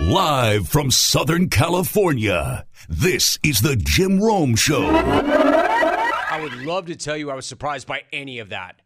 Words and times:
Live 0.00 0.68
from 0.68 0.92
Southern 0.92 1.48
California, 1.50 2.64
this 2.88 3.36
is 3.42 3.60
the 3.60 3.74
Jim 3.74 4.20
Rome 4.20 4.54
Show. 4.54 4.86
I 4.86 6.38
would 6.40 6.54
love 6.64 6.86
to 6.86 6.94
tell 6.94 7.16
you 7.16 7.32
I 7.32 7.34
was 7.34 7.46
surprised 7.46 7.88
by 7.88 8.04
any 8.12 8.38
of 8.38 8.50
that, 8.50 8.80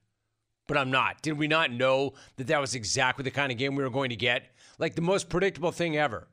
but 0.67 0.79
I'm 0.79 0.91
not. 0.91 1.21
Did 1.21 1.37
we 1.37 1.49
not 1.49 1.71
know 1.71 2.15
that 2.37 2.47
that 2.47 2.63
was 2.63 2.75
exactly 2.75 3.25
the 3.25 3.31
kind 3.31 3.53
of 3.53 3.59
game 3.59 3.77
we 3.77 3.83
were 3.83 3.91
going 3.91 4.09
to 4.09 4.17
get? 4.17 4.55
Like 4.79 4.95
the 4.95 5.03
most 5.03 5.29
predictable 5.29 5.71
thing 5.71 5.99
ever. 5.99 6.29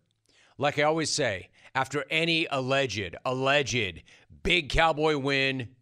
Like 0.58 0.80
I 0.80 0.84
always 0.84 1.10
say, 1.10 1.50
after 1.76 2.06
any 2.10 2.48
alleged, 2.50 3.18
alleged 3.26 4.02
big 4.44 4.70
Cowboy 4.70 5.18
win 5.18 5.76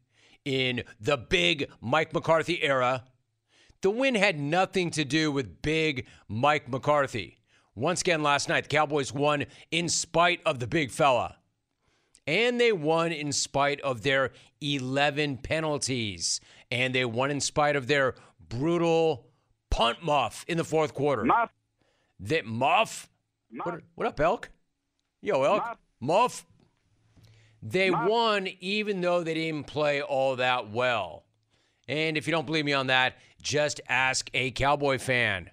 in 0.44 0.84
the 1.00 1.18
big 1.18 1.70
Mike 1.82 2.16
McCarthy 2.16 2.64
era, 2.64 3.04
the 3.82 3.92
win 3.92 4.16
had 4.16 4.40
nothing 4.40 4.90
to 4.92 5.06
do 5.06 5.32
with 5.32 5.62
big 5.62 6.08
Mike 6.28 6.68
McCarthy. 6.68 7.38
Once 7.78 8.02
again 8.02 8.24
last 8.24 8.50
night, 8.50 8.64
the 8.64 8.70
Cowboys 8.70 9.14
won 9.14 9.46
in 9.70 9.88
spite 9.88 10.42
of 10.48 10.58
the 10.58 10.66
big 10.66 10.90
fella. 10.90 11.38
And 12.26 12.60
they 12.60 12.72
won 12.72 13.12
in 13.12 13.32
spite 13.32 13.80
of 13.82 14.02
their 14.02 14.32
11 14.62 15.38
penalties. 15.38 16.42
And 16.72 16.94
they 16.94 17.06
won 17.06 17.30
in 17.30 17.40
spite 17.40 17.76
of 17.76 17.86
their 17.86 18.16
brutal 18.50 19.28
punt 19.70 20.04
muff 20.04 20.44
in 20.48 20.58
the 20.58 20.64
fourth 20.64 20.96
quarter. 20.96 21.24
Muff. 21.24 21.52
That 22.20 22.48
muff? 22.48 23.10
What, 23.52 23.82
what 23.94 24.08
up, 24.08 24.20
Elk? 24.20 24.50
Yo, 25.22 25.44
Elk. 25.44 25.64
Muff. 25.64 25.78
Muff. 26.00 26.46
They 27.62 27.92
Muff. 27.92 28.10
won 28.10 28.48
even 28.60 29.02
though 29.02 29.22
they 29.22 29.36
didn't 29.36 29.68
play 29.68 30.02
all 30.02 30.36
that 30.38 30.72
well. 30.72 31.26
And 31.88 32.18
if 32.18 32.26
you 32.26 32.32
don't 32.32 32.48
believe 32.48 32.66
me 32.66 32.74
on 32.74 32.88
that, 32.88 33.18
just 33.40 33.82
ask 33.88 34.32
a 34.34 34.50
Cowboy 34.50 34.98
fan. 34.98 35.52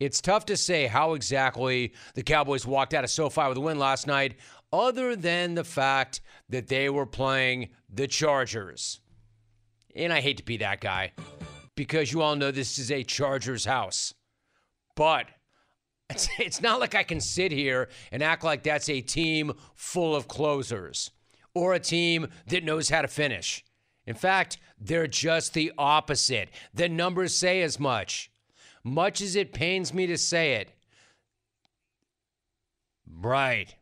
It's 0.00 0.20
tough 0.20 0.46
to 0.46 0.56
say 0.56 0.86
how 0.86 1.14
exactly 1.14 1.92
the 2.14 2.22
Cowboys 2.22 2.66
walked 2.66 2.94
out 2.94 3.04
of 3.04 3.10
SoFi 3.10 3.48
with 3.48 3.56
a 3.56 3.60
win 3.60 3.78
last 3.78 4.06
night, 4.06 4.36
other 4.72 5.16
than 5.16 5.54
the 5.54 5.64
fact 5.64 6.20
that 6.48 6.68
they 6.68 6.88
were 6.88 7.06
playing 7.06 7.70
the 7.92 8.06
Chargers. 8.06 9.00
And 9.96 10.12
I 10.12 10.20
hate 10.20 10.36
to 10.36 10.44
be 10.44 10.58
that 10.58 10.80
guy 10.80 11.12
because 11.74 12.12
you 12.12 12.22
all 12.22 12.36
know 12.36 12.50
this 12.50 12.78
is 12.78 12.92
a 12.92 13.02
Chargers 13.02 13.64
house. 13.64 14.14
But 14.94 15.26
it's, 16.10 16.28
it's 16.38 16.60
not 16.60 16.78
like 16.78 16.94
I 16.94 17.02
can 17.02 17.20
sit 17.20 17.50
here 17.50 17.88
and 18.12 18.22
act 18.22 18.44
like 18.44 18.62
that's 18.62 18.88
a 18.88 19.00
team 19.00 19.52
full 19.74 20.14
of 20.14 20.28
closers 20.28 21.10
or 21.54 21.74
a 21.74 21.80
team 21.80 22.28
that 22.46 22.62
knows 22.62 22.88
how 22.88 23.02
to 23.02 23.08
finish. 23.08 23.64
In 24.06 24.14
fact, 24.14 24.58
they're 24.80 25.08
just 25.08 25.54
the 25.54 25.72
opposite. 25.76 26.50
The 26.72 26.88
numbers 26.88 27.34
say 27.34 27.62
as 27.62 27.80
much. 27.80 28.30
Much 28.88 29.20
as 29.20 29.36
it 29.36 29.52
pains 29.52 29.92
me 29.92 30.06
to 30.06 30.16
say 30.16 30.54
it. 30.54 30.72
Right. 33.20 33.74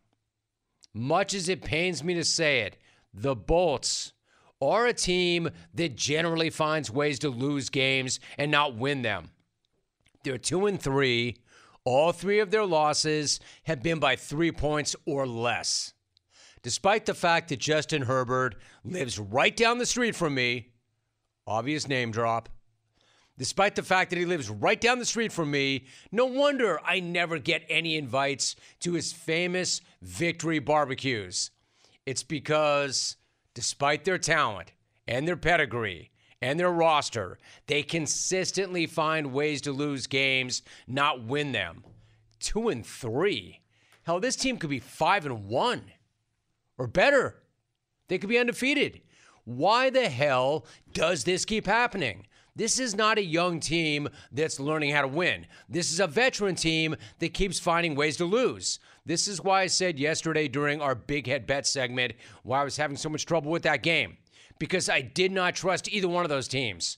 Much 0.92 1.32
as 1.32 1.48
it 1.48 1.62
pains 1.62 2.02
me 2.02 2.14
to 2.14 2.24
say 2.24 2.60
it, 2.60 2.76
the 3.14 3.36
Bolts 3.36 4.12
are 4.60 4.86
a 4.86 4.92
team 4.92 5.50
that 5.74 5.96
generally 5.96 6.50
finds 6.50 6.90
ways 6.90 7.18
to 7.20 7.28
lose 7.28 7.68
games 7.68 8.18
and 8.36 8.50
not 8.50 8.76
win 8.76 9.02
them. 9.02 9.30
They're 10.24 10.38
2 10.38 10.66
and 10.66 10.80
3. 10.80 11.36
All 11.84 12.10
three 12.10 12.40
of 12.40 12.50
their 12.50 12.64
losses 12.64 13.38
have 13.64 13.82
been 13.82 14.00
by 14.00 14.16
3 14.16 14.50
points 14.52 14.96
or 15.06 15.26
less. 15.26 15.92
Despite 16.62 17.06
the 17.06 17.14
fact 17.14 17.48
that 17.50 17.60
Justin 17.60 18.02
Herbert 18.02 18.56
lives 18.82 19.20
right 19.20 19.56
down 19.56 19.78
the 19.78 19.86
street 19.86 20.16
from 20.16 20.34
me, 20.34 20.72
obvious 21.46 21.86
name 21.86 22.10
drop. 22.10 22.48
Despite 23.38 23.74
the 23.74 23.82
fact 23.82 24.10
that 24.10 24.18
he 24.18 24.24
lives 24.24 24.48
right 24.48 24.80
down 24.80 24.98
the 24.98 25.04
street 25.04 25.30
from 25.30 25.50
me, 25.50 25.84
no 26.10 26.24
wonder 26.24 26.80
I 26.82 27.00
never 27.00 27.38
get 27.38 27.66
any 27.68 27.96
invites 27.96 28.56
to 28.80 28.94
his 28.94 29.12
famous 29.12 29.82
victory 30.00 30.58
barbecues. 30.58 31.50
It's 32.06 32.22
because, 32.22 33.16
despite 33.52 34.04
their 34.04 34.18
talent 34.18 34.72
and 35.06 35.28
their 35.28 35.36
pedigree 35.36 36.12
and 36.40 36.58
their 36.58 36.72
roster, 36.72 37.38
they 37.66 37.82
consistently 37.82 38.86
find 38.86 39.32
ways 39.32 39.60
to 39.62 39.72
lose 39.72 40.06
games, 40.06 40.62
not 40.86 41.24
win 41.24 41.52
them. 41.52 41.84
Two 42.40 42.68
and 42.70 42.86
three. 42.86 43.60
Hell, 44.04 44.20
this 44.20 44.36
team 44.36 44.56
could 44.56 44.70
be 44.70 44.78
five 44.78 45.26
and 45.26 45.46
one 45.46 45.82
or 46.78 46.86
better. 46.86 47.42
They 48.08 48.18
could 48.18 48.30
be 48.30 48.38
undefeated. 48.38 49.02
Why 49.44 49.90
the 49.90 50.08
hell 50.08 50.64
does 50.92 51.24
this 51.24 51.44
keep 51.44 51.66
happening? 51.66 52.26
This 52.56 52.80
is 52.80 52.96
not 52.96 53.18
a 53.18 53.22
young 53.22 53.60
team 53.60 54.08
that's 54.32 54.58
learning 54.58 54.92
how 54.92 55.02
to 55.02 55.08
win. 55.08 55.46
This 55.68 55.92
is 55.92 56.00
a 56.00 56.06
veteran 56.06 56.54
team 56.54 56.96
that 57.18 57.34
keeps 57.34 57.60
finding 57.60 57.94
ways 57.94 58.16
to 58.16 58.24
lose. 58.24 58.78
This 59.04 59.28
is 59.28 59.44
why 59.44 59.60
I 59.60 59.66
said 59.66 59.98
yesterday 59.98 60.48
during 60.48 60.80
our 60.80 60.94
big 60.94 61.26
head 61.26 61.46
bet 61.46 61.66
segment 61.66 62.14
why 62.42 62.62
I 62.62 62.64
was 62.64 62.78
having 62.78 62.96
so 62.96 63.10
much 63.10 63.26
trouble 63.26 63.50
with 63.50 63.62
that 63.64 63.82
game. 63.82 64.16
Because 64.58 64.88
I 64.88 65.02
did 65.02 65.32
not 65.32 65.54
trust 65.54 65.92
either 65.92 66.08
one 66.08 66.24
of 66.24 66.30
those 66.30 66.48
teams. 66.48 66.96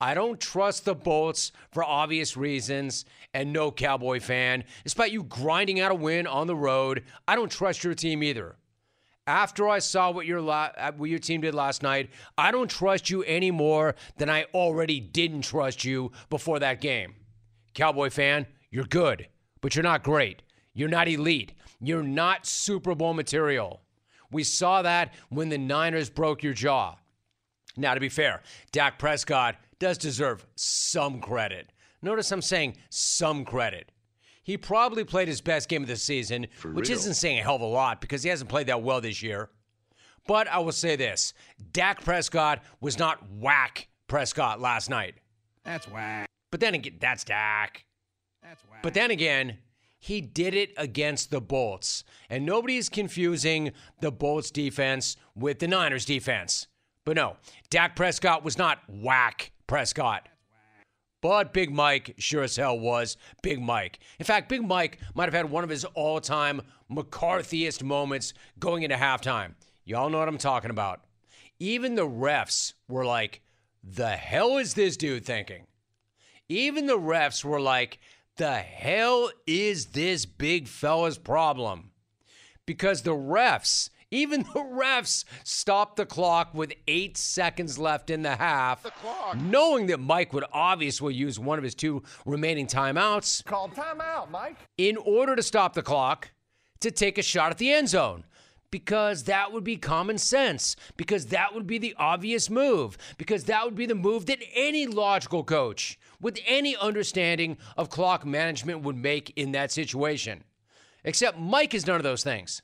I 0.00 0.12
don't 0.12 0.40
trust 0.40 0.84
the 0.84 0.94
Bolts 0.94 1.52
for 1.70 1.84
obvious 1.84 2.36
reasons, 2.36 3.04
and 3.32 3.52
no 3.52 3.70
Cowboy 3.70 4.18
fan. 4.20 4.64
Despite 4.82 5.12
you 5.12 5.22
grinding 5.22 5.78
out 5.80 5.92
a 5.92 5.94
win 5.94 6.26
on 6.26 6.48
the 6.48 6.56
road, 6.56 7.04
I 7.28 7.36
don't 7.36 7.50
trust 7.50 7.84
your 7.84 7.94
team 7.94 8.24
either 8.24 8.56
after 9.26 9.68
I 9.68 9.78
saw 9.80 10.10
what 10.10 10.26
your 10.26 10.40
la- 10.40 10.70
uh, 10.76 10.92
what 10.96 11.10
your 11.10 11.18
team 11.18 11.40
did 11.40 11.54
last 11.54 11.82
night, 11.82 12.10
I 12.38 12.50
don't 12.50 12.70
trust 12.70 13.10
you 13.10 13.22
any 13.24 13.50
more 13.50 13.94
than 14.18 14.30
I 14.30 14.44
already 14.54 15.00
didn't 15.00 15.42
trust 15.42 15.84
you 15.84 16.12
before 16.30 16.58
that 16.60 16.80
game. 16.80 17.14
Cowboy 17.74 18.10
fan, 18.10 18.46
you're 18.70 18.84
good, 18.84 19.28
but 19.60 19.74
you're 19.74 19.82
not 19.82 20.02
great. 20.02 20.42
You're 20.74 20.88
not 20.88 21.08
elite. 21.08 21.52
You're 21.80 22.02
not 22.02 22.46
Super 22.46 22.94
Bowl 22.94 23.14
material. 23.14 23.82
We 24.30 24.44
saw 24.44 24.82
that 24.82 25.14
when 25.28 25.48
the 25.48 25.58
Niners 25.58 26.10
broke 26.10 26.42
your 26.42 26.52
jaw. 26.54 26.96
Now, 27.76 27.94
to 27.94 28.00
be 28.00 28.08
fair, 28.08 28.42
Dak 28.72 28.98
Prescott 28.98 29.56
does 29.78 29.98
deserve 29.98 30.46
some 30.54 31.20
credit. 31.20 31.70
Notice 32.02 32.32
I'm 32.32 32.42
saying 32.42 32.76
some 32.88 33.44
credit. 33.44 33.90
He 34.46 34.56
probably 34.56 35.02
played 35.02 35.26
his 35.26 35.40
best 35.40 35.68
game 35.68 35.82
of 35.82 35.88
the 35.88 35.96
season, 35.96 36.46
which 36.72 36.88
isn't 36.88 37.14
saying 37.14 37.40
a 37.40 37.42
hell 37.42 37.56
of 37.56 37.62
a 37.62 37.66
lot 37.66 38.00
because 38.00 38.22
he 38.22 38.28
hasn't 38.28 38.48
played 38.48 38.68
that 38.68 38.80
well 38.80 39.00
this 39.00 39.20
year. 39.20 39.50
But 40.28 40.46
I 40.46 40.60
will 40.60 40.70
say 40.70 40.94
this 40.94 41.34
Dak 41.72 42.04
Prescott 42.04 42.62
was 42.80 42.96
not 42.96 43.18
whack 43.28 43.88
Prescott 44.06 44.60
last 44.60 44.88
night. 44.88 45.16
That's 45.64 45.88
whack. 45.88 46.28
But 46.52 46.60
then 46.60 46.74
again, 46.74 46.98
that's 47.00 47.24
Dak. 47.24 47.86
That's 48.40 48.62
whack. 48.70 48.84
But 48.84 48.94
then 48.94 49.10
again, 49.10 49.58
he 49.98 50.20
did 50.20 50.54
it 50.54 50.70
against 50.76 51.32
the 51.32 51.40
Bolts. 51.40 52.04
And 52.30 52.46
nobody's 52.46 52.88
confusing 52.88 53.72
the 54.00 54.12
Bolts 54.12 54.52
defense 54.52 55.16
with 55.34 55.58
the 55.58 55.66
Niners 55.66 56.04
defense. 56.04 56.68
But 57.04 57.16
no, 57.16 57.36
Dak 57.68 57.96
Prescott 57.96 58.44
was 58.44 58.56
not 58.56 58.78
whack 58.88 59.50
Prescott. 59.66 60.28
But 61.28 61.52
Big 61.52 61.72
Mike 61.72 62.14
sure 62.18 62.44
as 62.44 62.54
hell 62.54 62.78
was 62.78 63.16
Big 63.42 63.60
Mike. 63.60 63.98
In 64.20 64.24
fact, 64.24 64.48
Big 64.48 64.62
Mike 64.62 65.00
might 65.12 65.24
have 65.24 65.34
had 65.34 65.50
one 65.50 65.64
of 65.64 65.70
his 65.70 65.84
all 65.84 66.20
time 66.20 66.62
McCarthyist 66.88 67.82
moments 67.82 68.32
going 68.60 68.84
into 68.84 68.94
halftime. 68.94 69.54
Y'all 69.84 70.08
know 70.08 70.20
what 70.20 70.28
I'm 70.28 70.38
talking 70.38 70.70
about. 70.70 71.00
Even 71.58 71.96
the 71.96 72.06
refs 72.06 72.74
were 72.86 73.04
like, 73.04 73.40
the 73.82 74.10
hell 74.10 74.56
is 74.56 74.74
this 74.74 74.96
dude 74.96 75.24
thinking? 75.24 75.66
Even 76.48 76.86
the 76.86 76.96
refs 76.96 77.44
were 77.44 77.60
like, 77.60 77.98
the 78.36 78.54
hell 78.54 79.28
is 79.48 79.86
this 79.86 80.26
big 80.26 80.68
fella's 80.68 81.18
problem? 81.18 81.90
Because 82.66 83.02
the 83.02 83.16
refs, 83.16 83.90
even 84.10 84.42
the 84.42 84.60
refs, 84.60 85.24
stopped 85.44 85.96
the 85.96 86.06
clock 86.06 86.54
with 86.54 86.72
eight 86.86 87.16
seconds 87.16 87.78
left 87.78 88.10
in 88.10 88.22
the 88.22 88.36
half, 88.36 88.86
knowing 89.36 89.86
that 89.86 90.00
Mike 90.00 90.32
would 90.32 90.44
obviously 90.52 91.14
use 91.14 91.38
one 91.38 91.58
of 91.58 91.64
his 91.64 91.74
two 91.74 92.02
remaining 92.24 92.66
timeouts 92.66 93.44
Call 93.44 93.68
timeout, 93.68 94.30
Mike. 94.30 94.56
in 94.78 94.96
order 94.96 95.34
to 95.34 95.42
stop 95.42 95.74
the 95.74 95.82
clock 95.82 96.30
to 96.80 96.90
take 96.90 97.18
a 97.18 97.22
shot 97.22 97.50
at 97.50 97.58
the 97.58 97.72
end 97.72 97.88
zone. 97.88 98.24
Because 98.72 99.22
that 99.24 99.52
would 99.52 99.62
be 99.62 99.76
common 99.76 100.18
sense. 100.18 100.74
Because 100.96 101.26
that 101.26 101.54
would 101.54 101.68
be 101.68 101.78
the 101.78 101.94
obvious 101.98 102.50
move. 102.50 102.98
Because 103.16 103.44
that 103.44 103.64
would 103.64 103.76
be 103.76 103.86
the 103.86 103.94
move 103.94 104.26
that 104.26 104.40
any 104.54 104.86
logical 104.88 105.44
coach 105.44 105.98
with 106.20 106.38
any 106.46 106.76
understanding 106.76 107.58
of 107.76 107.90
clock 107.90 108.26
management 108.26 108.82
would 108.82 108.96
make 108.96 109.32
in 109.36 109.52
that 109.52 109.70
situation. 109.70 110.42
Except 111.04 111.38
Mike 111.38 111.74
is 111.74 111.86
none 111.86 111.96
of 111.96 112.02
those 112.02 112.24
things. 112.24 112.60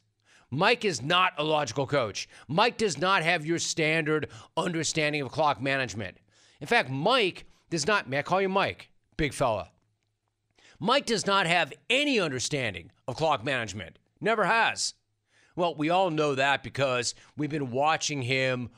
Mike 0.54 0.84
is 0.84 1.00
not 1.00 1.32
a 1.38 1.42
logical 1.42 1.86
coach. 1.86 2.28
Mike 2.46 2.76
does 2.76 2.98
not 2.98 3.22
have 3.22 3.46
your 3.46 3.58
standard 3.58 4.28
understanding 4.54 5.22
of 5.22 5.32
clock 5.32 5.62
management. 5.62 6.18
In 6.60 6.66
fact, 6.66 6.90
Mike 6.90 7.46
does 7.70 7.86
not, 7.86 8.06
may 8.06 8.18
I 8.18 8.22
call 8.22 8.42
you 8.42 8.50
Mike, 8.50 8.90
big 9.16 9.32
fella? 9.32 9.70
Mike 10.78 11.06
does 11.06 11.26
not 11.26 11.46
have 11.46 11.72
any 11.88 12.20
understanding 12.20 12.92
of 13.08 13.16
clock 13.16 13.42
management. 13.42 13.98
Never 14.20 14.44
has. 14.44 14.92
Well, 15.56 15.74
we 15.74 15.88
all 15.88 16.10
know 16.10 16.34
that 16.34 16.62
because 16.62 17.14
we've 17.34 17.48
been 17.48 17.70
watching 17.70 18.20
him 18.20 18.68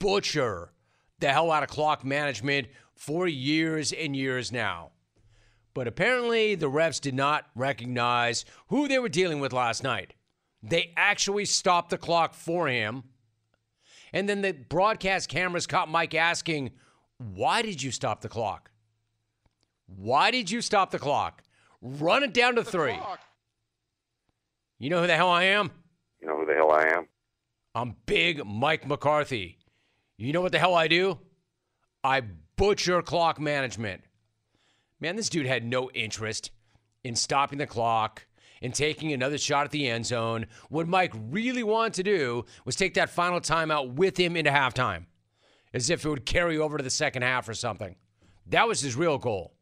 butcher 0.00 0.72
the 1.20 1.28
hell 1.28 1.52
out 1.52 1.62
of 1.62 1.68
clock 1.68 2.04
management 2.04 2.66
for 2.96 3.28
years 3.28 3.92
and 3.92 4.16
years 4.16 4.50
now. 4.50 4.90
But 5.74 5.86
apparently, 5.86 6.56
the 6.56 6.70
refs 6.70 7.00
did 7.00 7.14
not 7.14 7.46
recognize 7.54 8.44
who 8.66 8.88
they 8.88 8.98
were 8.98 9.08
dealing 9.08 9.38
with 9.38 9.52
last 9.52 9.84
night. 9.84 10.14
They 10.62 10.92
actually 10.96 11.44
stopped 11.46 11.90
the 11.90 11.98
clock 11.98 12.34
for 12.34 12.68
him. 12.68 13.04
And 14.12 14.28
then 14.28 14.42
the 14.42 14.52
broadcast 14.52 15.28
cameras 15.28 15.66
caught 15.66 15.88
Mike 15.88 16.14
asking, 16.14 16.72
Why 17.18 17.62
did 17.62 17.82
you 17.82 17.90
stop 17.90 18.20
the 18.20 18.28
clock? 18.28 18.70
Why 19.86 20.30
did 20.30 20.50
you 20.50 20.60
stop 20.60 20.90
the 20.90 20.98
clock? 20.98 21.42
Run 21.80 22.22
it 22.22 22.34
down 22.34 22.56
to 22.56 22.64
three. 22.64 22.98
You 24.78 24.90
know 24.90 25.00
who 25.00 25.06
the 25.06 25.16
hell 25.16 25.30
I 25.30 25.44
am? 25.44 25.70
You 26.20 26.28
know 26.28 26.38
who 26.38 26.46
the 26.46 26.54
hell 26.54 26.70
I 26.70 26.84
am? 26.84 27.06
I'm 27.74 27.96
Big 28.06 28.44
Mike 28.44 28.86
McCarthy. 28.86 29.58
You 30.16 30.32
know 30.32 30.40
what 30.40 30.52
the 30.52 30.58
hell 30.58 30.74
I 30.74 30.88
do? 30.88 31.18
I 32.02 32.22
butcher 32.56 33.00
clock 33.02 33.40
management. 33.40 34.02
Man, 35.00 35.16
this 35.16 35.30
dude 35.30 35.46
had 35.46 35.64
no 35.64 35.90
interest 35.92 36.50
in 37.04 37.16
stopping 37.16 37.58
the 37.58 37.66
clock 37.66 38.26
and 38.62 38.74
taking 38.74 39.12
another 39.12 39.38
shot 39.38 39.64
at 39.64 39.70
the 39.70 39.88
end 39.88 40.06
zone. 40.06 40.46
What 40.68 40.88
Mike 40.88 41.14
really 41.30 41.62
wanted 41.62 41.94
to 41.94 42.02
do 42.02 42.44
was 42.64 42.76
take 42.76 42.94
that 42.94 43.10
final 43.10 43.40
timeout 43.40 43.94
with 43.94 44.16
him 44.16 44.36
into 44.36 44.50
halftime, 44.50 45.06
as 45.72 45.90
if 45.90 46.04
it 46.04 46.08
would 46.08 46.26
carry 46.26 46.58
over 46.58 46.76
to 46.76 46.84
the 46.84 46.90
second 46.90 47.22
half 47.22 47.48
or 47.48 47.54
something. 47.54 47.96
That 48.46 48.68
was 48.68 48.80
his 48.80 48.96
real 48.96 49.18
goal. 49.18 49.54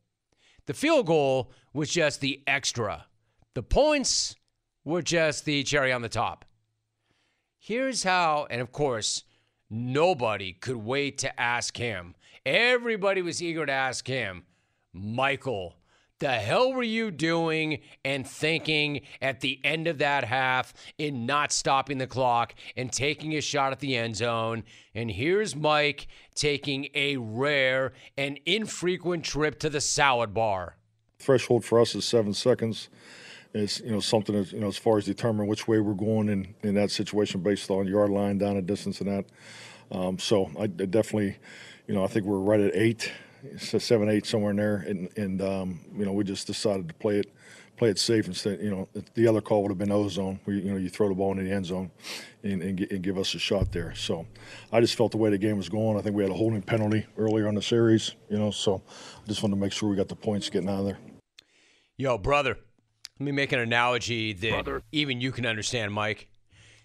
The 0.66 0.74
field 0.74 1.06
goal 1.06 1.52
was 1.72 1.90
just 1.90 2.20
the 2.20 2.42
extra. 2.46 3.06
The 3.54 3.62
points 3.62 4.36
were 4.84 5.02
just 5.02 5.44
the 5.44 5.62
cherry 5.62 5.92
on 5.92 6.02
the 6.02 6.08
top. 6.08 6.44
Here's 7.58 8.02
how, 8.02 8.46
and 8.50 8.60
of 8.60 8.72
course, 8.72 9.24
nobody 9.68 10.52
could 10.52 10.76
wait 10.76 11.18
to 11.18 11.40
ask 11.40 11.76
him. 11.76 12.14
Everybody 12.46 13.20
was 13.20 13.42
eager 13.42 13.66
to 13.66 13.72
ask 13.72 14.06
him, 14.06 14.44
Michael, 14.92 15.76
the 16.19 16.32
hell 16.32 16.73
were 16.73 16.82
you 16.82 17.11
doing 17.11 17.81
and 18.05 18.26
thinking 18.26 19.03
at 19.23 19.41
the 19.41 19.61
end 19.62 19.87
of 19.87 19.99
that 19.99 20.25
half 20.25 20.75
in 20.99 21.26
not 21.26 21.53
stopping 21.53 21.99
the 21.99 22.06
clock 22.06 22.55
and 22.76 22.93
taking 22.93 23.35
a 23.35 23.41
shot 23.41 23.73
at 23.73 23.81
the 23.81 23.97
end 23.97 24.17
zone? 24.17 24.65
And 24.94 25.11
here's 25.11 25.55
Mike 25.55 26.09
taking 26.35 26.88
a 26.94 27.17
rare 27.17 27.93
and 28.17 28.41
infrequent 28.47 29.25
trip 29.25 29.59
to 29.61 29.70
the 29.70 29.81
salad 29.81 30.35
bar. 30.35 30.76
Threshold 31.19 31.65
for 31.65 31.81
us 31.81 31.94
is 31.94 32.05
seven 32.05 32.35
seconds. 32.35 32.88
It's 33.55 33.81
you 33.81 33.91
know 33.91 34.00
something 34.00 34.35
as 34.35 34.53
you 34.53 34.61
know 34.61 34.69
as 34.69 34.76
far 34.76 34.99
as 34.99 35.06
determining 35.06 35.49
which 35.49 35.67
way 35.67 35.81
we're 35.81 35.94
going 35.94 36.29
in, 36.29 36.55
in 36.62 36.75
that 36.75 36.91
situation 36.91 37.43
based 37.43 37.70
on 37.70 37.87
yard 37.87 38.11
line, 38.11 38.38
down 38.38 38.56
a 38.56 38.62
distance, 38.62 39.00
and 39.00 39.09
that. 39.09 39.25
Um, 39.91 40.19
so 40.19 40.50
I, 40.59 40.67
definitely, 40.67 41.38
you 41.87 41.94
know, 41.94 42.05
I 42.05 42.09
think 42.09 42.26
we're 42.26 42.38
right 42.38 42.61
at 42.61 42.75
eight 42.75 43.11
so 43.58 43.79
seven, 43.79 44.08
eight, 44.08 44.26
somewhere 44.26 44.50
in 44.50 44.56
there, 44.56 44.76
and 44.87 45.08
and 45.17 45.43
um, 45.43 45.81
you 45.96 46.05
know 46.05 46.12
we 46.12 46.25
just 46.25 46.46
decided 46.46 46.88
to 46.88 46.94
play 46.94 47.19
it, 47.19 47.32
play 47.76 47.88
it 47.90 47.99
safe 47.99 48.26
instead. 48.26 48.61
You 48.61 48.70
know 48.70 48.88
the 49.14 49.26
other 49.26 49.40
call 49.40 49.62
would 49.62 49.70
have 49.70 49.79
been 49.79 49.93
ozone, 49.93 50.40
where 50.44 50.56
you 50.56 50.70
know 50.70 50.76
you 50.76 50.88
throw 50.88 51.08
the 51.08 51.14
ball 51.14 51.32
into 51.32 51.44
the 51.44 51.52
end 51.52 51.67
zone, 51.67 51.90
and, 52.43 52.62
and, 52.62 52.81
and, 52.81 53.02
give 53.02 53.19
us 53.19 53.35
a 53.35 53.38
shot 53.38 53.73
there. 53.73 53.94
So 53.94 54.26
I 54.73 54.81
just 54.81 54.96
felt 54.96 55.12
the 55.12 55.19
way 55.19 55.31
the 55.31 55.38
game 55.38 55.56
was 55.56 55.69
going. 55.69 55.99
I 55.99 56.02
think 56.02 56.17
we 56.17 56.23
had 56.23 56.32
a 56.32 56.37
holding 56.37 56.62
penalty 56.62 57.06
earlier 57.17 57.49
in 57.49 57.55
the 57.55 57.62
series, 57.62 58.14
you 58.29 58.38
know. 58.38 58.50
So 58.50 58.82
I 59.25 59.29
just 59.29 59.43
wanted 59.43 59.56
to 59.56 59.61
make 59.61 59.73
sure 59.73 59.88
we 59.88 59.96
got 59.96 60.08
the 60.08 60.17
points 60.17 60.50
getting 60.50 60.69
out 60.69 60.81
of 60.81 60.84
there. 60.87 60.99
Yo, 61.96 62.19
brother, 62.19 62.56
let 63.19 63.25
me 63.25 63.32
make 63.32 63.52
an 63.52 63.61
analogy 63.61 64.32
that 64.32 64.64
brother. 64.64 64.82
even 64.93 65.20
you 65.20 65.32
can 65.32 65.46
understand, 65.46 65.93
Mike. 65.93 66.29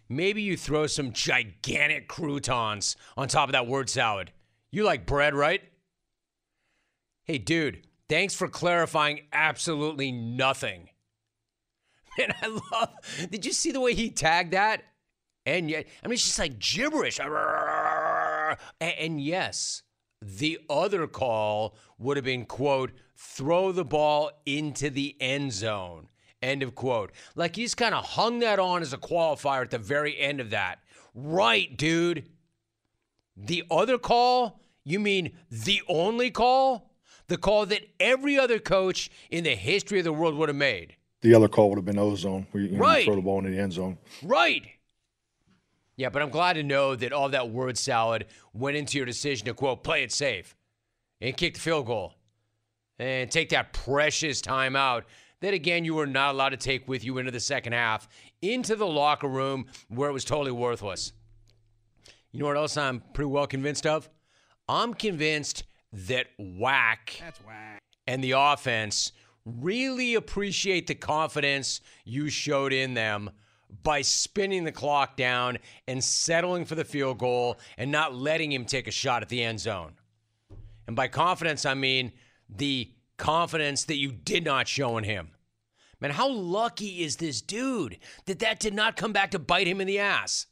Maybe 0.10 0.42
you 0.42 0.58
throw 0.58 0.86
some 0.88 1.14
gigantic 1.14 2.08
croutons 2.08 2.98
on 3.16 3.28
top 3.28 3.50
of 3.50 3.54
that 3.54 3.68
word 3.68 3.90
salad. 3.90 4.32
You 4.70 4.84
like 4.84 5.06
bread, 5.06 5.34
right? 5.34 5.62
Hey, 7.25 7.38
dude, 7.38 7.88
thanks 8.10 8.36
for 8.36 8.48
clarifying 8.50 9.22
absolutely 9.31 10.12
nothing. 10.12 10.90
Man, 12.18 12.34
I 12.42 12.48
love. 12.48 12.90
Did 13.30 13.46
you 13.46 13.54
see 13.54 13.72
the 13.72 13.80
way 13.80 13.94
he 13.94 14.10
tagged 14.10 14.52
that? 14.52 14.84
And 15.46 15.70
yet, 15.70 15.88
I 16.04 16.08
mean, 16.08 16.14
it's 16.14 16.25
just 16.25 16.40
like 16.40 16.60
gibberish. 16.60 17.20
And 18.81 19.22
yes, 19.22 19.84
the 20.22 20.60
other 20.70 21.08
call 21.08 21.75
would 21.98 22.18
have 22.18 22.25
been, 22.25 22.46
quote, 22.46 22.92
throw 23.16 23.72
the 23.72 23.86
ball 23.86 24.31
into 24.46 24.90
the 24.90 25.16
end 25.20 25.54
zone, 25.54 26.10
end 26.42 26.62
of 26.64 26.75
quote. 26.75 27.12
Like 27.36 27.56
he's 27.56 27.75
kind 27.75 27.96
of 27.96 28.04
hung 28.06 28.40
that 28.40 28.60
on 28.60 28.81
as 28.81 28.94
a 28.94 28.98
qualifier 28.98 29.62
at 29.62 29.72
the 29.72 29.78
very 29.78 30.18
end 30.18 30.40
of 30.40 30.50
that. 30.52 30.80
Right, 31.14 31.75
dude. 31.75 32.30
The 33.36 33.64
other 33.72 33.98
call? 33.98 34.60
You 34.84 35.00
mean 35.00 35.38
the 35.50 35.81
only 35.88 36.30
call? 36.31 36.93
The 37.28 37.38
call 37.38 37.66
that 37.68 37.84
every 38.00 38.38
other 38.38 38.60
coach 38.60 39.10
in 39.31 39.44
the 39.44 39.56
history 39.56 40.00
of 40.00 40.06
the 40.06 40.14
world 40.14 40.36
would 40.36 40.50
have 40.50 40.56
made. 40.56 40.96
The 41.22 41.34
other 41.34 41.48
call 41.48 41.70
would 41.70 41.78
have 41.78 41.86
been 41.86 42.00
ozone, 42.00 42.48
you, 42.54 42.78
right. 42.78 43.06
throw 43.06 43.16
the 43.16 43.22
ball 43.22 43.40
into 43.40 43.52
the 43.52 43.60
end 43.60 43.74
zone. 43.74 43.98
Right. 44.22 44.64
Yeah, 45.96 46.10
but 46.10 46.22
I'm 46.22 46.30
glad 46.30 46.54
to 46.54 46.64
know 46.64 46.96
that 46.96 47.14
all 47.14 47.30
that 47.30 47.50
word 47.50 47.78
salad 47.78 48.25
went 48.54 48.78
into 48.78 48.98
your 48.98 49.06
decision 49.06 49.46
to 49.46 49.54
quote 49.54 49.84
play 49.84 50.04
it 50.04 50.12
safe 50.12 50.56
and 51.22 51.38
kick 51.38 51.54
the 51.54 51.60
field 51.60 51.86
goal 51.86 52.16
and 53.00 53.30
take 53.30 53.50
that 53.50 53.74
precious 53.74 54.42
time 54.42 54.75
out 54.75 55.06
that 55.42 55.54
again 55.54 55.86
you 55.86 55.94
were 55.94 56.08
not 56.08 56.34
allowed 56.34 56.50
to 56.50 56.58
take 56.58 56.88
with 56.88 57.04
you 57.04 57.18
into 57.18 57.31
the 57.31 57.40
second 57.40 57.74
half 57.74 58.08
into 58.42 58.75
the 58.75 58.88
locker 58.88 59.28
room 59.28 59.66
where 59.88 60.10
it 60.10 60.14
was 60.14 60.25
totally 60.25 60.52
worthless. 60.52 61.14
You 62.31 62.40
know 62.40 62.48
what 62.48 62.58
else 62.58 62.75
I'm 62.75 63.02
pretty 63.14 63.30
well 63.30 63.46
convinced 63.46 63.86
of? 63.86 64.10
I'm 64.68 64.94
convinced 64.94 65.64
that 65.94 66.28
whack, 66.38 67.22
whack. 67.45 67.81
and 68.07 68.24
the 68.24 68.31
offense 68.31 69.12
really 69.45 70.16
appreciate 70.16 70.88
the 70.88 70.95
confidence 70.95 71.81
you 72.04 72.30
showed 72.30 72.74
in 72.74 72.94
them 72.94 73.30
by 73.84 74.01
spinning 74.01 74.63
the 74.63 74.72
clock 74.72 75.16
down 75.18 75.57
and 75.88 76.04
settling 76.04 76.66
for 76.66 76.75
the 76.75 76.86
field 76.86 77.18
goal 77.18 77.57
and 77.78 77.92
not 77.92 78.16
letting 78.16 78.51
him 78.51 78.66
take 78.66 78.88
a 78.88 78.92
shot 78.92 79.22
at 79.22 79.30
the 79.30 79.44
end 79.44 79.60
zone. 79.60 79.94
And 80.88 80.95
by 80.95 81.07
confidence, 81.07 81.66
I 81.66 81.74
mean 81.74 82.12
the 82.50 82.92
confidence 83.18 83.86
that 83.86 83.98
you 83.98 84.12
did 84.12 84.44
not 84.44 84.68
show 84.68 84.98
in 84.98 85.04
him. 85.04 85.31
Man, 86.00 86.12
how 86.12 86.30
lucky 86.30 87.04
is 87.04 87.18
this 87.18 87.42
dude 87.42 87.98
that 88.25 88.39
that 88.39 88.60
did 88.60 88.74
not 88.74 88.98
come 88.98 89.13
back 89.13 89.31
to 89.31 89.39
bite 89.39 89.68
him 89.68 89.80
in 89.80 89.88
the 89.88 90.00
ass? 90.00 90.48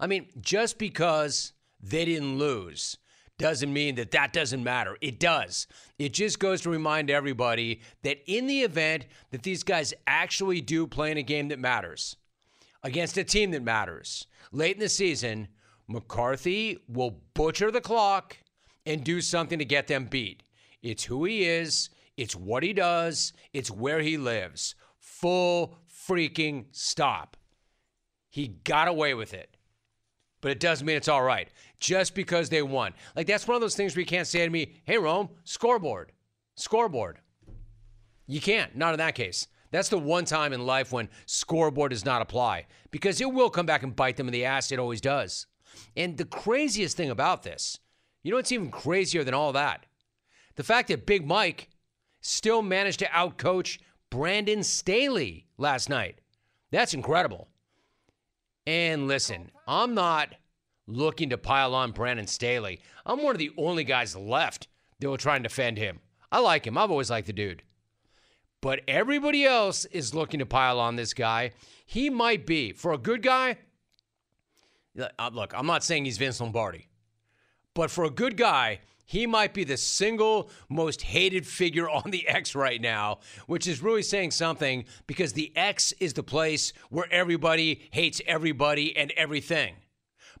I 0.00 0.06
mean, 0.06 0.28
just 0.40 0.78
because 0.78 1.52
they 1.80 2.04
didn't 2.04 2.38
lose 2.38 2.96
doesn't 3.38 3.72
mean 3.72 3.96
that 3.96 4.12
that 4.12 4.32
doesn't 4.32 4.64
matter. 4.64 4.96
It 5.00 5.20
does. 5.20 5.66
It 5.98 6.12
just 6.12 6.38
goes 6.38 6.62
to 6.62 6.70
remind 6.70 7.10
everybody 7.10 7.80
that 8.02 8.18
in 8.26 8.46
the 8.46 8.62
event 8.62 9.06
that 9.30 9.42
these 9.42 9.62
guys 9.62 9.92
actually 10.06 10.60
do 10.60 10.86
play 10.86 11.10
in 11.10 11.18
a 11.18 11.22
game 11.22 11.48
that 11.48 11.58
matters 11.58 12.16
against 12.82 13.18
a 13.18 13.24
team 13.24 13.50
that 13.50 13.62
matters 13.62 14.26
late 14.52 14.76
in 14.76 14.80
the 14.80 14.88
season, 14.88 15.48
McCarthy 15.88 16.78
will 16.88 17.20
butcher 17.34 17.70
the 17.70 17.80
clock 17.80 18.36
and 18.86 19.04
do 19.04 19.20
something 19.20 19.58
to 19.58 19.64
get 19.64 19.86
them 19.86 20.06
beat. 20.06 20.42
It's 20.82 21.04
who 21.04 21.24
he 21.24 21.44
is, 21.44 21.90
it's 22.16 22.36
what 22.36 22.62
he 22.62 22.72
does, 22.72 23.32
it's 23.52 23.70
where 23.70 24.00
he 24.00 24.16
lives. 24.16 24.74
Full 24.98 25.76
freaking 26.08 26.66
stop. 26.72 27.36
He 28.30 28.48
got 28.48 28.88
away 28.88 29.14
with 29.14 29.34
it 29.34 29.56
but 30.46 30.52
it 30.52 30.60
doesn't 30.60 30.86
mean 30.86 30.96
it's 30.96 31.08
all 31.08 31.24
right 31.24 31.48
just 31.78 32.14
because 32.14 32.48
they 32.48 32.62
won. 32.62 32.94
Like 33.14 33.26
that's 33.26 33.46
one 33.46 33.54
of 33.54 33.60
those 33.60 33.76
things 33.76 33.94
where 33.94 34.00
you 34.00 34.06
can't 34.06 34.26
say 34.26 34.44
to 34.44 34.50
me, 34.50 34.80
"Hey 34.84 34.98
Rome, 34.98 35.30
scoreboard, 35.44 36.12
scoreboard." 36.54 37.18
You 38.26 38.40
can't. 38.40 38.74
Not 38.76 38.94
in 38.94 38.98
that 38.98 39.14
case. 39.14 39.46
That's 39.70 39.88
the 39.88 39.98
one 39.98 40.24
time 40.24 40.52
in 40.52 40.64
life 40.64 40.92
when 40.92 41.08
scoreboard 41.26 41.90
does 41.90 42.04
not 42.04 42.22
apply 42.22 42.66
because 42.90 43.20
it 43.20 43.32
will 43.32 43.50
come 43.50 43.66
back 43.66 43.82
and 43.82 43.94
bite 43.94 44.16
them 44.16 44.28
in 44.28 44.32
the 44.32 44.44
ass. 44.44 44.72
It 44.72 44.78
always 44.78 45.00
does. 45.00 45.46
And 45.96 46.16
the 46.16 46.24
craziest 46.24 46.96
thing 46.96 47.10
about 47.10 47.42
this, 47.42 47.78
you 48.22 48.30
know 48.30 48.38
what's 48.38 48.52
even 48.52 48.70
crazier 48.70 49.24
than 49.24 49.34
all 49.34 49.52
that? 49.52 49.86
The 50.54 50.64
fact 50.64 50.88
that 50.88 51.06
Big 51.06 51.26
Mike 51.26 51.68
still 52.20 52.62
managed 52.62 53.00
to 53.00 53.06
outcoach 53.06 53.78
Brandon 54.10 54.62
Staley 54.62 55.46
last 55.58 55.88
night. 55.88 56.20
That's 56.70 56.94
incredible. 56.94 57.48
And 58.66 59.06
listen, 59.06 59.50
I'm 59.68 59.94
not 59.94 60.34
looking 60.86 61.30
to 61.30 61.38
pile 61.38 61.74
on 61.74 61.92
Brandon 61.92 62.26
Staley. 62.26 62.80
I'm 63.04 63.22
one 63.22 63.34
of 63.34 63.38
the 63.38 63.52
only 63.56 63.84
guys 63.84 64.14
left 64.16 64.68
that 65.00 65.08
will 65.08 65.16
try 65.16 65.36
and 65.36 65.42
defend 65.42 65.78
him. 65.78 66.00
I 66.30 66.40
like 66.40 66.66
him. 66.66 66.78
I've 66.78 66.90
always 66.90 67.10
liked 67.10 67.26
the 67.26 67.32
dude. 67.32 67.62
But 68.60 68.80
everybody 68.88 69.44
else 69.44 69.84
is 69.86 70.14
looking 70.14 70.40
to 70.40 70.46
pile 70.46 70.80
on 70.80 70.96
this 70.96 71.14
guy. 71.14 71.52
He 71.84 72.10
might 72.10 72.46
be, 72.46 72.72
for 72.72 72.92
a 72.92 72.98
good 72.98 73.22
guy, 73.22 73.58
uh, 74.98 75.30
look, 75.32 75.52
I'm 75.54 75.66
not 75.66 75.84
saying 75.84 76.04
he's 76.04 76.18
Vince 76.18 76.40
Lombardi, 76.40 76.88
but 77.74 77.90
for 77.90 78.04
a 78.04 78.10
good 78.10 78.36
guy, 78.36 78.80
he 79.04 79.26
might 79.26 79.54
be 79.54 79.62
the 79.62 79.76
single 79.76 80.50
most 80.68 81.02
hated 81.02 81.46
figure 81.46 81.88
on 81.88 82.10
the 82.10 82.26
X 82.26 82.54
right 82.54 82.80
now, 82.80 83.20
which 83.46 83.68
is 83.68 83.82
really 83.82 84.02
saying 84.02 84.32
something 84.32 84.84
because 85.06 85.32
the 85.32 85.52
X 85.54 85.92
is 86.00 86.14
the 86.14 86.24
place 86.24 86.72
where 86.90 87.06
everybody 87.12 87.88
hates 87.92 88.20
everybody 88.26 88.96
and 88.96 89.12
everything. 89.16 89.76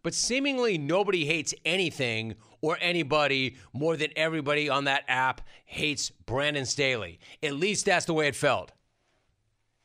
But 0.06 0.14
seemingly 0.14 0.78
nobody 0.78 1.24
hates 1.26 1.52
anything 1.64 2.36
or 2.60 2.78
anybody 2.80 3.56
more 3.72 3.96
than 3.96 4.10
everybody 4.14 4.68
on 4.68 4.84
that 4.84 5.02
app 5.08 5.40
hates 5.64 6.10
Brandon 6.10 6.64
Staley. 6.64 7.18
At 7.42 7.54
least 7.54 7.86
that's 7.86 8.06
the 8.06 8.14
way 8.14 8.28
it 8.28 8.36
felt. 8.36 8.70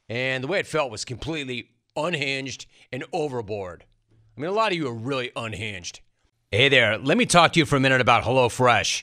And 0.08 0.44
the 0.44 0.48
way 0.48 0.60
it 0.60 0.68
felt 0.68 0.92
was 0.92 1.06
completely 1.06 1.72
unhinged 1.96 2.68
and 2.92 3.04
overboard. 3.12 3.84
I 4.38 4.42
mean, 4.42 4.52
a 4.52 4.54
lot 4.54 4.72
of 4.72 4.78
you 4.78 4.88
are 4.90 4.94
really 4.94 5.32
unhinged. 5.36 6.02
Hey 6.52 6.70
there, 6.70 7.00
let 7.00 7.18
me 7.18 7.26
talk 7.26 7.54
to 7.54 7.60
you 7.60 7.66
for 7.66 7.78
a 7.78 7.80
minute 7.80 8.00
about 8.00 8.24
HelloFresh. 8.24 9.02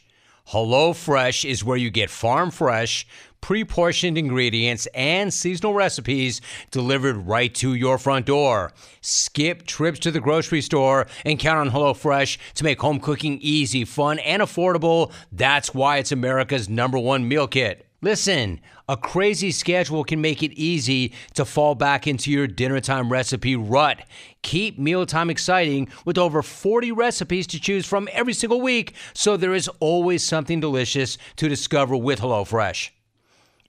HelloFresh 0.52 1.44
is 1.44 1.64
where 1.64 1.76
you 1.76 1.90
get 1.90 2.10
farm 2.10 2.52
fresh, 2.52 3.08
pre 3.40 3.64
portioned 3.64 4.18
ingredients 4.18 4.86
and 4.94 5.32
seasonal 5.32 5.74
recipes 5.74 6.40
delivered 6.70 7.26
right 7.26 7.54
to 7.56 7.74
your 7.74 7.98
front 7.98 8.26
door. 8.26 8.72
Skip 9.00 9.66
trips 9.66 9.98
to 10.00 10.10
the 10.10 10.20
grocery 10.20 10.60
store 10.60 11.06
and 11.24 11.38
count 11.38 11.58
on 11.58 11.70
HelloFresh 11.74 12.38
to 12.54 12.64
make 12.64 12.80
home 12.80 13.00
cooking 13.00 13.38
easy, 13.40 13.84
fun, 13.84 14.18
and 14.20 14.42
affordable. 14.42 15.12
That's 15.32 15.74
why 15.74 15.98
it's 15.98 16.12
America's 16.12 16.68
number 16.68 16.98
one 16.98 17.28
meal 17.28 17.46
kit. 17.46 17.86
Listen, 18.00 18.60
a 18.88 18.96
crazy 18.96 19.50
schedule 19.50 20.04
can 20.04 20.20
make 20.20 20.40
it 20.42 20.52
easy 20.52 21.12
to 21.34 21.44
fall 21.44 21.74
back 21.74 22.06
into 22.06 22.30
your 22.30 22.46
dinner 22.46 22.80
time 22.80 23.10
recipe 23.10 23.56
rut. 23.56 24.02
Keep 24.42 24.78
mealtime 24.78 25.30
exciting 25.30 25.88
with 26.04 26.16
over 26.16 26.40
40 26.40 26.92
recipes 26.92 27.48
to 27.48 27.60
choose 27.60 27.86
from 27.86 28.08
every 28.12 28.34
single 28.34 28.60
week, 28.60 28.94
so 29.14 29.36
there 29.36 29.54
is 29.54 29.68
always 29.80 30.24
something 30.24 30.60
delicious 30.60 31.18
to 31.36 31.48
discover 31.48 31.96
with 31.96 32.20
HelloFresh. 32.20 32.90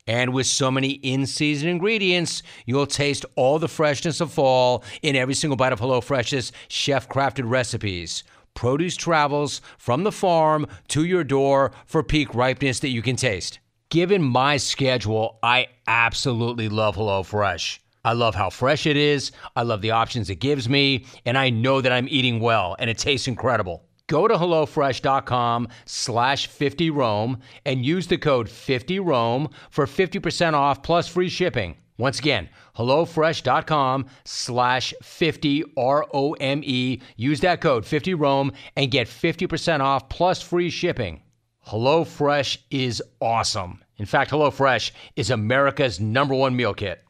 And 0.09 0.33
with 0.33 0.47
so 0.47 0.71
many 0.71 0.93
in 0.93 1.27
season 1.27 1.69
ingredients, 1.69 2.41
you'll 2.65 2.87
taste 2.87 3.27
all 3.35 3.59
the 3.59 3.67
freshness 3.67 4.19
of 4.19 4.33
fall 4.33 4.83
in 5.03 5.15
every 5.15 5.35
single 5.35 5.55
bite 5.55 5.71
of 5.71 5.79
HelloFresh's 5.79 6.51
chef 6.67 7.07
crafted 7.07 7.47
recipes. 7.47 8.23
Produce 8.55 8.97
travels 8.97 9.61
from 9.77 10.03
the 10.03 10.11
farm 10.11 10.65
to 10.87 11.03
your 11.03 11.23
door 11.23 11.71
for 11.85 12.01
peak 12.01 12.33
ripeness 12.33 12.79
that 12.79 12.89
you 12.89 13.03
can 13.03 13.17
taste. 13.17 13.59
Given 13.91 14.23
my 14.23 14.57
schedule, 14.57 15.37
I 15.43 15.67
absolutely 15.85 16.69
love 16.69 16.95
HelloFresh. 16.95 17.77
I 18.03 18.13
love 18.13 18.33
how 18.33 18.49
fresh 18.49 18.87
it 18.87 18.97
is, 18.97 19.31
I 19.55 19.61
love 19.61 19.83
the 19.83 19.91
options 19.91 20.31
it 20.31 20.37
gives 20.37 20.67
me, 20.67 21.05
and 21.23 21.37
I 21.37 21.51
know 21.51 21.81
that 21.81 21.91
I'm 21.91 22.07
eating 22.09 22.39
well 22.39 22.75
and 22.79 22.89
it 22.89 22.97
tastes 22.97 23.27
incredible. 23.27 23.83
Go 24.09 24.27
to 24.27 24.33
HelloFresh.com 24.33 25.67
slash 25.85 26.49
50Rome 26.49 27.39
and 27.63 27.85
use 27.85 28.07
the 28.07 28.17
code 28.17 28.47
50Rome 28.47 29.51
for 29.69 29.85
50% 29.85 30.53
off 30.53 30.81
plus 30.81 31.07
free 31.07 31.29
shipping. 31.29 31.77
Once 31.99 32.17
again, 32.17 32.49
HelloFresh.com 32.75 34.07
slash 34.25 34.95
50 35.03 35.63
R-O-M-E. 35.77 37.01
Use 37.17 37.39
that 37.41 37.61
code 37.61 37.83
50Rome 37.83 38.55
and 38.75 38.89
get 38.89 39.07
50% 39.07 39.81
off 39.81 40.09
plus 40.09 40.41
free 40.41 40.71
shipping. 40.71 41.21
HelloFresh 41.67 42.57
is 42.71 43.03
awesome. 43.21 43.83
In 43.97 44.07
fact, 44.07 44.31
HelloFresh 44.31 44.89
is 45.17 45.29
America's 45.29 45.99
number 45.99 46.33
one 46.33 46.55
meal 46.55 46.73
kit. 46.73 47.03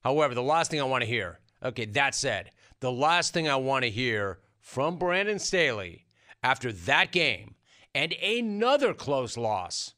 However, 0.00 0.34
the 0.34 0.42
last 0.42 0.72
thing 0.72 0.80
I 0.80 0.84
want 0.84 1.02
to 1.02 1.08
hear, 1.08 1.38
okay, 1.62 1.84
that 1.84 2.16
said, 2.16 2.50
the 2.80 2.90
last 2.90 3.32
thing 3.32 3.48
I 3.48 3.56
want 3.56 3.84
to 3.84 3.90
hear 3.90 4.40
from 4.70 4.98
Brandon 4.98 5.40
Staley 5.40 6.06
after 6.44 6.70
that 6.70 7.10
game 7.10 7.56
and 7.92 8.12
another 8.22 8.94
close 8.94 9.36
loss 9.36 9.94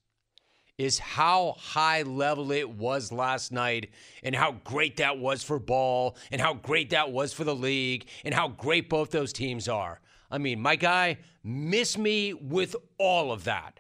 is 0.79 0.99
how 0.99 1.57
high 1.59 2.01
level 2.01 2.51
it 2.51 2.71
was 2.71 3.13
last 3.13 3.53
night 3.53 3.91
and 4.23 4.35
how 4.35 4.53
great 4.65 4.97
that 4.97 5.19
was 5.19 5.43
for 5.43 5.59
ball 5.59 6.17
and 6.31 6.41
how 6.41 6.55
great 6.55 6.89
that 6.89 7.13
was 7.13 7.35
for 7.35 7.45
the 7.45 7.55
league 7.55 8.07
and 8.25 8.33
how 8.33 8.49
great 8.49 8.89
both 8.89 9.11
those 9.11 9.31
teams 9.31 9.69
are. 9.69 10.01
I 10.31 10.39
mean, 10.39 10.59
my 10.59 10.77
guy, 10.77 11.19
miss 11.45 11.99
me 11.99 12.33
with 12.33 12.75
all 12.97 13.31
of 13.31 13.45
that. 13.45 13.79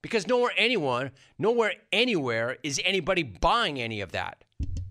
Because 0.00 0.26
nowhere 0.26 0.52
anyone, 0.56 1.10
nowhere 1.38 1.74
anywhere 1.92 2.56
is 2.62 2.80
anybody 2.82 3.22
buying 3.24 3.78
any 3.78 4.00
of 4.00 4.12
that. 4.12 4.42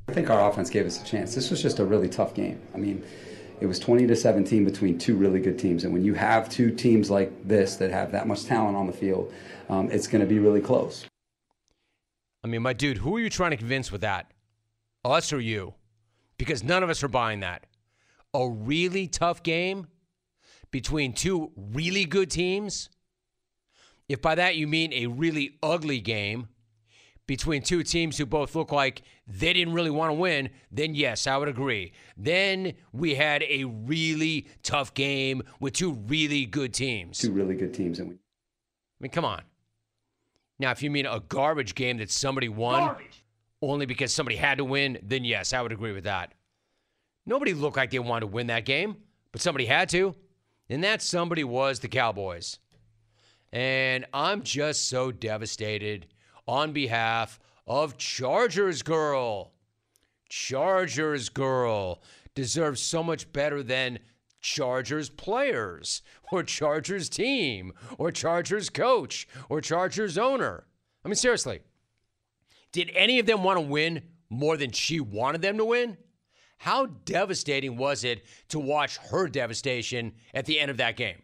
I 0.07 0.13
think 0.13 0.29
our 0.29 0.47
offense 0.47 0.69
gave 0.69 0.85
us 0.85 1.01
a 1.01 1.05
chance. 1.05 1.33
This 1.33 1.49
was 1.49 1.59
just 1.59 1.79
a 1.79 1.85
really 1.85 2.07
tough 2.07 2.35
game. 2.35 2.61
I 2.75 2.77
mean, 2.77 3.03
it 3.61 3.67
was 3.67 3.77
20 3.79 4.07
to 4.07 4.15
17 4.15 4.65
between 4.65 4.97
two 4.97 5.15
really 5.15 5.39
good 5.39 5.57
teams. 5.57 5.83
And 5.83 5.93
when 5.93 6.03
you 6.03 6.15
have 6.15 6.49
two 6.49 6.71
teams 6.71 7.11
like 7.11 7.47
this 7.47 7.75
that 7.75 7.91
have 7.91 8.11
that 8.11 8.27
much 8.27 8.45
talent 8.45 8.75
on 8.75 8.87
the 8.87 8.93
field, 8.93 9.31
um, 9.69 9.89
it's 9.91 10.07
going 10.07 10.21
to 10.21 10.27
be 10.27 10.39
really 10.39 10.61
close. 10.61 11.05
I 12.43 12.47
mean, 12.47 12.63
my 12.63 12.73
dude, 12.73 12.97
who 12.97 13.15
are 13.15 13.19
you 13.19 13.29
trying 13.29 13.51
to 13.51 13.57
convince 13.57 13.91
with 13.91 14.01
that? 14.01 14.31
Us 15.05 15.31
or 15.31 15.39
you? 15.39 15.75
Because 16.37 16.63
none 16.63 16.81
of 16.81 16.89
us 16.89 17.03
are 17.03 17.07
buying 17.07 17.41
that. 17.41 17.67
A 18.33 18.49
really 18.49 19.07
tough 19.07 19.43
game 19.43 19.87
between 20.71 21.13
two 21.13 21.51
really 21.55 22.05
good 22.05 22.31
teams? 22.31 22.89
If 24.09 24.23
by 24.23 24.33
that 24.35 24.55
you 24.55 24.67
mean 24.67 24.91
a 24.91 25.05
really 25.05 25.59
ugly 25.61 25.99
game 25.99 26.47
between 27.31 27.61
two 27.61 27.81
teams 27.81 28.17
who 28.17 28.25
both 28.25 28.55
look 28.57 28.73
like 28.73 29.03
they 29.25 29.53
didn't 29.53 29.73
really 29.73 29.89
want 29.89 30.09
to 30.09 30.13
win, 30.13 30.49
then 30.69 30.93
yes, 30.93 31.27
I 31.27 31.37
would 31.37 31.47
agree. 31.47 31.93
Then 32.17 32.73
we 32.91 33.15
had 33.15 33.41
a 33.43 33.63
really 33.63 34.49
tough 34.63 34.93
game 34.93 35.41
with 35.61 35.71
two 35.71 35.93
really 35.93 36.45
good 36.45 36.73
teams. 36.73 37.19
Two 37.19 37.31
really 37.31 37.55
good 37.55 37.73
teams. 37.73 37.99
And 37.99 38.09
we- 38.09 38.15
I 38.15 38.99
mean, 38.99 39.11
come 39.11 39.23
on. 39.23 39.43
Now, 40.59 40.71
if 40.71 40.83
you 40.83 40.91
mean 40.91 41.05
a 41.05 41.21
garbage 41.21 41.73
game 41.73 41.99
that 41.99 42.11
somebody 42.11 42.49
won 42.49 42.81
garbage. 42.81 43.23
only 43.61 43.85
because 43.85 44.13
somebody 44.13 44.35
had 44.35 44.57
to 44.57 44.65
win, 44.65 44.99
then 45.01 45.23
yes, 45.23 45.53
I 45.53 45.61
would 45.61 45.71
agree 45.71 45.93
with 45.93 46.03
that. 46.03 46.33
Nobody 47.25 47.53
looked 47.53 47.77
like 47.77 47.91
they 47.91 47.99
wanted 47.99 48.21
to 48.21 48.27
win 48.27 48.47
that 48.47 48.65
game, 48.65 48.97
but 49.31 49.39
somebody 49.39 49.67
had 49.67 49.87
to. 49.91 50.13
And 50.69 50.83
that 50.83 51.01
somebody 51.01 51.45
was 51.45 51.79
the 51.79 51.87
Cowboys. 51.87 52.59
And 53.53 54.05
I'm 54.13 54.43
just 54.43 54.89
so 54.89 55.13
devastated 55.13 56.07
on 56.51 56.73
behalf 56.73 57.39
of 57.65 57.97
Chargers 57.97 58.81
Girl. 58.81 59.53
Chargers 60.27 61.29
Girl 61.29 62.03
deserves 62.35 62.81
so 62.81 63.01
much 63.01 63.31
better 63.31 63.63
than 63.63 63.99
Chargers 64.41 65.09
players 65.09 66.01
or 66.29 66.43
Chargers 66.43 67.07
team 67.07 67.71
or 67.97 68.11
Chargers 68.11 68.69
coach 68.69 69.29
or 69.47 69.61
Chargers 69.61 70.17
owner. 70.17 70.65
I 71.05 71.07
mean, 71.07 71.15
seriously, 71.15 71.61
did 72.73 72.91
any 72.93 73.19
of 73.19 73.25
them 73.25 73.45
want 73.45 73.55
to 73.55 73.61
win 73.61 74.01
more 74.29 74.57
than 74.57 74.71
she 74.71 74.99
wanted 74.99 75.41
them 75.41 75.57
to 75.57 75.63
win? 75.63 75.95
How 76.57 76.87
devastating 77.05 77.77
was 77.77 78.03
it 78.03 78.25
to 78.49 78.59
watch 78.59 78.97
her 78.97 79.29
devastation 79.29 80.11
at 80.33 80.45
the 80.45 80.59
end 80.59 80.69
of 80.69 80.77
that 80.77 80.97
game? 80.97 81.21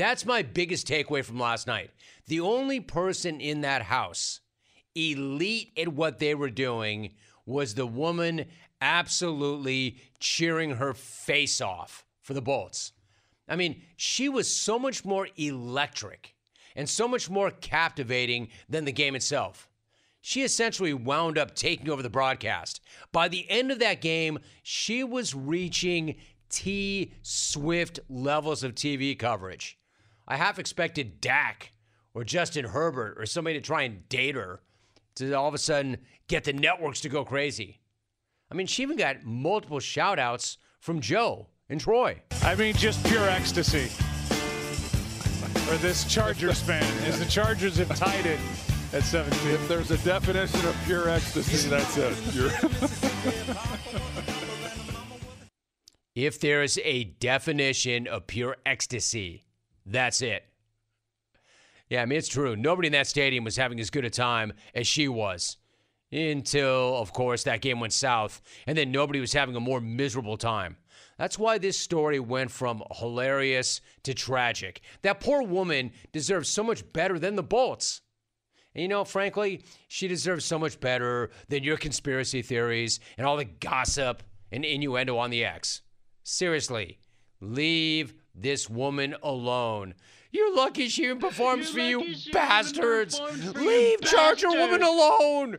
That's 0.00 0.24
my 0.24 0.40
biggest 0.40 0.88
takeaway 0.88 1.22
from 1.22 1.38
last 1.38 1.66
night. 1.66 1.90
The 2.26 2.40
only 2.40 2.80
person 2.80 3.38
in 3.38 3.60
that 3.60 3.82
house 3.82 4.40
elite 4.94 5.72
at 5.76 5.88
what 5.88 6.18
they 6.18 6.34
were 6.34 6.48
doing 6.48 7.12
was 7.44 7.74
the 7.74 7.84
woman 7.84 8.46
absolutely 8.80 9.98
cheering 10.18 10.76
her 10.76 10.94
face 10.94 11.60
off 11.60 12.06
for 12.22 12.32
the 12.32 12.40
Bolts. 12.40 12.92
I 13.46 13.56
mean, 13.56 13.82
she 13.94 14.30
was 14.30 14.50
so 14.50 14.78
much 14.78 15.04
more 15.04 15.28
electric 15.36 16.34
and 16.74 16.88
so 16.88 17.06
much 17.06 17.28
more 17.28 17.50
captivating 17.50 18.48
than 18.70 18.86
the 18.86 18.92
game 18.92 19.14
itself. 19.14 19.68
She 20.22 20.42
essentially 20.42 20.94
wound 20.94 21.36
up 21.36 21.54
taking 21.54 21.90
over 21.90 22.02
the 22.02 22.08
broadcast. 22.08 22.80
By 23.12 23.28
the 23.28 23.44
end 23.50 23.70
of 23.70 23.80
that 23.80 24.00
game, 24.00 24.38
she 24.62 25.04
was 25.04 25.34
reaching 25.34 26.16
T 26.48 27.12
Swift 27.20 28.00
levels 28.08 28.64
of 28.64 28.74
TV 28.74 29.18
coverage. 29.18 29.76
I 30.30 30.36
half 30.36 30.60
expected 30.60 31.20
Dak 31.20 31.72
or 32.14 32.22
Justin 32.22 32.64
Herbert 32.64 33.18
or 33.18 33.26
somebody 33.26 33.58
to 33.58 33.60
try 33.60 33.82
and 33.82 34.08
date 34.08 34.36
her 34.36 34.60
to 35.16 35.32
all 35.32 35.48
of 35.48 35.54
a 35.54 35.58
sudden 35.58 35.98
get 36.28 36.44
the 36.44 36.52
networks 36.52 37.00
to 37.00 37.08
go 37.08 37.24
crazy. 37.24 37.80
I 38.48 38.54
mean, 38.54 38.68
she 38.68 38.82
even 38.82 38.96
got 38.96 39.24
multiple 39.24 39.80
shout 39.80 40.20
outs 40.20 40.58
from 40.78 41.00
Joe 41.00 41.48
and 41.68 41.80
Troy. 41.80 42.22
I 42.42 42.54
mean, 42.54 42.74
just 42.74 43.04
pure 43.06 43.28
ecstasy 43.28 43.88
for 45.66 45.76
this 45.78 46.04
Chargers 46.04 46.60
fan 46.62 46.84
as 47.08 47.18
the 47.18 47.24
Chargers 47.26 47.78
have 47.78 47.92
tied 47.96 48.24
it 48.24 48.38
at 48.92 49.02
17. 49.02 49.50
If 49.50 49.66
there's 49.66 49.90
a 49.90 49.98
definition 49.98 50.64
of 50.64 50.76
pure 50.84 51.08
ecstasy, 51.08 51.68
that's 51.68 51.96
it. 51.96 52.16
if 56.14 56.38
there 56.38 56.62
is 56.62 56.78
a 56.84 57.02
definition 57.02 58.06
of 58.06 58.28
pure 58.28 58.56
ecstasy, 58.64 59.44
that's 59.90 60.22
it. 60.22 60.44
Yeah, 61.88 62.02
I 62.02 62.06
mean, 62.06 62.18
it's 62.18 62.28
true. 62.28 62.54
Nobody 62.54 62.86
in 62.86 62.92
that 62.92 63.08
stadium 63.08 63.42
was 63.42 63.56
having 63.56 63.80
as 63.80 63.90
good 63.90 64.04
a 64.04 64.10
time 64.10 64.52
as 64.74 64.86
she 64.86 65.08
was 65.08 65.56
until, 66.12 66.96
of 66.96 67.12
course, 67.12 67.44
that 67.44 67.60
game 67.60 67.80
went 67.80 67.92
south. 67.92 68.40
And 68.66 68.78
then 68.78 68.92
nobody 68.92 69.20
was 69.20 69.32
having 69.32 69.56
a 69.56 69.60
more 69.60 69.80
miserable 69.80 70.36
time. 70.36 70.76
That's 71.18 71.38
why 71.38 71.58
this 71.58 71.76
story 71.76 72.20
went 72.20 72.50
from 72.50 72.82
hilarious 72.98 73.80
to 74.04 74.14
tragic. 74.14 74.80
That 75.02 75.20
poor 75.20 75.42
woman 75.42 75.92
deserves 76.12 76.48
so 76.48 76.62
much 76.62 76.90
better 76.92 77.18
than 77.18 77.36
the 77.36 77.42
Bolts. 77.42 78.00
And 78.74 78.82
you 78.82 78.88
know, 78.88 79.04
frankly, 79.04 79.64
she 79.88 80.06
deserves 80.06 80.44
so 80.44 80.58
much 80.58 80.78
better 80.78 81.30
than 81.48 81.64
your 81.64 81.76
conspiracy 81.76 82.40
theories 82.42 83.00
and 83.18 83.26
all 83.26 83.36
the 83.36 83.44
gossip 83.44 84.22
and 84.52 84.64
innuendo 84.64 85.18
on 85.18 85.30
the 85.30 85.44
X. 85.44 85.82
Seriously, 86.22 86.98
leave 87.40 88.14
this 88.34 88.68
woman 88.68 89.14
alone. 89.22 89.94
You're 90.32 90.54
lucky 90.54 90.88
she 90.88 91.04
even 91.04 91.18
performs 91.18 91.70
for 91.70 91.80
you, 91.80 91.98
lucky 91.98 92.14
she 92.14 92.30
even 92.30 92.32
bastards. 92.32 93.18
for 93.18 93.36
you, 93.36 93.52
Leave 93.52 94.00
Charger 94.02 94.50
Woman 94.50 94.82
alone. 94.82 95.58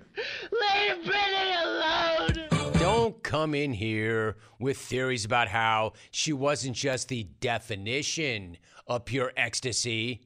Leave 0.52 1.06
Brittany 1.06 1.54
alone! 1.64 2.72
Don't 2.80 3.22
come 3.22 3.54
in 3.54 3.74
here 3.74 4.38
with 4.60 4.78
theories 4.78 5.26
about 5.26 5.50
how 5.50 5.94
she 6.10 6.34
wasn't 6.34 6.76
just 6.76 7.10
the 7.10 7.24
definition 7.40 8.58
of 8.88 9.06
pure 9.06 9.32
ecstasy. 9.38 10.22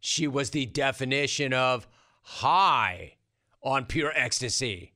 She 0.00 0.26
was 0.26 0.50
the 0.50 0.66
definition 0.66 1.52
of 1.52 1.88
high 2.22 3.14
on 3.62 3.86
pure 3.86 4.12
ecstasy. 4.14 4.92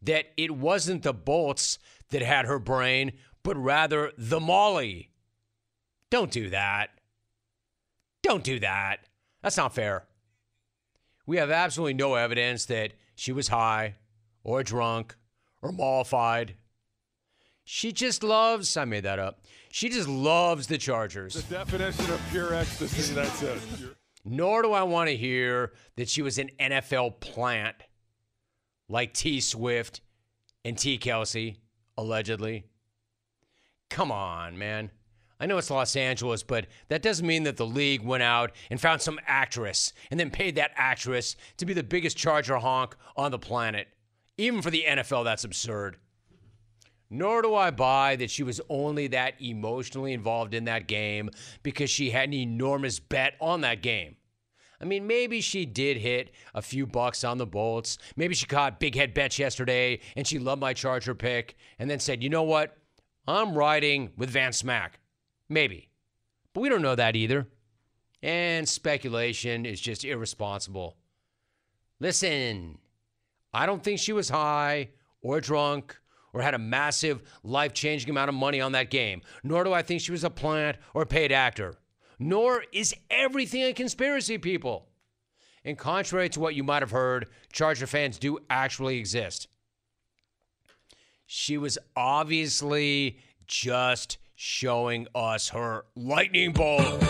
That 0.00 0.26
it 0.36 0.52
wasn't 0.52 1.02
the 1.02 1.12
bolts 1.12 1.78
that 2.10 2.22
had 2.22 2.46
her 2.46 2.58
brain, 2.58 3.12
but 3.42 3.56
rather 3.56 4.12
the 4.16 4.40
molly. 4.40 5.11
Don't 6.12 6.30
do 6.30 6.50
that. 6.50 6.90
Don't 8.22 8.44
do 8.44 8.60
that. 8.60 8.98
That's 9.42 9.56
not 9.56 9.74
fair. 9.74 10.04
We 11.24 11.38
have 11.38 11.50
absolutely 11.50 11.94
no 11.94 12.16
evidence 12.16 12.66
that 12.66 12.92
she 13.14 13.32
was 13.32 13.48
high 13.48 13.94
or 14.44 14.62
drunk 14.62 15.16
or 15.62 15.72
mollified. 15.72 16.56
She 17.64 17.92
just 17.92 18.22
loves, 18.22 18.76
I 18.76 18.84
made 18.84 19.04
that 19.04 19.18
up. 19.18 19.46
She 19.70 19.88
just 19.88 20.06
loves 20.06 20.66
the 20.66 20.76
Chargers. 20.76 21.32
The 21.32 21.54
definition 21.54 22.10
of 22.10 22.20
pure 22.30 22.52
ecstasy. 22.52 23.14
That's 23.14 23.42
it. 23.42 23.58
Nor 24.22 24.60
do 24.60 24.72
I 24.72 24.82
want 24.82 25.08
to 25.08 25.16
hear 25.16 25.72
that 25.96 26.10
she 26.10 26.20
was 26.20 26.36
an 26.36 26.50
NFL 26.60 27.20
plant 27.20 27.76
like 28.86 29.14
T 29.14 29.40
Swift 29.40 30.02
and 30.62 30.76
T 30.76 30.98
Kelsey, 30.98 31.56
allegedly. 31.96 32.66
Come 33.88 34.12
on, 34.12 34.58
man. 34.58 34.90
I 35.42 35.46
know 35.46 35.58
it's 35.58 35.72
Los 35.72 35.96
Angeles, 35.96 36.44
but 36.44 36.68
that 36.86 37.02
doesn't 37.02 37.26
mean 37.26 37.42
that 37.42 37.56
the 37.56 37.66
league 37.66 38.04
went 38.04 38.22
out 38.22 38.52
and 38.70 38.80
found 38.80 39.02
some 39.02 39.18
actress 39.26 39.92
and 40.08 40.20
then 40.20 40.30
paid 40.30 40.54
that 40.54 40.70
actress 40.76 41.34
to 41.56 41.66
be 41.66 41.74
the 41.74 41.82
biggest 41.82 42.16
Charger 42.16 42.58
honk 42.58 42.94
on 43.16 43.32
the 43.32 43.40
planet. 43.40 43.88
Even 44.38 44.62
for 44.62 44.70
the 44.70 44.84
NFL, 44.86 45.24
that's 45.24 45.42
absurd. 45.42 45.96
Nor 47.10 47.42
do 47.42 47.56
I 47.56 47.72
buy 47.72 48.14
that 48.14 48.30
she 48.30 48.44
was 48.44 48.60
only 48.68 49.08
that 49.08 49.34
emotionally 49.42 50.12
involved 50.12 50.54
in 50.54 50.66
that 50.66 50.86
game 50.86 51.28
because 51.64 51.90
she 51.90 52.10
had 52.10 52.28
an 52.28 52.34
enormous 52.34 53.00
bet 53.00 53.34
on 53.40 53.62
that 53.62 53.82
game. 53.82 54.14
I 54.80 54.84
mean, 54.84 55.08
maybe 55.08 55.40
she 55.40 55.66
did 55.66 55.96
hit 55.96 56.30
a 56.54 56.62
few 56.62 56.86
bucks 56.86 57.24
on 57.24 57.38
the 57.38 57.46
bolts. 57.46 57.98
Maybe 58.14 58.36
she 58.36 58.46
caught 58.46 58.78
big 58.78 58.94
head 58.94 59.12
bets 59.12 59.40
yesterday 59.40 59.98
and 60.14 60.24
she 60.24 60.38
loved 60.38 60.60
my 60.60 60.72
Charger 60.72 61.16
pick 61.16 61.56
and 61.80 61.90
then 61.90 61.98
said, 61.98 62.22
you 62.22 62.30
know 62.30 62.44
what? 62.44 62.76
I'm 63.26 63.58
riding 63.58 64.12
with 64.16 64.30
Van 64.30 64.52
Smack. 64.52 65.00
Maybe. 65.52 65.90
But 66.54 66.62
we 66.62 66.70
don't 66.70 66.80
know 66.80 66.94
that 66.94 67.14
either. 67.14 67.46
And 68.22 68.66
speculation 68.66 69.66
is 69.66 69.80
just 69.80 70.04
irresponsible. 70.04 70.96
Listen, 72.00 72.78
I 73.52 73.66
don't 73.66 73.82
think 73.82 73.98
she 73.98 74.14
was 74.14 74.30
high 74.30 74.90
or 75.20 75.40
drunk 75.40 75.98
or 76.32 76.40
had 76.40 76.54
a 76.54 76.58
massive 76.58 77.22
life 77.42 77.74
changing 77.74 78.08
amount 78.08 78.30
of 78.30 78.34
money 78.34 78.62
on 78.62 78.72
that 78.72 78.90
game. 78.90 79.20
Nor 79.42 79.64
do 79.64 79.74
I 79.74 79.82
think 79.82 80.00
she 80.00 80.12
was 80.12 80.24
a 80.24 80.30
plant 80.30 80.78
or 80.94 81.02
a 81.02 81.06
paid 81.06 81.32
actor. 81.32 81.74
Nor 82.18 82.64
is 82.72 82.94
everything 83.10 83.64
a 83.64 83.74
conspiracy, 83.74 84.38
people. 84.38 84.88
And 85.64 85.76
contrary 85.76 86.30
to 86.30 86.40
what 86.40 86.54
you 86.54 86.64
might 86.64 86.82
have 86.82 86.90
heard, 86.90 87.28
Charger 87.52 87.86
fans 87.86 88.18
do 88.18 88.38
actually 88.48 88.98
exist. 88.98 89.48
She 91.26 91.58
was 91.58 91.78
obviously 91.94 93.18
just 93.46 94.16
showing 94.34 95.06
us 95.14 95.48
her 95.50 95.84
lightning 95.94 96.52
bolt. 96.52 97.02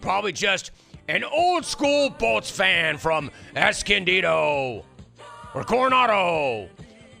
Probably 0.00 0.32
just 0.32 0.70
an 1.08 1.24
old 1.24 1.64
school 1.64 2.10
Bolts 2.10 2.50
fan 2.50 2.96
from 2.96 3.30
Escondido 3.56 4.84
or 5.54 5.64
Coronado. 5.64 6.68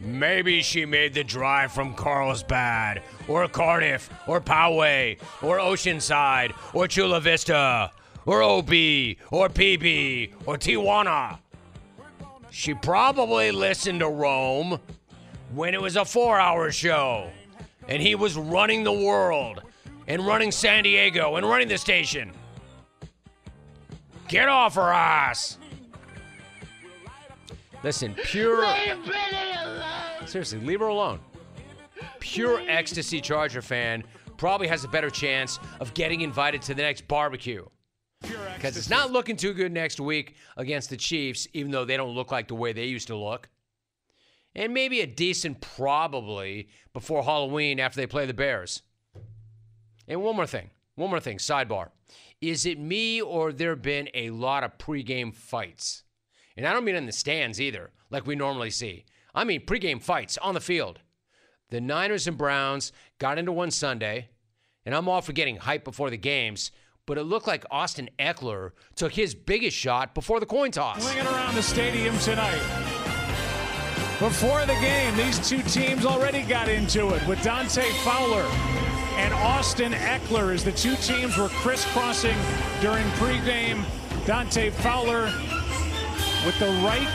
Maybe 0.00 0.62
she 0.62 0.86
made 0.86 1.12
the 1.12 1.24
drive 1.24 1.72
from 1.72 1.94
Carlsbad 1.94 3.02
or 3.28 3.48
Cardiff 3.48 4.08
or 4.26 4.40
Poway 4.40 5.18
or 5.42 5.58
Oceanside 5.58 6.54
or 6.72 6.88
Chula 6.88 7.20
Vista 7.20 7.90
or 8.24 8.42
OB 8.42 8.70
or 9.30 9.48
PB 9.48 10.32
or 10.46 10.56
Tijuana. 10.56 11.38
She 12.50 12.74
probably 12.74 13.50
listened 13.50 14.00
to 14.00 14.08
Rome 14.08 14.80
when 15.52 15.74
it 15.74 15.82
was 15.82 15.96
a 15.96 16.04
four 16.04 16.38
hour 16.38 16.70
show 16.70 17.30
and 17.88 18.02
he 18.02 18.14
was 18.14 18.36
running 18.36 18.84
the 18.84 18.92
world 18.92 19.62
and 20.06 20.26
running 20.26 20.50
San 20.50 20.84
Diego 20.84 21.36
and 21.36 21.48
running 21.48 21.68
the 21.68 21.78
station. 21.78 22.32
Get 24.28 24.48
off 24.48 24.74
her 24.76 24.92
ass. 24.92 25.58
Listen, 27.82 28.14
pure. 28.24 28.66
Leave 28.66 29.04
Brittany 29.04 29.52
alone! 29.64 30.26
Seriously, 30.26 30.60
leave 30.60 30.80
her 30.80 30.88
alone. 30.88 31.18
Pure 32.20 32.62
ecstasy 32.68 33.20
Charger 33.20 33.62
fan 33.62 34.04
probably 34.36 34.68
has 34.68 34.84
a 34.84 34.88
better 34.88 35.10
chance 35.10 35.58
of 35.80 35.92
getting 35.94 36.20
invited 36.20 36.62
to 36.62 36.74
the 36.74 36.82
next 36.82 37.08
barbecue. 37.08 37.64
Because 38.20 38.76
it's 38.76 38.90
not 38.90 39.10
looking 39.10 39.36
too 39.36 39.54
good 39.54 39.72
next 39.72 39.98
week 39.98 40.36
against 40.56 40.90
the 40.90 40.96
Chiefs, 40.96 41.48
even 41.54 41.72
though 41.72 41.84
they 41.84 41.96
don't 41.96 42.14
look 42.14 42.30
like 42.30 42.48
the 42.48 42.54
way 42.54 42.72
they 42.72 42.84
used 42.84 43.06
to 43.08 43.16
look. 43.16 43.48
And 44.54 44.74
maybe 44.74 45.00
a 45.00 45.06
decent 45.06 45.60
probably 45.60 46.68
before 46.92 47.22
Halloween 47.22 47.78
after 47.78 48.00
they 48.00 48.06
play 48.06 48.26
the 48.26 48.34
Bears. 48.34 48.82
And 50.08 50.22
one 50.22 50.36
more 50.36 50.46
thing. 50.46 50.70
One 50.96 51.10
more 51.10 51.20
thing. 51.20 51.38
Sidebar. 51.38 51.90
Is 52.40 52.66
it 52.66 52.78
me 52.78 53.20
or 53.20 53.52
there 53.52 53.76
been 53.76 54.08
a 54.14 54.30
lot 54.30 54.64
of 54.64 54.78
pregame 54.78 55.34
fights? 55.34 56.02
And 56.56 56.66
I 56.66 56.72
don't 56.72 56.84
mean 56.84 56.96
in 56.96 57.06
the 57.06 57.12
stands 57.12 57.60
either, 57.60 57.90
like 58.10 58.26
we 58.26 58.34
normally 58.34 58.70
see. 58.70 59.04
I 59.34 59.44
mean 59.44 59.64
pregame 59.64 60.02
fights 60.02 60.36
on 60.38 60.54
the 60.54 60.60
field. 60.60 61.00
The 61.70 61.80
Niners 61.80 62.26
and 62.26 62.36
Browns 62.36 62.92
got 63.18 63.38
into 63.38 63.52
one 63.52 63.70
Sunday, 63.70 64.30
and 64.84 64.94
I'm 64.94 65.08
all 65.08 65.22
for 65.22 65.32
getting 65.32 65.56
hype 65.56 65.84
before 65.84 66.10
the 66.10 66.16
games, 66.16 66.72
but 67.06 67.18
it 67.18 67.22
looked 67.22 67.46
like 67.46 67.64
Austin 67.70 68.10
Ekeler 68.18 68.72
took 68.96 69.12
his 69.12 69.34
biggest 69.34 69.76
shot 69.76 70.14
before 70.14 70.40
the 70.40 70.46
coin 70.46 70.72
toss. 70.72 71.04
Swinging 71.04 71.26
around 71.26 71.54
the 71.54 71.62
stadium 71.62 72.18
tonight. 72.18 72.89
Before 74.20 74.60
the 74.66 74.74
game, 74.74 75.16
these 75.16 75.38
two 75.48 75.62
teams 75.62 76.04
already 76.04 76.42
got 76.42 76.68
into 76.68 77.14
it 77.14 77.26
with 77.26 77.42
Dante 77.42 77.82
Fowler 78.04 78.44
and 79.16 79.32
Austin 79.32 79.92
Ekeler 79.92 80.52
as 80.54 80.62
the 80.62 80.72
two 80.72 80.94
teams 80.96 81.38
were 81.38 81.48
crisscrossing 81.48 82.36
during 82.82 83.06
pregame. 83.12 83.82
Dante 84.26 84.68
Fowler 84.68 85.24
with 86.44 86.58
the 86.58 86.68
right 86.84 87.06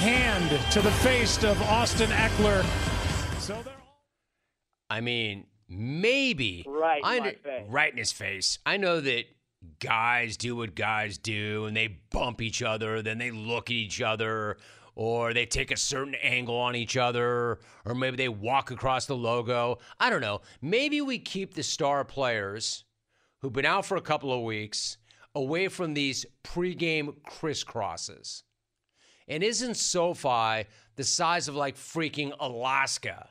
hand 0.00 0.50
to 0.70 0.82
the 0.82 0.90
face 0.90 1.42
of 1.44 1.60
Austin 1.62 2.10
Ekeler. 2.10 2.62
So 3.40 3.54
they're 3.64 3.72
I 4.90 5.00
mean, 5.00 5.46
maybe. 5.66 6.66
Right 6.68 6.98
in 6.98 7.04
I 7.06 7.18
my 7.20 7.24
kn- 7.30 7.36
face. 7.42 7.66
Right 7.70 7.90
in 7.90 7.96
his 7.98 8.12
face. 8.12 8.58
I 8.66 8.76
know 8.76 9.00
that 9.00 9.24
guys 9.78 10.36
do 10.36 10.56
what 10.56 10.74
guys 10.74 11.16
do 11.16 11.64
and 11.64 11.74
they 11.74 11.88
bump 12.10 12.42
each 12.42 12.62
other, 12.62 13.00
then 13.00 13.16
they 13.16 13.30
look 13.30 13.70
at 13.70 13.76
each 13.76 14.02
other, 14.02 14.58
or 14.94 15.32
they 15.32 15.46
take 15.46 15.70
a 15.70 15.76
certain 15.76 16.14
angle 16.16 16.56
on 16.56 16.76
each 16.76 16.96
other, 16.96 17.60
or 17.84 17.94
maybe 17.94 18.16
they 18.16 18.28
walk 18.28 18.70
across 18.70 19.06
the 19.06 19.16
logo. 19.16 19.78
I 19.98 20.10
don't 20.10 20.20
know. 20.20 20.42
Maybe 20.60 21.00
we 21.00 21.18
keep 21.18 21.54
the 21.54 21.62
star 21.62 22.04
players 22.04 22.84
who've 23.40 23.52
been 23.52 23.66
out 23.66 23.86
for 23.86 23.96
a 23.96 24.02
couple 24.02 24.32
of 24.32 24.42
weeks 24.42 24.98
away 25.34 25.68
from 25.68 25.94
these 25.94 26.26
pregame 26.44 27.14
crisscrosses. 27.28 28.42
And 29.28 29.42
isn't 29.42 29.76
SoFi 29.76 30.66
the 30.96 31.04
size 31.04 31.48
of 31.48 31.56
like 31.56 31.76
freaking 31.76 32.32
Alaska? 32.38 33.28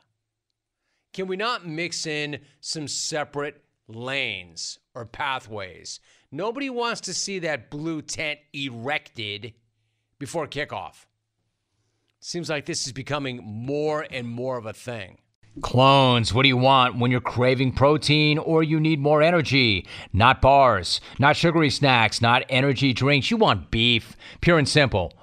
Can 1.14 1.28
we 1.28 1.36
not 1.36 1.68
mix 1.68 2.06
in 2.06 2.40
some 2.62 2.88
separate 2.88 3.64
lanes 3.88 4.80
or 4.96 5.06
pathways? 5.06 6.00
Nobody 6.32 6.70
wants 6.70 7.02
to 7.02 7.14
see 7.14 7.40
that 7.40 7.70
blue 7.70 8.02
tent 8.02 8.40
erected 8.54 9.54
before 10.18 10.48
kickoff. 10.48 11.06
Seems 12.24 12.52
like 12.52 12.68
this 12.68 12.86
is 12.86 12.94
becoming 12.94 13.42
more 13.44 14.06
and 14.12 14.28
more 14.28 14.56
of 14.56 14.68
a 14.68 14.74
thing. 14.74 15.18
Clones, 15.62 16.32
what 16.32 16.44
do 16.44 16.50
you 16.50 16.56
want 16.56 17.00
when 17.00 17.10
you're 17.10 17.20
craving 17.20 17.72
protein 17.72 18.38
or 18.38 18.62
you 18.62 18.80
need 18.80 19.00
more 19.00 19.24
energy? 19.24 19.88
Not 20.14 20.40
bars, 20.40 21.02
not 21.18 21.36
sugary 21.36 21.72
snacks, 21.72 22.22
not 22.22 22.44
energy 22.48 22.94
drinks. 22.94 23.32
You 23.32 23.38
want 23.38 23.72
beef, 23.72 24.16
pure 24.40 24.60
and 24.60 24.70
simple. 24.70 25.14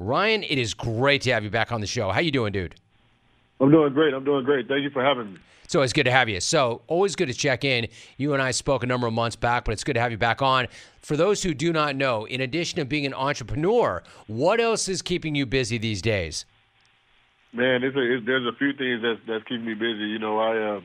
Ryan, 0.00 0.42
it 0.44 0.56
is 0.56 0.72
great 0.72 1.20
to 1.22 1.32
have 1.32 1.44
you 1.44 1.50
back 1.50 1.72
on 1.72 1.82
the 1.82 1.86
show. 1.86 2.10
How 2.10 2.20
you 2.20 2.30
doing, 2.30 2.54
dude? 2.54 2.74
I'm 3.60 3.70
doing 3.70 3.92
great. 3.92 4.14
I'm 4.14 4.24
doing 4.24 4.46
great. 4.46 4.66
Thank 4.66 4.82
you 4.82 4.88
for 4.88 5.04
having 5.04 5.34
me. 5.34 5.40
It's 5.62 5.74
always 5.74 5.92
good 5.92 6.04
to 6.04 6.10
have 6.10 6.26
you. 6.26 6.40
So, 6.40 6.80
always 6.86 7.14
good 7.14 7.28
to 7.28 7.34
check 7.34 7.64
in. 7.64 7.86
You 8.16 8.32
and 8.32 8.42
I 8.42 8.50
spoke 8.52 8.82
a 8.82 8.86
number 8.86 9.06
of 9.06 9.12
months 9.12 9.36
back, 9.36 9.66
but 9.66 9.72
it's 9.72 9.84
good 9.84 9.92
to 9.92 10.00
have 10.00 10.10
you 10.10 10.16
back 10.16 10.40
on. 10.40 10.68
For 11.02 11.18
those 11.18 11.42
who 11.42 11.52
do 11.52 11.70
not 11.70 11.96
know, 11.96 12.24
in 12.24 12.40
addition 12.40 12.78
to 12.78 12.86
being 12.86 13.04
an 13.04 13.12
entrepreneur, 13.12 14.02
what 14.26 14.58
else 14.58 14.88
is 14.88 15.02
keeping 15.02 15.34
you 15.34 15.44
busy 15.44 15.76
these 15.76 16.00
days? 16.00 16.46
Man, 17.52 17.84
it's 17.84 17.94
a, 17.94 18.14
it's, 18.14 18.24
there's 18.24 18.46
a 18.46 18.56
few 18.56 18.72
things 18.72 19.02
that's 19.02 19.20
that's 19.28 19.44
keeping 19.44 19.66
me 19.66 19.74
busy. 19.74 20.08
You 20.08 20.18
know, 20.18 20.38
I 20.38 20.76
uh, 20.76 20.80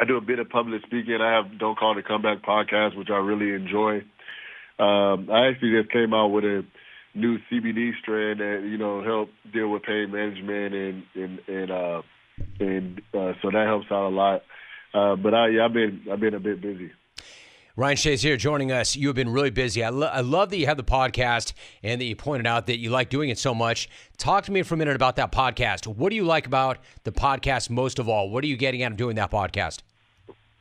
I 0.00 0.04
do 0.04 0.16
a 0.16 0.20
bit 0.20 0.38
of 0.38 0.48
public 0.48 0.82
speaking. 0.86 1.18
I 1.20 1.32
have 1.32 1.58
Don't 1.58 1.76
Call 1.76 1.96
the 1.96 2.02
Comeback 2.02 2.42
podcast, 2.42 2.96
which 2.96 3.10
I 3.10 3.16
really 3.16 3.54
enjoy. 3.54 4.04
Um, 4.78 5.30
I 5.32 5.48
actually 5.48 5.72
just 5.72 5.90
came 5.90 6.14
out 6.14 6.28
with 6.28 6.44
a 6.44 6.64
new 7.16 7.38
CBD 7.50 7.92
strand 8.00 8.40
that 8.40 8.62
you 8.68 8.78
know 8.78 9.02
help 9.02 9.30
deal 9.52 9.68
with 9.68 9.82
pain 9.82 10.10
management 10.12 10.74
and 10.74 11.02
and 11.14 11.40
and 11.48 11.70
uh, 11.70 12.02
and 12.60 13.00
uh, 13.14 13.32
so 13.42 13.50
that 13.50 13.64
helps 13.66 13.86
out 13.90 14.08
a 14.08 14.14
lot. 14.14 14.42
Uh, 14.94 15.16
but 15.16 15.34
I, 15.34 15.48
yeah, 15.48 15.64
I've 15.64 15.72
been 15.72 16.02
I've 16.10 16.20
been 16.20 16.34
a 16.34 16.40
bit 16.40 16.60
busy. 16.60 16.92
Ryan 17.78 17.96
Shays 17.96 18.22
here 18.22 18.38
joining 18.38 18.72
us. 18.72 18.96
You 18.96 19.08
have 19.08 19.16
been 19.16 19.28
really 19.28 19.50
busy. 19.50 19.84
I, 19.84 19.90
lo- 19.90 20.06
I 20.06 20.22
love 20.22 20.48
that 20.48 20.56
you 20.56 20.64
have 20.66 20.78
the 20.78 20.84
podcast 20.84 21.52
and 21.82 22.00
that 22.00 22.06
you 22.06 22.16
pointed 22.16 22.46
out 22.46 22.68
that 22.68 22.78
you 22.78 22.88
like 22.88 23.10
doing 23.10 23.28
it 23.28 23.38
so 23.38 23.54
much. 23.54 23.90
Talk 24.16 24.44
to 24.44 24.52
me 24.52 24.62
for 24.62 24.76
a 24.76 24.78
minute 24.78 24.96
about 24.96 25.16
that 25.16 25.30
podcast. 25.30 25.86
What 25.86 26.08
do 26.08 26.16
you 26.16 26.24
like 26.24 26.46
about 26.46 26.78
the 27.04 27.12
podcast 27.12 27.68
most 27.68 27.98
of 27.98 28.08
all? 28.08 28.30
What 28.30 28.44
are 28.44 28.46
you 28.46 28.56
getting 28.56 28.82
out 28.82 28.92
of 28.92 28.96
doing 28.96 29.16
that 29.16 29.30
podcast? 29.30 29.80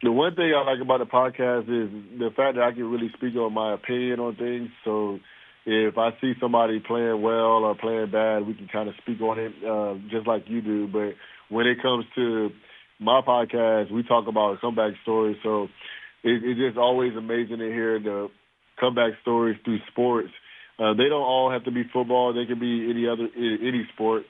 The 0.04 0.12
one 0.12 0.36
thing 0.36 0.54
I 0.54 0.70
like 0.70 0.82
about 0.82 1.00
the 1.00 1.06
podcast 1.06 1.70
is 1.70 2.20
the 2.20 2.32
fact 2.36 2.56
that 2.56 2.66
I 2.66 2.74
can 2.74 2.92
really 2.92 3.10
speak 3.16 3.34
on 3.38 3.54
my 3.54 3.74
opinion 3.74 4.20
on 4.20 4.36
things. 4.36 4.70
So 4.84 5.22
if 5.66 5.98
I 5.98 6.12
see 6.22 6.34
somebody 6.40 6.80
playing 6.80 7.22
well 7.22 7.66
or 7.66 7.76
playing 7.76 8.12
bad, 8.12 8.46
we 8.46 8.54
can 8.54 8.68
kind 8.68 8.88
of 8.88 8.96
speak 9.02 9.20
on 9.22 9.40
it 9.40 9.54
uh, 9.66 9.96
just 10.10 10.28
like 10.28 10.44
you 10.48 10.62
do. 10.62 10.88
But 10.88 11.14
when 11.50 11.66
it 11.66 11.82
comes 11.82 12.06
to 12.16 12.50
my 13.00 13.22
podcast, 13.28 13.92
we 13.92 14.04
talk 14.04 14.28
about 14.28 14.62
comeback 14.62 14.94
stories. 15.02 15.38
So 15.44 15.64
it, 16.24 16.42
it's 16.44 16.60
just 16.60 16.78
always 16.78 17.16
amazing 17.16 17.58
to 17.58 17.66
hear 17.66 18.00
the 18.00 18.30
comeback 18.80 19.14
stories 19.22 19.58
through 19.66 19.80
sports. 19.92 20.30
Uh, 20.78 20.94
they 20.94 21.10
don't 21.10 21.24
all 21.24 21.52
have 21.52 21.64
to 21.64 21.72
be 21.72 21.84
football; 21.92 22.34
they 22.34 22.46
can 22.46 22.60
be 22.60 22.90
any 22.90 23.08
other 23.08 23.28
any 23.36 23.88
sport. 23.94 24.24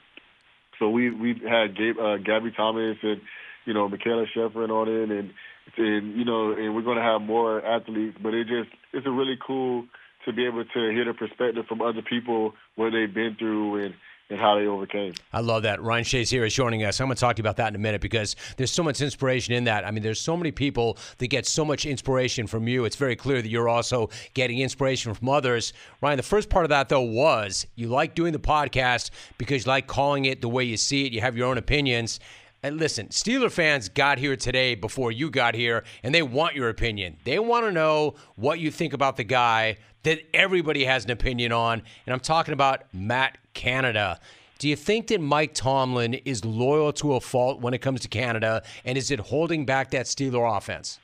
So 0.79 0.89
we 0.89 1.09
we 1.09 1.29
had 1.29 1.75
Gabe, 1.75 1.97
uh, 1.99 2.17
Gabby 2.17 2.51
Thomas 2.55 2.97
and 3.01 3.19
you 3.65 3.73
know 3.73 3.89
Mikaela 3.89 4.25
Shiffrin 4.35 4.69
on 4.69 4.87
it, 4.87 5.09
and 5.09 5.31
and 5.77 6.15
you 6.15 6.23
know, 6.23 6.51
and 6.53 6.75
we're 6.75 6.83
going 6.83 6.97
to 6.97 7.03
have 7.03 7.21
more 7.21 7.65
athletes. 7.65 8.17
But 8.21 8.35
it 8.35 8.47
just 8.47 8.69
it's 8.93 9.07
a 9.07 9.11
really 9.11 9.37
cool 9.45 9.85
to 10.25 10.33
be 10.33 10.45
able 10.45 10.65
to 10.65 10.89
hear 10.89 11.05
the 11.05 11.13
perspective 11.13 11.65
from 11.67 11.81
other 11.81 12.01
people 12.01 12.53
what 12.75 12.91
they've 12.91 13.13
been 13.13 13.35
through 13.37 13.83
and 13.83 13.95
and 14.29 14.39
how 14.39 14.57
they 14.57 14.65
overcame. 14.65 15.13
I 15.31 15.41
love 15.41 15.63
that. 15.63 15.81
Ryan 15.81 16.03
Shazier 16.03 16.29
here 16.29 16.45
is 16.45 16.53
joining 16.53 16.83
us. 16.83 16.99
I'm 16.99 17.07
going 17.07 17.15
to 17.15 17.19
talk 17.19 17.35
to 17.35 17.39
you 17.39 17.43
about 17.43 17.57
that 17.57 17.69
in 17.69 17.75
a 17.75 17.79
minute 17.79 18.01
because 18.01 18.35
there's 18.57 18.71
so 18.71 18.81
much 18.81 18.99
inspiration 18.99 19.53
in 19.53 19.65
that. 19.65 19.85
I 19.85 19.91
mean, 19.91 20.01
there's 20.01 20.19
so 20.19 20.35
many 20.35 20.51
people 20.51 20.97
that 21.19 21.27
get 21.27 21.45
so 21.45 21.63
much 21.63 21.85
inspiration 21.85 22.47
from 22.47 22.67
you. 22.67 22.85
It's 22.85 22.95
very 22.95 23.15
clear 23.15 23.41
that 23.41 23.49
you're 23.49 23.69
also 23.69 24.09
getting 24.33 24.59
inspiration 24.59 25.13
from 25.13 25.29
others. 25.29 25.73
Ryan, 26.01 26.17
the 26.17 26.23
first 26.23 26.49
part 26.49 26.65
of 26.65 26.69
that, 26.69 26.89
though, 26.89 27.01
was 27.01 27.67
you 27.75 27.87
like 27.87 28.15
doing 28.15 28.33
the 28.33 28.39
podcast 28.39 29.11
because 29.37 29.65
you 29.65 29.69
like 29.69 29.85
calling 29.85 30.25
it 30.25 30.41
the 30.41 30.49
way 30.49 30.63
you 30.63 30.77
see 30.77 31.05
it. 31.05 31.13
You 31.13 31.21
have 31.21 31.37
your 31.37 31.47
own 31.47 31.59
opinions. 31.59 32.19
And 32.65 32.79
listen, 32.79 33.09
Steeler 33.09 33.51
fans 33.51 33.89
got 33.89 34.17
here 34.17 34.35
today 34.35 34.73
before 34.73 35.11
you 35.11 35.29
got 35.29 35.53
here, 35.53 35.83
and 36.01 36.15
they 36.15 36.23
want 36.23 36.55
your 36.55 36.69
opinion. 36.69 37.15
They 37.23 37.37
want 37.37 37.63
to 37.67 37.71
know 37.71 38.15
what 38.37 38.57
you 38.57 38.71
think 38.71 38.93
about 38.93 39.17
the 39.17 39.23
guy 39.23 39.77
that 40.01 40.21
everybody 40.33 40.83
has 40.85 41.05
an 41.05 41.11
opinion 41.11 41.51
on. 41.51 41.83
And 42.07 42.13
I'm 42.13 42.19
talking 42.19 42.55
about 42.55 42.91
Matt 42.91 43.37
Canada. 43.53 44.19
Do 44.57 44.67
you 44.67 44.75
think 44.75 45.09
that 45.09 45.21
Mike 45.21 45.53
Tomlin 45.53 46.15
is 46.15 46.43
loyal 46.43 46.91
to 46.93 47.13
a 47.13 47.19
fault 47.19 47.61
when 47.61 47.75
it 47.75 47.83
comes 47.83 48.01
to 48.01 48.07
Canada? 48.07 48.63
And 48.83 48.97
is 48.97 49.11
it 49.11 49.19
holding 49.19 49.67
back 49.67 49.91
that 49.91 50.07
Steeler 50.07 50.57
offense? 50.57 50.99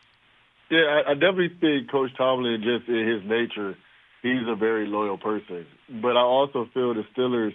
Yeah, 0.71 0.79
I, 1.05 1.11
I 1.11 1.13
definitely 1.13 1.51
think 1.61 1.91
Coach 1.91 2.09
Tomlin, 2.17 2.63
just 2.63 2.89
in 2.89 3.07
his 3.07 3.21
nature, 3.29 3.77
he's 4.23 4.47
a 4.47 4.55
very 4.55 4.87
loyal 4.87 5.19
person. 5.19 5.67
But 6.01 6.17
I 6.17 6.21
also 6.21 6.67
feel 6.73 6.95
the 6.95 7.03
Steelers, 7.15 7.53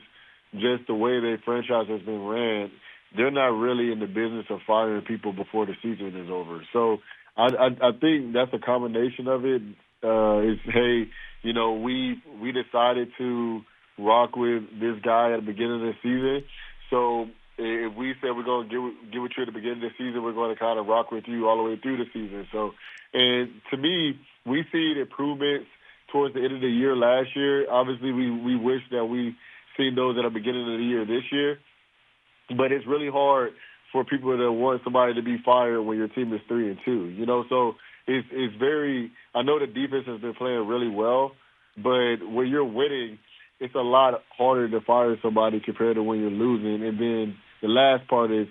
just 0.53 0.87
the 0.87 0.95
way 0.95 1.19
their 1.19 1.39
franchise 1.39 1.89
has 1.89 2.03
been 2.03 2.25
ran, 2.25 2.71
they're 3.17 3.31
not 3.31 3.59
really 3.59 3.93
in 3.93 4.01
the 4.01 4.07
business 4.07 4.47
of 4.51 4.61
firing 4.67 5.03
people 5.03 5.33
before 5.33 5.67
the 5.67 5.75
season 5.83 6.17
is 6.17 6.31
over. 6.31 6.63
So 6.73 6.99
I, 7.37 7.47
I, 7.47 7.89
I 7.89 7.91
think 8.01 8.33
that's 8.33 8.53
a 8.53 8.59
combination 8.59 9.29
of 9.29 9.45
it. 9.45 9.63
Uh, 10.05 10.41
is 10.41 10.59
hey, 10.65 11.09
you 11.43 11.53
know, 11.53 11.73
we 11.75 12.23
we 12.41 12.53
decided 12.53 13.09
to 13.19 13.63
rock 13.99 14.37
with 14.37 14.63
this 14.79 14.97
guy 15.03 15.33
at 15.33 15.41
the 15.41 15.47
beginning 15.47 15.87
of 15.87 15.95
the 15.95 15.99
season. 16.03 16.45
So 16.91 17.27
if 17.59 17.97
we 17.97 18.15
said 18.21 18.37
we're 18.37 18.45
going 18.45 18.69
to 18.69 18.93
give 19.11 19.25
it 19.25 19.33
to 19.33 19.35
you 19.37 19.43
at 19.43 19.47
the 19.47 19.53
beginning 19.53 19.83
of 19.83 19.91
the 19.91 19.97
season, 19.97 20.23
we're 20.23 20.35
going 20.35 20.55
to 20.55 20.61
kind 20.61 20.79
of 20.79 20.87
rock 20.87 21.11
with 21.11 21.25
you 21.27 21.49
all 21.49 21.57
the 21.57 21.63
way 21.65 21.77
through 21.81 21.97
the 21.97 22.05
season. 22.13 22.47
So, 22.53 22.73
and 23.15 23.49
to 23.71 23.77
me, 23.77 24.19
we 24.45 24.65
see 24.71 24.95
improvements 25.01 25.67
towards 26.13 26.35
the 26.35 26.41
end 26.45 26.55
of 26.55 26.61
the 26.61 26.69
year 26.69 26.95
last 26.95 27.35
year. 27.35 27.71
Obviously, 27.71 28.13
we 28.13 28.31
we 28.31 28.57
wish 28.57 28.83
that 28.91 29.07
we 29.07 29.35
seen 29.77 29.95
those 29.95 30.17
at 30.19 30.23
the 30.23 30.31
beginning 30.31 30.73
of 30.73 30.79
the 30.79 30.85
year 30.85 31.05
this 31.05 31.25
year, 31.33 31.59
but 32.49 32.73
it's 32.73 32.87
really 32.87 33.11
hard 33.11 33.53
for 33.93 34.05
people 34.05 34.37
to 34.37 34.53
want 34.53 34.83
somebody 34.85 35.15
to 35.15 35.23
be 35.23 35.39
fired 35.45 35.83
when 35.83 35.97
your 35.97 36.09
team 36.09 36.33
is 36.33 36.41
three 36.49 36.69
and 36.69 36.79
two. 36.85 37.07
You 37.07 37.27
know, 37.27 37.45
so 37.49 37.75
it's 38.07 38.27
it's 38.31 38.55
very. 38.57 39.11
I 39.35 39.43
know 39.43 39.59
the 39.59 39.67
defense 39.67 40.07
has 40.07 40.21
been 40.21 40.35
playing 40.35 40.67
really 40.67 40.89
well, 40.89 41.33
but 41.77 42.17
when 42.23 42.49
you're 42.49 42.65
winning 42.65 43.19
it's 43.61 43.75
a 43.75 43.79
lot 43.79 44.23
harder 44.37 44.69
to 44.69 44.81
fire 44.81 45.17
somebody 45.23 45.61
compared 45.61 45.97
to 45.97 46.03
when 46.03 46.21
you're 46.21 46.31
losing. 46.31 46.87
And 46.87 46.99
then 46.99 47.37
the 47.63 47.69
last 47.69 48.09
part 48.09 48.31
is 48.31 48.47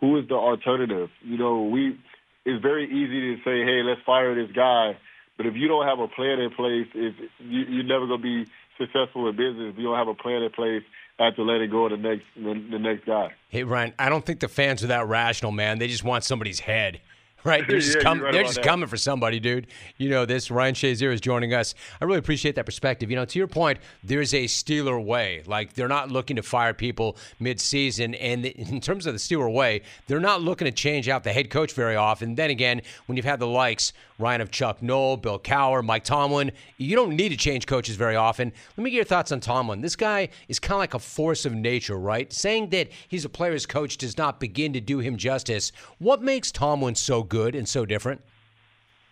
who 0.00 0.18
is 0.18 0.28
the 0.28 0.34
alternative? 0.34 1.10
You 1.22 1.38
know, 1.38 1.62
we 1.64 1.98
it's 2.44 2.62
very 2.62 2.86
easy 2.86 3.36
to 3.36 3.42
say, 3.42 3.64
hey, 3.64 3.82
let's 3.82 4.00
fire 4.06 4.34
this 4.34 4.54
guy. 4.54 4.96
But 5.36 5.46
if 5.46 5.54
you 5.56 5.68
don't 5.68 5.86
have 5.86 5.98
a 5.98 6.08
plan 6.08 6.38
in 6.40 6.50
place, 6.50 6.86
if 6.94 7.14
you, 7.40 7.60
you're 7.68 7.84
never 7.84 8.06
going 8.06 8.22
to 8.22 8.44
be 8.44 8.50
successful 8.78 9.28
in 9.28 9.36
business. 9.36 9.72
If 9.72 9.78
you 9.78 9.84
don't 9.84 9.98
have 9.98 10.08
a 10.08 10.14
plan 10.14 10.42
in 10.42 10.50
place 10.52 10.82
after 11.18 11.42
letting 11.42 11.70
go 11.70 11.86
of 11.86 11.92
the 11.92 11.96
next 11.96 12.24
the, 12.36 12.54
the 12.70 12.78
next 12.78 13.06
guy. 13.06 13.32
Hey 13.48 13.64
Ryan, 13.64 13.94
I 13.98 14.08
don't 14.08 14.24
think 14.24 14.40
the 14.40 14.48
fans 14.48 14.84
are 14.84 14.88
that 14.88 15.06
rational, 15.06 15.52
man. 15.52 15.78
They 15.78 15.88
just 15.88 16.04
want 16.04 16.24
somebody's 16.24 16.60
head 16.60 17.00
right? 17.46 17.66
They're 17.66 17.78
just, 17.80 17.96
Yeah, 17.96 18.02
com- 18.02 18.20
right 18.20 18.32
they're 18.32 18.42
just 18.42 18.62
coming 18.62 18.88
for 18.88 18.96
somebody, 18.96 19.38
dude. 19.38 19.68
You 19.98 20.10
know 20.10 20.26
this. 20.26 20.50
Ryan 20.50 20.74
Shazier 20.74 21.12
is 21.12 21.20
joining 21.20 21.54
us. 21.54 21.74
I 22.00 22.04
really 22.04 22.18
appreciate 22.18 22.56
that 22.56 22.66
perspective. 22.66 23.08
You 23.08 23.16
know, 23.16 23.24
to 23.24 23.38
your 23.38 23.46
point, 23.46 23.78
there's 24.02 24.34
a 24.34 24.44
Steeler 24.44 25.02
way. 25.02 25.42
Like 25.46 25.74
they're 25.74 25.88
not 25.88 26.10
looking 26.10 26.36
to 26.36 26.42
fire 26.42 26.74
people 26.74 27.16
mid-season, 27.38 28.14
and 28.16 28.44
in 28.46 28.80
terms 28.80 29.06
of 29.06 29.14
the 29.14 29.20
Steeler 29.20 29.52
way, 29.52 29.82
they're 30.08 30.20
not 30.20 30.42
looking 30.42 30.66
to 30.66 30.72
change 30.72 31.08
out 31.08 31.24
the 31.24 31.32
head 31.32 31.50
coach 31.50 31.72
very 31.72 31.96
often. 31.96 32.34
Then 32.34 32.50
again, 32.50 32.82
when 33.06 33.16
you've 33.16 33.24
had 33.24 33.38
the 33.38 33.46
likes 33.46 33.92
Ryan 34.18 34.40
of 34.40 34.50
Chuck 34.50 34.82
Noll, 34.82 35.16
Bill 35.16 35.38
Cowher, 35.38 35.84
Mike 35.84 36.04
Tomlin, 36.04 36.52
you 36.78 36.96
don't 36.96 37.14
need 37.14 37.28
to 37.30 37.36
change 37.36 37.66
coaches 37.66 37.96
very 37.96 38.16
often. 38.16 38.52
Let 38.76 38.84
me 38.84 38.90
get 38.90 38.96
your 38.96 39.04
thoughts 39.04 39.32
on 39.32 39.40
Tomlin. 39.40 39.82
This 39.82 39.96
guy 39.96 40.30
is 40.48 40.58
kind 40.58 40.74
of 40.74 40.78
like 40.78 40.94
a 40.94 40.98
force 40.98 41.44
of 41.44 41.52
nature, 41.52 41.98
right? 41.98 42.32
Saying 42.32 42.70
that 42.70 42.88
he's 43.08 43.24
a 43.24 43.28
player's 43.28 43.66
coach 43.66 43.98
does 43.98 44.16
not 44.16 44.40
begin 44.40 44.72
to 44.72 44.80
do 44.80 45.00
him 45.00 45.16
justice. 45.16 45.72
What 45.98 46.22
makes 46.22 46.50
Tomlin 46.50 46.94
so 46.94 47.22
good 47.22 47.54
and 47.54 47.68
so 47.68 47.84
different? 47.84 48.22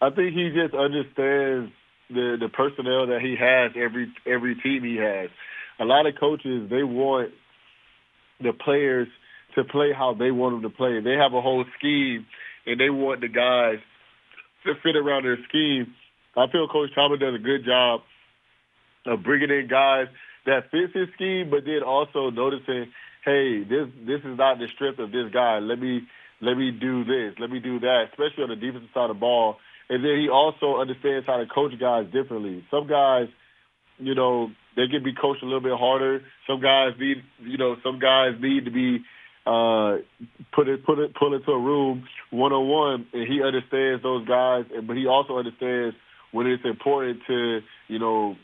I 0.01 0.11
think 0.11 0.35
he 0.35 0.51
just 0.51 0.75
understands 0.75 1.73
the 2.11 2.37
the 2.39 2.49
personnel 2.53 3.07
that 3.07 3.21
he 3.23 3.37
has 3.37 3.73
every 3.77 4.13
every 4.27 4.55
team 4.57 4.85
he 4.85 4.97
has. 4.97 5.31
A 5.81 5.85
lot 5.85 6.07
of 6.07 6.15
coaches 6.19 6.69
they 6.69 6.83
want 6.83 7.33
the 8.41 8.53
players 8.53 9.09
to 9.55 9.65
play 9.65 9.93
how 9.97 10.15
they 10.15 10.31
want 10.31 10.55
them 10.55 10.71
to 10.71 10.77
play. 10.77 11.01
They 11.01 11.15
have 11.15 11.33
a 11.33 11.41
whole 11.41 11.65
scheme 11.79 12.27
and 12.67 12.79
they 12.79 12.91
want 12.91 13.21
the 13.21 13.29
guys 13.29 13.79
to 14.65 14.75
fit 14.83 14.97
around 14.97 15.25
their 15.25 15.39
scheme. 15.49 15.95
I 16.37 16.47
feel 16.51 16.69
Coach 16.69 16.91
Tomlin 16.95 17.21
does 17.21 17.35
a 17.35 17.43
good 17.43 17.65
job 17.65 18.01
of 19.07 19.23
bringing 19.23 19.51
in 19.51 19.69
guys 19.69 20.07
that 20.47 20.71
fits 20.71 20.93
his 20.95 21.09
scheme, 21.15 21.51
but 21.51 21.65
then 21.65 21.83
also 21.85 22.31
noticing, 22.31 22.93
hey, 23.25 23.63
this 23.65 23.89
this 24.07 24.21
is 24.25 24.37
not 24.37 24.59
the 24.59 24.67
strength 24.75 24.99
of 24.99 25.13
this 25.13 25.31
guy. 25.33 25.59
Let 25.59 25.79
me 25.79 26.03
let 26.41 26.57
me 26.57 26.71
do 26.71 27.05
this, 27.05 27.35
let 27.39 27.51
me 27.51 27.61
do 27.61 27.81
that, 27.81 28.11
especially 28.13 28.45
on 28.45 28.51
the 28.51 28.57
defensive 28.57 28.91
side 28.93 29.11
of 29.11 29.17
the 29.17 29.21
ball. 29.21 29.57
And 29.89 30.05
then 30.05 30.19
he 30.19 30.29
also 30.29 30.81
understands 30.81 31.27
how 31.27 31.37
to 31.37 31.47
coach 31.47 31.73
guys 31.79 32.07
differently. 32.13 32.65
Some 32.71 32.87
guys, 32.87 33.29
you 33.99 34.15
know, 34.15 34.51
they 34.77 34.89
can 34.89 35.05
be 35.05 35.15
coached 35.15 35.43
a 35.43 35.47
little 35.47 35.61
bit 35.61 35.77
harder. 35.79 36.23
Some 36.47 36.61
guys 36.61 36.93
need, 36.99 37.19
you 37.41 37.59
know, 37.59 37.77
some 37.85 37.99
guys 37.99 38.33
need 38.41 38.65
to 38.65 38.71
be 38.71 39.05
uh, 39.47 39.99
put 40.53 40.69
it, 40.69 40.85
put 40.85 40.99
it, 40.99 41.15
pull 41.15 41.35
into 41.35 41.51
a 41.51 41.59
room 41.59 42.07
one 42.31 42.53
on 42.53 42.69
one, 42.69 43.07
and 43.13 43.29
he 43.29 43.43
understands 43.43 44.03
those 44.03 44.27
guys. 44.27 44.65
But 44.87 44.97
he 44.97 45.07
also 45.07 45.39
understands 45.39 45.97
when 46.33 46.47
it's 46.47 46.65
important 46.65 47.21
to, 47.29 47.61
you 47.89 47.99
know, 47.99 48.37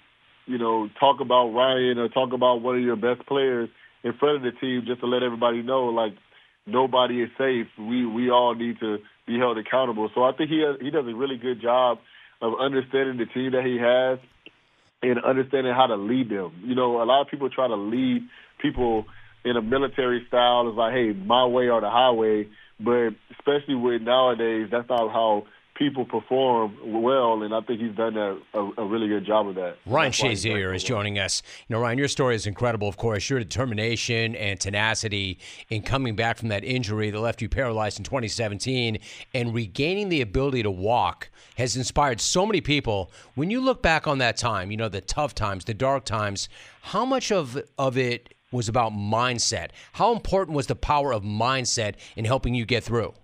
you 0.46 0.58
know, 0.58 0.88
talk 0.98 1.20
about 1.20 1.48
Ryan 1.50 1.98
or 1.98 2.08
talk 2.08 2.32
about 2.32 2.62
one 2.62 2.76
of 2.76 2.82
your 2.82 2.96
best 2.96 3.26
players 3.26 3.68
in 4.02 4.12
front 4.14 4.36
of 4.36 4.42
the 4.42 4.58
team, 4.60 4.82
just 4.86 5.00
to 5.00 5.06
let 5.06 5.22
everybody 5.22 5.62
know, 5.62 5.84
like 5.86 6.14
nobody 6.66 7.22
is 7.22 7.30
safe. 7.38 7.66
We 7.78 8.06
we 8.06 8.30
all 8.30 8.54
need 8.54 8.80
to 8.80 8.98
be 9.26 9.38
held 9.38 9.58
accountable. 9.58 10.10
So 10.14 10.24
I 10.24 10.32
think 10.32 10.50
he 10.50 10.64
he 10.80 10.90
does 10.90 11.06
a 11.06 11.14
really 11.14 11.36
good 11.36 11.60
job 11.60 11.98
of 12.42 12.54
understanding 12.60 13.18
the 13.18 13.26
team 13.26 13.52
that 13.52 13.64
he 13.64 13.78
has 13.78 14.18
and 15.02 15.22
understanding 15.24 15.72
how 15.74 15.86
to 15.86 15.96
lead 15.96 16.28
them. 16.30 16.52
You 16.64 16.74
know, 16.74 17.02
a 17.02 17.04
lot 17.04 17.22
of 17.22 17.28
people 17.28 17.48
try 17.50 17.68
to 17.68 17.76
lead 17.76 18.22
people 18.60 19.06
in 19.44 19.56
a 19.56 19.62
military 19.62 20.24
style. 20.28 20.68
It's 20.68 20.76
like, 20.76 20.92
hey, 20.92 21.12
my 21.12 21.46
way 21.46 21.68
or 21.68 21.80
the 21.80 21.90
highway. 21.90 22.48
But 22.78 23.10
especially 23.32 23.74
with 23.74 24.02
nowadays, 24.02 24.68
that's 24.70 24.88
not 24.88 25.10
how 25.12 25.46
people 25.80 26.04
perform 26.04 26.76
well, 27.02 27.42
and 27.42 27.54
I 27.54 27.62
think 27.62 27.80
he's 27.80 27.96
done 27.96 28.14
a, 28.14 28.36
a, 28.52 28.70
a 28.76 28.84
really 28.84 29.08
good 29.08 29.24
job 29.24 29.48
of 29.48 29.54
that. 29.54 29.76
Ryan 29.86 30.12
Shazier 30.12 30.76
is 30.76 30.84
joining 30.84 31.18
us. 31.18 31.42
You 31.66 31.74
know, 31.74 31.80
Ryan, 31.80 31.96
your 31.96 32.06
story 32.06 32.34
is 32.34 32.46
incredible, 32.46 32.86
of 32.86 32.98
course. 32.98 33.30
Your 33.30 33.38
determination 33.38 34.36
and 34.36 34.60
tenacity 34.60 35.38
in 35.70 35.80
coming 35.80 36.14
back 36.14 36.36
from 36.36 36.48
that 36.48 36.64
injury 36.64 37.10
that 37.10 37.18
left 37.18 37.40
you 37.40 37.48
paralyzed 37.48 37.98
in 37.98 38.04
2017 38.04 38.98
and 39.32 39.54
regaining 39.54 40.10
the 40.10 40.20
ability 40.20 40.62
to 40.62 40.70
walk 40.70 41.30
has 41.56 41.76
inspired 41.76 42.20
so 42.20 42.44
many 42.44 42.60
people. 42.60 43.10
When 43.34 43.50
you 43.50 43.62
look 43.62 43.82
back 43.82 44.06
on 44.06 44.18
that 44.18 44.36
time, 44.36 44.70
you 44.70 44.76
know, 44.76 44.90
the 44.90 45.00
tough 45.00 45.34
times, 45.34 45.64
the 45.64 45.72
dark 45.72 46.04
times, 46.04 46.50
how 46.82 47.06
much 47.06 47.32
of, 47.32 47.58
of 47.78 47.96
it 47.96 48.34
was 48.52 48.68
about 48.68 48.92
mindset? 48.92 49.70
How 49.92 50.12
important 50.12 50.56
was 50.56 50.66
the 50.66 50.76
power 50.76 51.12
of 51.12 51.22
mindset 51.22 51.94
in 52.16 52.24
helping 52.24 52.54
you 52.54 52.66
get 52.66 52.84
through? 52.84 53.14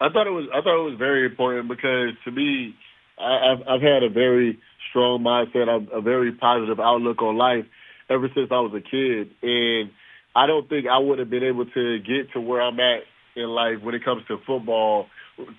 I 0.00 0.08
thought 0.10 0.26
it 0.26 0.30
was 0.30 0.46
I 0.52 0.60
thought 0.60 0.78
it 0.78 0.90
was 0.90 0.98
very 0.98 1.24
important 1.24 1.68
because 1.68 2.10
to 2.24 2.30
me, 2.30 2.74
I, 3.18 3.52
I've 3.52 3.68
I've 3.68 3.82
had 3.82 4.02
a 4.02 4.10
very 4.10 4.58
strong 4.90 5.22
mindset, 5.22 5.68
a, 5.68 5.98
a 5.98 6.00
very 6.02 6.32
positive 6.32 6.78
outlook 6.78 7.22
on 7.22 7.36
life 7.36 7.64
ever 8.10 8.28
since 8.34 8.48
I 8.50 8.60
was 8.60 8.72
a 8.74 8.80
kid, 8.80 9.30
and 9.42 9.90
I 10.34 10.46
don't 10.46 10.68
think 10.68 10.86
I 10.86 10.98
would 10.98 11.18
have 11.18 11.30
been 11.30 11.42
able 11.42 11.64
to 11.64 11.98
get 12.00 12.32
to 12.34 12.40
where 12.40 12.60
I'm 12.60 12.78
at 12.78 13.02
in 13.34 13.48
life 13.48 13.82
when 13.82 13.94
it 13.94 14.04
comes 14.04 14.22
to 14.28 14.38
football, 14.46 15.06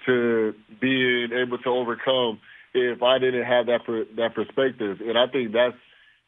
to 0.05 0.53
being 0.79 1.29
able 1.33 1.57
to 1.57 1.69
overcome 1.69 2.39
if 2.73 3.01
I 3.01 3.17
didn't 3.17 3.43
have 3.43 3.65
that 3.65 3.86
per, 3.86 4.05
that 4.17 4.36
perspective, 4.36 4.99
and 5.01 5.17
I 5.17 5.25
think 5.27 5.51
that's 5.51 5.75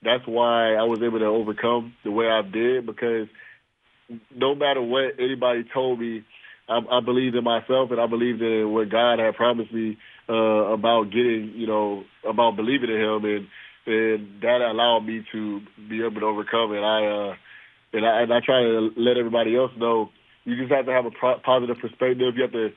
that's 0.04 0.26
why 0.26 0.76
I 0.76 0.84
was 0.84 1.00
able 1.04 1.20
to 1.20 1.26
overcome 1.26 1.94
the 2.04 2.12
way 2.12 2.28
I 2.28 2.42
did 2.42 2.86
because 2.86 3.28
no 4.36 4.56
matter 4.56 4.82
what 4.82 5.20
anybody 5.20 5.66
told 5.74 6.00
me 6.00 6.24
I, 6.68 6.80
I 6.92 7.00
believed 7.02 7.36
in 7.36 7.44
myself 7.44 7.92
and 7.92 8.00
I 8.00 8.08
believed 8.08 8.42
in 8.42 8.72
what 8.72 8.90
God 8.90 9.20
had 9.20 9.36
promised 9.36 9.74
me 9.74 9.98
uh, 10.30 10.34
about 10.34 11.06
getting, 11.06 11.54
you 11.56 11.68
know, 11.68 12.04
about 12.28 12.56
believing 12.56 12.90
in 12.90 13.02
Him, 13.02 13.26
and 13.26 13.48
and 13.88 14.42
that 14.42 14.62
allowed 14.62 15.00
me 15.00 15.26
to 15.32 15.62
be 15.90 16.04
able 16.06 16.20
to 16.20 16.28
overcome 16.28 16.74
it. 16.74 16.82
I 16.82 17.08
uh, 17.08 17.36
and 17.94 18.06
I 18.06 18.22
and 18.22 18.34
I 18.34 18.40
try 18.46 18.62
to 18.62 18.92
let 18.96 19.18
everybody 19.18 19.56
else 19.56 19.72
know 19.78 20.10
you 20.46 20.56
just 20.58 20.72
have 20.72 20.86
to 20.86 20.92
have 20.92 21.06
a 21.06 21.12
pro- 21.12 21.40
positive 21.40 21.78
perspective. 21.80 22.36
You 22.36 22.42
have 22.44 22.52
to 22.52 22.70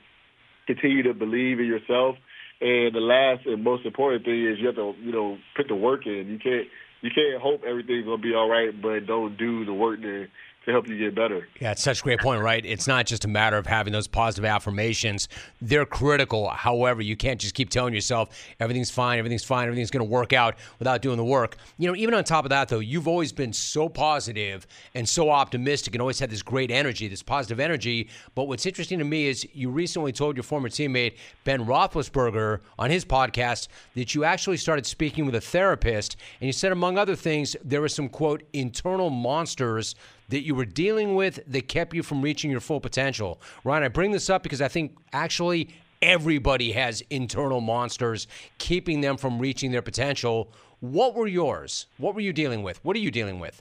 continue 0.66 1.02
to 1.04 1.14
believe 1.14 1.60
in 1.60 1.66
yourself. 1.66 2.16
And 2.60 2.94
the 2.94 3.00
last 3.00 3.46
and 3.46 3.64
most 3.64 3.84
important 3.84 4.24
thing 4.24 4.46
is 4.46 4.58
you 4.58 4.66
have 4.66 4.76
to, 4.76 4.94
you 5.00 5.12
know, 5.12 5.38
put 5.56 5.68
the 5.68 5.74
work 5.74 6.06
in. 6.06 6.28
You 6.28 6.38
can't 6.38 6.68
you 7.02 7.10
can't 7.14 7.42
hope 7.42 7.62
everything's 7.68 8.04
gonna 8.06 8.18
be 8.18 8.34
all 8.34 8.48
right, 8.48 8.70
but 8.80 9.06
don't 9.06 9.36
do 9.36 9.64
the 9.64 9.74
work 9.74 10.00
to 10.02 10.26
to 10.64 10.70
help 10.70 10.86
you 10.86 10.96
get 10.96 11.14
better. 11.14 11.48
Yeah, 11.60 11.72
it's 11.72 11.82
such 11.82 12.00
a 12.00 12.02
great 12.02 12.20
point, 12.20 12.40
right? 12.40 12.64
It's 12.64 12.86
not 12.86 13.06
just 13.06 13.24
a 13.24 13.28
matter 13.28 13.56
of 13.56 13.66
having 13.66 13.92
those 13.92 14.06
positive 14.06 14.44
affirmations. 14.44 15.28
They're 15.60 15.86
critical. 15.86 16.48
However, 16.50 17.02
you 17.02 17.16
can't 17.16 17.40
just 17.40 17.54
keep 17.54 17.68
telling 17.70 17.94
yourself 17.94 18.28
everything's 18.60 18.90
fine, 18.90 19.18
everything's 19.18 19.44
fine, 19.44 19.66
everything's 19.66 19.90
going 19.90 20.06
to 20.06 20.10
work 20.10 20.32
out 20.32 20.56
without 20.78 21.02
doing 21.02 21.16
the 21.16 21.24
work. 21.24 21.56
You 21.78 21.88
know, 21.88 21.96
even 21.96 22.14
on 22.14 22.22
top 22.24 22.44
of 22.44 22.50
that, 22.50 22.68
though, 22.68 22.78
you've 22.78 23.08
always 23.08 23.32
been 23.32 23.52
so 23.52 23.88
positive 23.88 24.66
and 24.94 25.08
so 25.08 25.30
optimistic 25.30 25.94
and 25.94 26.00
always 26.00 26.20
had 26.20 26.30
this 26.30 26.42
great 26.42 26.70
energy, 26.70 27.08
this 27.08 27.22
positive 27.22 27.58
energy. 27.58 28.08
But 28.34 28.44
what's 28.44 28.66
interesting 28.66 28.98
to 29.00 29.04
me 29.04 29.26
is 29.26 29.46
you 29.52 29.70
recently 29.70 30.12
told 30.12 30.36
your 30.36 30.44
former 30.44 30.68
teammate, 30.68 31.16
Ben 31.44 31.66
Roethlisberger, 31.66 32.60
on 32.78 32.90
his 32.90 33.04
podcast 33.04 33.68
that 33.94 34.14
you 34.14 34.24
actually 34.24 34.58
started 34.58 34.86
speaking 34.86 35.26
with 35.26 35.34
a 35.34 35.40
therapist. 35.40 36.16
And 36.40 36.46
you 36.46 36.52
said, 36.52 36.70
among 36.70 36.98
other 36.98 37.16
things, 37.16 37.56
there 37.64 37.80
were 37.80 37.88
some, 37.88 38.08
quote, 38.08 38.44
internal 38.52 39.10
monsters 39.10 39.96
that 40.32 40.44
you 40.44 40.54
were 40.54 40.64
dealing 40.64 41.14
with 41.14 41.40
that 41.46 41.68
kept 41.68 41.94
you 41.94 42.02
from 42.02 42.22
reaching 42.22 42.50
your 42.50 42.60
full 42.60 42.80
potential. 42.80 43.38
Ryan, 43.64 43.84
I 43.84 43.88
bring 43.88 44.12
this 44.12 44.30
up 44.30 44.42
because 44.42 44.62
I 44.62 44.68
think 44.68 44.96
actually 45.12 45.68
everybody 46.00 46.72
has 46.72 47.02
internal 47.10 47.60
monsters 47.60 48.26
keeping 48.56 49.02
them 49.02 49.18
from 49.18 49.38
reaching 49.38 49.72
their 49.72 49.82
potential. 49.82 50.50
What 50.80 51.14
were 51.14 51.26
yours? 51.26 51.86
What 51.98 52.14
were 52.14 52.22
you 52.22 52.32
dealing 52.32 52.62
with? 52.62 52.82
What 52.82 52.96
are 52.96 53.00
you 53.00 53.10
dealing 53.10 53.40
with? 53.40 53.60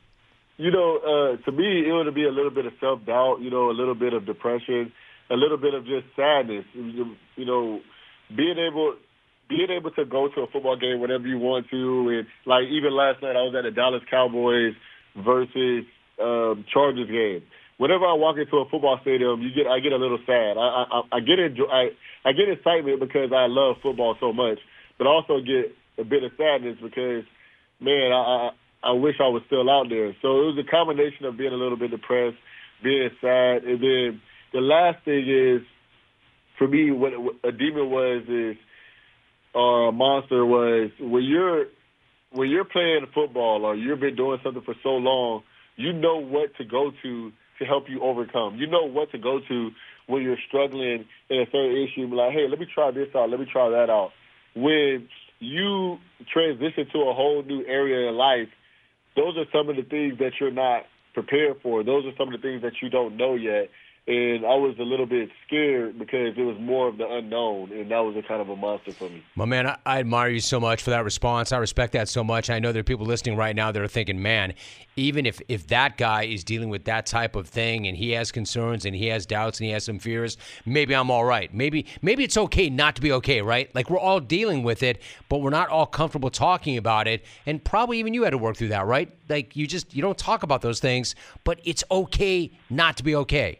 You 0.55 0.71
know, 0.71 0.97
uh, 0.97 1.43
to 1.43 1.51
me, 1.51 1.89
it 1.89 1.91
would 1.91 2.15
be 2.15 2.23
a 2.23 2.31
little 2.31 2.51
bit 2.51 2.65
of 2.65 2.73
self 2.79 3.05
doubt, 3.05 3.41
you 3.41 3.49
know, 3.49 3.69
a 3.69 3.75
little 3.75 3.95
bit 3.95 4.13
of 4.13 4.25
depression, 4.25 4.93
a 5.29 5.35
little 5.35 5.57
bit 5.57 5.73
of 5.73 5.85
just 5.85 6.05
sadness. 6.15 6.65
You 6.73 7.45
know, 7.45 7.81
being 8.35 8.57
able 8.57 8.95
being 9.49 9.69
able 9.69 9.91
to 9.91 10.05
go 10.05 10.29
to 10.29 10.41
a 10.41 10.47
football 10.47 10.77
game 10.77 11.01
whenever 11.01 11.27
you 11.27 11.37
want 11.37 11.69
to, 11.69 12.09
and 12.09 12.27
like 12.45 12.63
even 12.71 12.95
last 12.95 13.21
night, 13.21 13.35
I 13.35 13.41
was 13.41 13.53
at 13.57 13.63
the 13.63 13.71
Dallas 13.71 14.03
Cowboys 14.09 14.73
versus 15.17 15.83
um, 16.21 16.65
Chargers 16.71 17.09
game. 17.09 17.43
Whenever 17.77 18.05
I 18.05 18.13
walk 18.13 18.37
into 18.37 18.57
a 18.57 18.69
football 18.69 18.99
stadium, 19.01 19.41
you 19.41 19.49
get 19.49 19.65
I 19.65 19.79
get 19.79 19.91
a 19.91 19.97
little 19.97 20.19
sad. 20.25 20.57
I 20.57 20.85
I, 20.85 21.17
I 21.17 21.19
get 21.19 21.39
enjoy, 21.39 21.65
I 21.65 21.89
I 22.23 22.31
get 22.33 22.49
excitement 22.49 22.99
because 22.99 23.31
I 23.33 23.47
love 23.49 23.77
football 23.81 24.15
so 24.19 24.31
much, 24.31 24.59
but 24.97 25.07
also 25.07 25.41
get 25.41 25.73
a 25.97 26.03
bit 26.03 26.23
of 26.23 26.31
sadness 26.37 26.77
because, 26.81 27.25
man, 27.79 28.13
I 28.13 28.51
I, 28.85 28.89
I 28.89 28.91
wish 28.93 29.15
I 29.19 29.29
was 29.29 29.41
still 29.47 29.69
out 29.69 29.89
there. 29.89 30.13
So 30.21 30.45
it 30.45 30.53
was 30.53 30.57
a 30.61 30.69
combination 30.69 31.25
of 31.25 31.37
being 31.37 31.53
a 31.53 31.57
little 31.57 31.77
bit 31.77 31.91
depressed, 31.91 32.37
being 32.83 33.09
sad, 33.19 33.63
and 33.65 33.81
then 33.81 34.21
the 34.53 34.61
last 34.61 35.03
thing 35.05 35.25
is, 35.27 35.65
for 36.57 36.67
me, 36.67 36.91
what 36.91 37.13
a 37.43 37.51
demon 37.51 37.89
was 37.89 38.23
is, 38.27 38.57
or 39.55 39.89
a 39.89 39.91
monster 39.91 40.45
was 40.45 40.91
when 40.99 41.23
you're 41.23 41.65
when 42.31 42.49
you're 42.49 42.65
playing 42.65 43.05
football 43.13 43.65
or 43.65 43.75
you've 43.75 43.99
been 43.99 44.15
doing 44.15 44.39
something 44.43 44.63
for 44.63 44.75
so 44.83 44.89
long 44.89 45.43
you 45.81 45.93
know 45.93 46.17
what 46.17 46.55
to 46.57 46.65
go 46.65 46.91
to 47.03 47.31
to 47.59 47.65
help 47.65 47.89
you 47.89 48.01
overcome. 48.01 48.57
You 48.57 48.67
know 48.67 48.83
what 48.83 49.11
to 49.11 49.17
go 49.17 49.39
to 49.47 49.69
when 50.07 50.23
you're 50.23 50.37
struggling 50.47 51.05
in 51.29 51.37
a 51.41 51.45
certain 51.51 51.77
issue. 51.77 52.09
Be 52.09 52.15
like, 52.15 52.33
hey, 52.33 52.47
let 52.49 52.59
me 52.59 52.67
try 52.73 52.91
this 52.91 53.09
out. 53.15 53.29
Let 53.29 53.39
me 53.39 53.45
try 53.51 53.69
that 53.69 53.89
out. 53.89 54.11
When 54.55 55.07
you 55.39 55.97
transition 56.31 56.87
to 56.93 56.99
a 57.01 57.13
whole 57.13 57.43
new 57.43 57.63
area 57.65 58.09
in 58.09 58.15
life, 58.15 58.49
those 59.15 59.37
are 59.37 59.45
some 59.51 59.69
of 59.69 59.75
the 59.75 59.83
things 59.83 60.19
that 60.19 60.33
you're 60.39 60.51
not 60.51 60.83
prepared 61.13 61.61
for. 61.61 61.83
Those 61.83 62.05
are 62.05 62.15
some 62.17 62.33
of 62.33 62.41
the 62.41 62.47
things 62.47 62.61
that 62.61 62.73
you 62.81 62.89
don't 62.89 63.17
know 63.17 63.35
yet 63.35 63.69
and 64.07 64.45
I 64.45 64.55
was 64.55 64.75
a 64.79 64.83
little 64.83 65.05
bit 65.05 65.29
scared 65.45 65.99
because 65.99 66.35
it 66.35 66.41
was 66.41 66.57
more 66.59 66.87
of 66.87 66.97
the 66.97 67.07
unknown, 67.07 67.71
and 67.71 67.91
that 67.91 67.99
was 67.99 68.15
a 68.15 68.23
kind 68.23 68.41
of 68.41 68.49
a 68.49 68.55
monster 68.55 68.91
for 68.91 69.07
me. 69.07 69.23
My 69.35 69.45
man, 69.45 69.67
I, 69.67 69.77
I, 69.85 69.99
admire 69.99 70.29
you 70.29 70.39
so 70.39 70.59
much 70.59 70.81
for 70.81 70.89
that 70.89 71.03
response. 71.03 71.51
I 71.51 71.59
respect 71.59 71.93
that 71.93 72.09
so 72.09 72.23
much. 72.23 72.49
I 72.49 72.57
know 72.57 72.71
there 72.71 72.79
are 72.79 72.83
people 72.83 73.05
listening 73.05 73.37
right 73.37 73.55
now 73.55 73.71
that 73.71 73.79
are 73.79 73.87
thinking, 73.87 74.19
man, 74.19 74.55
even 74.95 75.27
if 75.27 75.39
if 75.47 75.67
that 75.67 75.97
guy 75.97 76.23
is 76.23 76.43
dealing 76.43 76.69
with 76.69 76.85
that 76.85 77.05
type 77.05 77.35
of 77.35 77.47
thing 77.47 77.85
and 77.85 77.95
he 77.95 78.11
has 78.11 78.31
concerns 78.31 78.85
and 78.85 78.95
he 78.95 79.05
has 79.07 79.27
doubts 79.27 79.59
and 79.59 79.67
he 79.67 79.71
has 79.71 79.85
some 79.85 79.99
fears, 79.99 80.35
maybe 80.65 80.95
I'm 80.95 81.11
all 81.11 81.23
right. 81.23 81.53
Maybe 81.53 81.85
maybe 82.01 82.23
it's 82.23 82.37
okay 82.37 82.71
not 82.71 82.95
to 82.95 83.01
be 83.01 83.11
okay, 83.11 83.43
right? 83.43 83.73
Like 83.75 83.91
we're 83.91 83.99
all 83.99 84.19
dealing 84.19 84.63
with 84.63 84.81
it, 84.81 84.99
but 85.29 85.41
we're 85.41 85.51
not 85.51 85.69
all 85.69 85.85
comfortable 85.85 86.31
talking 86.31 86.75
about 86.75 87.07
it. 87.07 87.23
And 87.45 87.63
probably 87.63 87.99
even 87.99 88.15
you 88.15 88.23
had 88.23 88.31
to 88.31 88.39
work 88.39 88.57
through 88.57 88.69
that, 88.69 88.87
right? 88.87 89.13
Like 89.29 89.55
you 89.55 89.67
just 89.67 89.93
you 89.93 90.01
don't 90.01 90.17
talk 90.17 90.41
about 90.41 90.61
those 90.61 90.79
things, 90.79 91.13
but 91.43 91.59
it's 91.63 91.83
okay 91.91 92.51
not 92.71 92.97
to 92.97 93.03
be 93.03 93.15
okay. 93.15 93.59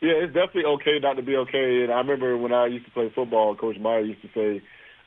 Yeah, 0.00 0.12
it's 0.20 0.34
definitely 0.34 0.64
okay 0.76 0.98
not 1.00 1.14
to 1.14 1.22
be 1.22 1.36
okay. 1.36 1.82
And 1.84 1.92
I 1.92 1.98
remember 1.98 2.36
when 2.36 2.52
I 2.52 2.66
used 2.66 2.84
to 2.84 2.92
play 2.92 3.10
football, 3.14 3.56
Coach 3.56 3.76
Meyer 3.80 4.00
used 4.00 4.22
to 4.22 4.28
say, 4.34 4.62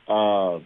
uh, 0.08 0.58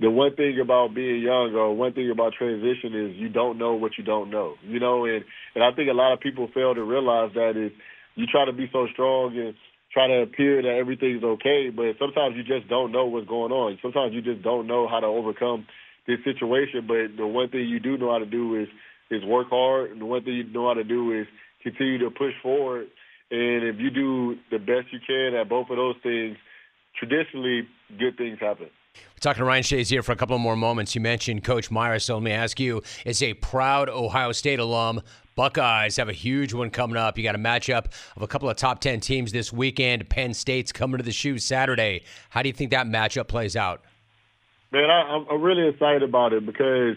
the 0.00 0.10
one 0.10 0.34
thing 0.36 0.58
about 0.60 0.94
being 0.94 1.22
young 1.22 1.54
or 1.54 1.74
one 1.74 1.92
thing 1.92 2.10
about 2.10 2.32
transition 2.34 2.94
is 2.94 3.16
you 3.16 3.28
don't 3.28 3.58
know 3.58 3.74
what 3.74 3.92
you 3.98 4.04
don't 4.04 4.30
know. 4.30 4.54
You 4.62 4.80
know, 4.80 5.04
and, 5.04 5.24
and 5.54 5.64
I 5.64 5.70
think 5.72 5.90
a 5.90 5.94
lot 5.94 6.12
of 6.12 6.20
people 6.20 6.48
fail 6.54 6.74
to 6.74 6.82
realize 6.82 7.30
that 7.34 7.56
is 7.56 7.72
you 8.14 8.26
try 8.26 8.44
to 8.44 8.52
be 8.52 8.68
so 8.72 8.86
strong 8.92 9.36
and 9.38 9.54
try 9.92 10.06
to 10.06 10.22
appear 10.22 10.62
that 10.62 10.76
everything's 10.78 11.22
okay, 11.22 11.70
but 11.74 11.98
sometimes 11.98 12.36
you 12.36 12.42
just 12.42 12.68
don't 12.68 12.92
know 12.92 13.06
what's 13.06 13.26
going 13.26 13.52
on. 13.52 13.78
Sometimes 13.82 14.12
you 14.12 14.22
just 14.22 14.42
don't 14.42 14.66
know 14.66 14.86
how 14.88 15.00
to 15.00 15.06
overcome 15.06 15.66
this 16.06 16.18
situation. 16.24 16.86
But 16.86 17.16
the 17.16 17.26
one 17.26 17.48
thing 17.48 17.68
you 17.68 17.80
do 17.80 17.96
know 17.96 18.10
how 18.12 18.18
to 18.18 18.26
do 18.26 18.60
is 18.60 18.68
is 19.10 19.24
work 19.24 19.48
hard, 19.50 19.90
and 19.90 20.00
the 20.00 20.04
one 20.04 20.22
thing 20.22 20.34
you 20.34 20.44
know 20.44 20.68
how 20.68 20.74
to 20.74 20.84
do 20.84 21.18
is 21.18 21.26
continue 21.62 21.98
to 21.98 22.10
push 22.10 22.34
forward 22.42 22.86
And 23.30 23.64
if 23.64 23.78
you 23.78 23.90
do 23.90 24.36
the 24.50 24.58
best 24.58 24.92
you 24.92 25.00
can 25.06 25.34
at 25.34 25.48
both 25.48 25.68
of 25.70 25.76
those 25.76 25.96
things, 26.02 26.36
traditionally 26.98 27.68
good 27.98 28.16
things 28.16 28.38
happen. 28.40 28.68
We're 28.94 29.20
talking 29.20 29.40
to 29.40 29.44
Ryan 29.44 29.62
Shazier 29.62 30.02
for 30.02 30.12
a 30.12 30.16
couple 30.16 30.38
more 30.38 30.56
moments. 30.56 30.94
You 30.94 31.00
mentioned 31.00 31.44
Coach 31.44 31.70
Meyer, 31.70 31.98
so 31.98 32.14
let 32.14 32.22
me 32.22 32.32
ask 32.32 32.58
you, 32.58 32.82
as 33.04 33.22
a 33.22 33.34
proud 33.34 33.88
Ohio 33.88 34.32
State 34.32 34.58
alum, 34.58 35.02
Buckeyes 35.36 35.96
have 35.96 36.08
a 36.08 36.12
huge 36.12 36.52
one 36.52 36.70
coming 36.70 36.96
up. 36.96 37.16
You 37.16 37.22
got 37.22 37.34
a 37.34 37.38
matchup 37.38 37.86
of 38.16 38.22
a 38.22 38.26
couple 38.26 38.48
of 38.48 38.56
top 38.56 38.80
10 38.80 39.00
teams 39.00 39.30
this 39.30 39.52
weekend. 39.52 40.08
Penn 40.08 40.34
State's 40.34 40.72
coming 40.72 40.98
to 40.98 41.04
the 41.04 41.12
shoe 41.12 41.38
Saturday. 41.38 42.02
How 42.30 42.42
do 42.42 42.48
you 42.48 42.52
think 42.52 42.70
that 42.72 42.86
matchup 42.86 43.28
plays 43.28 43.54
out? 43.54 43.82
Man, 44.72 44.90
I, 44.90 45.24
I'm 45.30 45.40
really 45.40 45.68
excited 45.68 46.02
about 46.02 46.32
it 46.32 46.44
because 46.44 46.96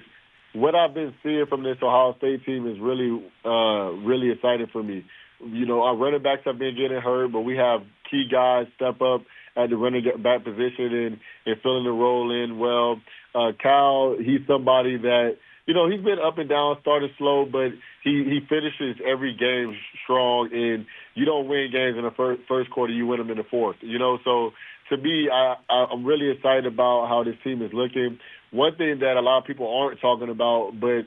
what 0.54 0.76
I've 0.76 0.94
been 0.94 1.14
seeing 1.24 1.46
from 1.48 1.64
this 1.64 1.78
Ohio 1.82 2.16
State 2.18 2.44
team 2.46 2.68
is 2.68 2.80
really, 2.80 3.24
uh, 3.46 3.92
really 4.04 4.32
exciting 4.32 4.68
for 4.72 4.82
me. 4.84 5.06
You 5.44 5.66
know, 5.66 5.84
our 5.84 5.96
running 5.96 6.22
backs 6.22 6.42
have 6.46 6.60
been 6.60 6.76
getting 6.76 7.02
hurt, 7.02 7.32
but 7.32 7.42
we 7.42 7.58
have 7.58 7.82
key 8.10 8.26
guys 8.32 8.68
step 8.76 9.02
up 9.02 9.22
at 9.56 9.70
the 9.70 9.78
running 9.78 10.04
back 10.22 10.44
position 10.44 10.94
and, 10.94 11.20
and 11.46 11.62
filling 11.62 11.84
the 11.84 11.92
role 11.92 12.32
in 12.32 12.60
well. 12.60 13.02
Uh, 13.34 13.52
Kyle, 13.62 14.16
he's 14.18 14.46
somebody 14.48 14.98
that– 14.98 15.38
you 15.66 15.74
know, 15.74 15.90
he's 15.90 16.02
been 16.02 16.20
up 16.20 16.38
and 16.38 16.50
down, 16.50 16.78
started 16.82 17.12
slow, 17.18 17.46
but 17.46 17.70
he 18.04 18.24
he 18.26 18.40
finishes 18.50 18.98
every 19.06 19.34
game 19.34 19.78
strong. 20.04 20.50
And 20.52 20.86
you 21.14 21.26
don't 21.26 21.48
win 21.48 21.70
games 21.72 21.98
in 21.98 22.04
the 22.04 22.12
first 22.12 22.42
first 22.48 22.70
quarter; 22.72 22.92
you 22.92 23.08
win 23.08 23.20
them 23.20 23.30
in 23.30 23.38
the 23.38 23.44
fourth. 23.44 23.78
You 23.82 24.00
know, 24.00 24.18
so 24.26 24.52
to 24.90 24.98
me, 24.98 25.30
I, 25.32 25.56
I 25.70 25.86
I'm 25.92 26.04
really 26.04 26.30
excited 26.32 26.66
about 26.66 27.08
how 27.08 27.24
this 27.24 27.36
team 27.44 27.62
is 27.62 27.72
looking. 27.74 28.20
One 28.52 28.76
thing 28.76 29.00
that 29.00 29.16
a 29.18 29.22
lot 29.22 29.38
of 29.38 29.46
people 29.46 29.68
aren't 29.74 30.02
talking 30.02 30.30
about, 30.30 30.74
but 30.80 31.06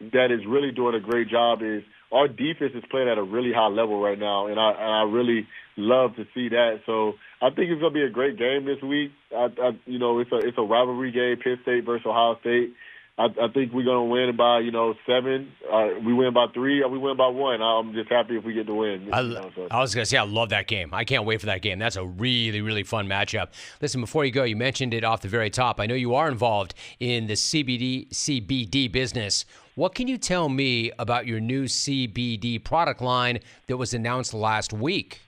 that 0.00 0.30
is 0.30 0.46
really 0.46 0.70
doing 0.70 0.94
a 0.94 1.00
great 1.00 1.28
job 1.28 1.60
is 1.62 1.82
our 2.12 2.28
defense 2.28 2.72
is 2.74 2.84
playing 2.90 3.08
at 3.08 3.18
a 3.18 3.22
really 3.22 3.52
high 3.52 3.68
level 3.68 4.00
right 4.00 4.18
now, 4.18 4.46
and 4.46 4.58
I 4.58 4.70
and 4.70 4.92
I 4.92 5.02
really 5.02 5.46
love 5.76 6.16
to 6.16 6.24
see 6.34 6.48
that. 6.50 6.80
So 6.86 7.14
I 7.42 7.50
think 7.50 7.70
it's 7.70 7.80
going 7.80 7.92
to 7.92 7.98
be 7.98 8.02
a 8.02 8.10
great 8.10 8.38
game 8.38 8.64
this 8.64 8.82
week. 8.82 9.12
I, 9.34 9.48
I 9.60 9.78
you 9.86 9.98
know 9.98 10.18
it's 10.20 10.32
a 10.32 10.36
it's 10.36 10.58
a 10.58 10.62
rivalry 10.62 11.12
game, 11.12 11.36
Penn 11.42 11.58
State 11.62 11.84
versus 11.84 12.06
Ohio 12.06 12.38
State. 12.40 12.74
I, 13.18 13.24
I 13.24 13.48
think 13.48 13.72
we're 13.72 13.84
going 13.84 14.08
to 14.08 14.12
win 14.12 14.36
by, 14.36 14.60
you 14.60 14.70
know, 14.70 14.94
seven. 15.06 15.50
Uh, 15.72 15.88
we 16.04 16.12
win 16.12 16.34
by 16.34 16.46
three, 16.52 16.82
or 16.82 16.90
we 16.90 16.98
win 16.98 17.16
by 17.16 17.28
one. 17.28 17.62
I'm 17.62 17.94
just 17.94 18.10
happy 18.10 18.36
if 18.36 18.44
we 18.44 18.52
get 18.52 18.66
the 18.66 18.74
win. 18.74 19.08
I, 19.10 19.22
know, 19.22 19.50
so. 19.54 19.68
I 19.70 19.80
was 19.80 19.94
going 19.94 20.02
to 20.02 20.08
say, 20.08 20.18
I 20.18 20.24
love 20.24 20.50
that 20.50 20.66
game. 20.66 20.92
I 20.92 21.04
can't 21.04 21.24
wait 21.24 21.40
for 21.40 21.46
that 21.46 21.62
game. 21.62 21.78
That's 21.78 21.96
a 21.96 22.04
really, 22.04 22.60
really 22.60 22.82
fun 22.82 23.08
matchup. 23.08 23.48
Listen, 23.80 24.02
before 24.02 24.26
you 24.26 24.32
go, 24.32 24.44
you 24.44 24.54
mentioned 24.54 24.92
it 24.92 25.02
off 25.02 25.22
the 25.22 25.28
very 25.28 25.48
top. 25.48 25.80
I 25.80 25.86
know 25.86 25.94
you 25.94 26.14
are 26.14 26.28
involved 26.28 26.74
in 27.00 27.26
the 27.26 27.32
CBD 27.32 28.10
CBD 28.10 28.92
business. 28.92 29.46
What 29.76 29.94
can 29.94 30.08
you 30.08 30.18
tell 30.18 30.50
me 30.50 30.92
about 30.98 31.26
your 31.26 31.40
new 31.40 31.64
CBD 31.64 32.62
product 32.62 33.00
line 33.00 33.38
that 33.66 33.78
was 33.78 33.94
announced 33.94 34.34
last 34.34 34.74
week? 34.74 35.22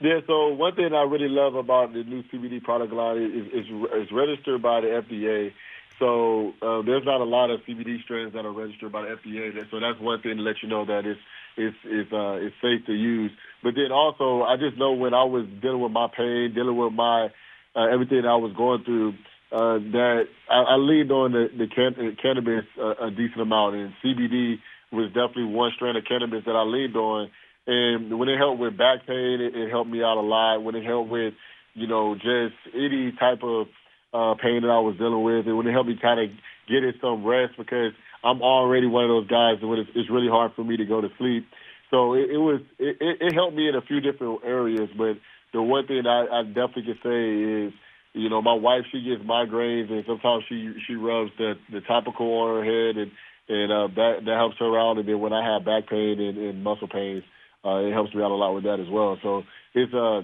Yeah, 0.00 0.20
so 0.26 0.48
one 0.48 0.74
thing 0.74 0.92
I 0.94 1.02
really 1.02 1.28
love 1.28 1.54
about 1.54 1.92
the 1.92 2.04
new 2.04 2.22
CBD 2.24 2.62
product 2.62 2.92
line 2.92 3.16
is, 3.18 3.46
it's, 3.52 3.68
is 3.68 4.12
registered 4.12 4.62
by 4.62 4.80
the 4.82 4.88
FDA 4.88 5.52
so 5.98 6.52
uh, 6.62 6.82
there's 6.82 7.04
not 7.04 7.20
a 7.20 7.24
lot 7.24 7.50
of 7.50 7.60
CBD 7.68 8.02
strains 8.04 8.32
that 8.34 8.44
are 8.44 8.52
registered 8.52 8.92
by 8.92 9.02
the 9.02 9.16
FDA. 9.16 9.52
So 9.70 9.80
that's 9.80 10.00
one 10.00 10.20
thing 10.22 10.36
to 10.36 10.42
let 10.42 10.56
you 10.62 10.68
know 10.68 10.84
that 10.84 11.06
it's 11.06 11.20
it's 11.56 11.76
it's 11.84 12.12
uh, 12.12 12.36
it's 12.36 12.54
safe 12.60 12.84
to 12.86 12.92
use. 12.92 13.30
But 13.62 13.74
then 13.74 13.92
also, 13.92 14.42
I 14.42 14.56
just 14.56 14.76
know 14.78 14.92
when 14.92 15.14
I 15.14 15.24
was 15.24 15.46
dealing 15.62 15.80
with 15.80 15.92
my 15.92 16.08
pain, 16.14 16.52
dealing 16.54 16.76
with 16.76 16.92
my 16.92 17.28
uh, 17.74 17.86
everything 17.92 18.24
I 18.24 18.36
was 18.36 18.52
going 18.56 18.84
through, 18.84 19.14
uh, 19.52 19.78
that 19.92 20.24
I, 20.50 20.62
I 20.62 20.76
leaned 20.76 21.12
on 21.12 21.32
the, 21.32 21.48
the 21.56 21.66
can- 21.66 22.16
cannabis 22.20 22.64
uh, 22.78 23.06
a 23.06 23.10
decent 23.10 23.40
amount, 23.40 23.76
and 23.76 23.92
CBD 24.04 24.56
was 24.92 25.08
definitely 25.08 25.44
one 25.44 25.72
strain 25.76 25.96
of 25.96 26.04
cannabis 26.04 26.44
that 26.46 26.56
I 26.56 26.62
leaned 26.62 26.96
on. 26.96 27.30
And 27.66 28.18
when 28.18 28.28
it 28.28 28.38
helped 28.38 28.60
with 28.60 28.78
back 28.78 29.06
pain, 29.06 29.40
it, 29.40 29.56
it 29.56 29.70
helped 29.70 29.90
me 29.90 30.02
out 30.02 30.18
a 30.18 30.22
lot. 30.22 30.62
When 30.62 30.74
it 30.74 30.84
helped 30.84 31.10
with, 31.10 31.34
you 31.74 31.86
know, 31.86 32.14
just 32.14 32.54
any 32.74 33.12
type 33.18 33.42
of 33.42 33.66
uh, 34.16 34.34
pain 34.40 34.62
that 34.62 34.72
I 34.72 34.80
was 34.80 34.96
dealing 34.96 35.22
with. 35.22 35.46
It 35.46 35.52
would 35.52 35.66
help 35.66 35.86
me 35.86 35.98
kind 36.00 36.20
of 36.20 36.30
get 36.68 36.82
in 36.82 36.94
some 37.00 37.24
rest 37.24 37.54
because 37.58 37.92
I'm 38.24 38.40
already 38.40 38.86
one 38.86 39.04
of 39.04 39.10
those 39.10 39.28
guys 39.28 39.60
that 39.60 39.68
it's, 39.76 39.90
it's 39.94 40.10
really 40.10 40.28
hard 40.28 40.52
for 40.56 40.64
me 40.64 40.76
to 40.78 40.86
go 40.86 41.00
to 41.00 41.08
sleep. 41.18 41.46
So 41.90 42.14
it, 42.14 42.30
it 42.32 42.40
was 42.40 42.60
it, 42.78 42.96
it 43.00 43.34
helped 43.34 43.54
me 43.54 43.68
in 43.68 43.74
a 43.74 43.82
few 43.82 44.00
different 44.00 44.40
areas. 44.44 44.88
But 44.96 45.20
the 45.52 45.62
one 45.62 45.86
thing 45.86 46.02
I, 46.06 46.26
I 46.26 46.42
definitely 46.42 46.94
can 46.94 46.98
say 47.04 47.20
is, 47.68 47.72
you 48.14 48.30
know, 48.30 48.40
my 48.40 48.54
wife 48.54 48.88
she 48.90 49.04
gets 49.04 49.22
migraines 49.22 49.92
and 49.92 50.02
sometimes 50.06 50.44
she 50.48 50.72
she 50.86 50.94
rubs 50.94 51.30
the 51.38 51.54
the 51.70 51.80
topical 51.82 52.26
on 52.26 52.56
her 52.56 52.64
head 52.64 52.96
and 52.96 53.12
and 53.48 53.70
uh, 53.70 53.86
that 53.94 54.24
that 54.24 54.36
helps 54.36 54.56
her 54.58 54.78
out. 54.80 54.98
And 54.98 55.06
then 55.06 55.20
when 55.20 55.32
I 55.32 55.44
have 55.44 55.64
back 55.64 55.88
pain 55.88 56.18
and, 56.18 56.38
and 56.38 56.64
muscle 56.64 56.88
pains, 56.88 57.22
uh, 57.64 57.84
it 57.84 57.92
helps 57.92 58.14
me 58.14 58.22
out 58.22 58.32
a 58.32 58.34
lot 58.34 58.54
with 58.54 58.64
that 58.64 58.80
as 58.80 58.88
well. 58.90 59.18
So 59.22 59.42
it's 59.74 59.92
a 59.92 59.98
uh, 59.98 60.22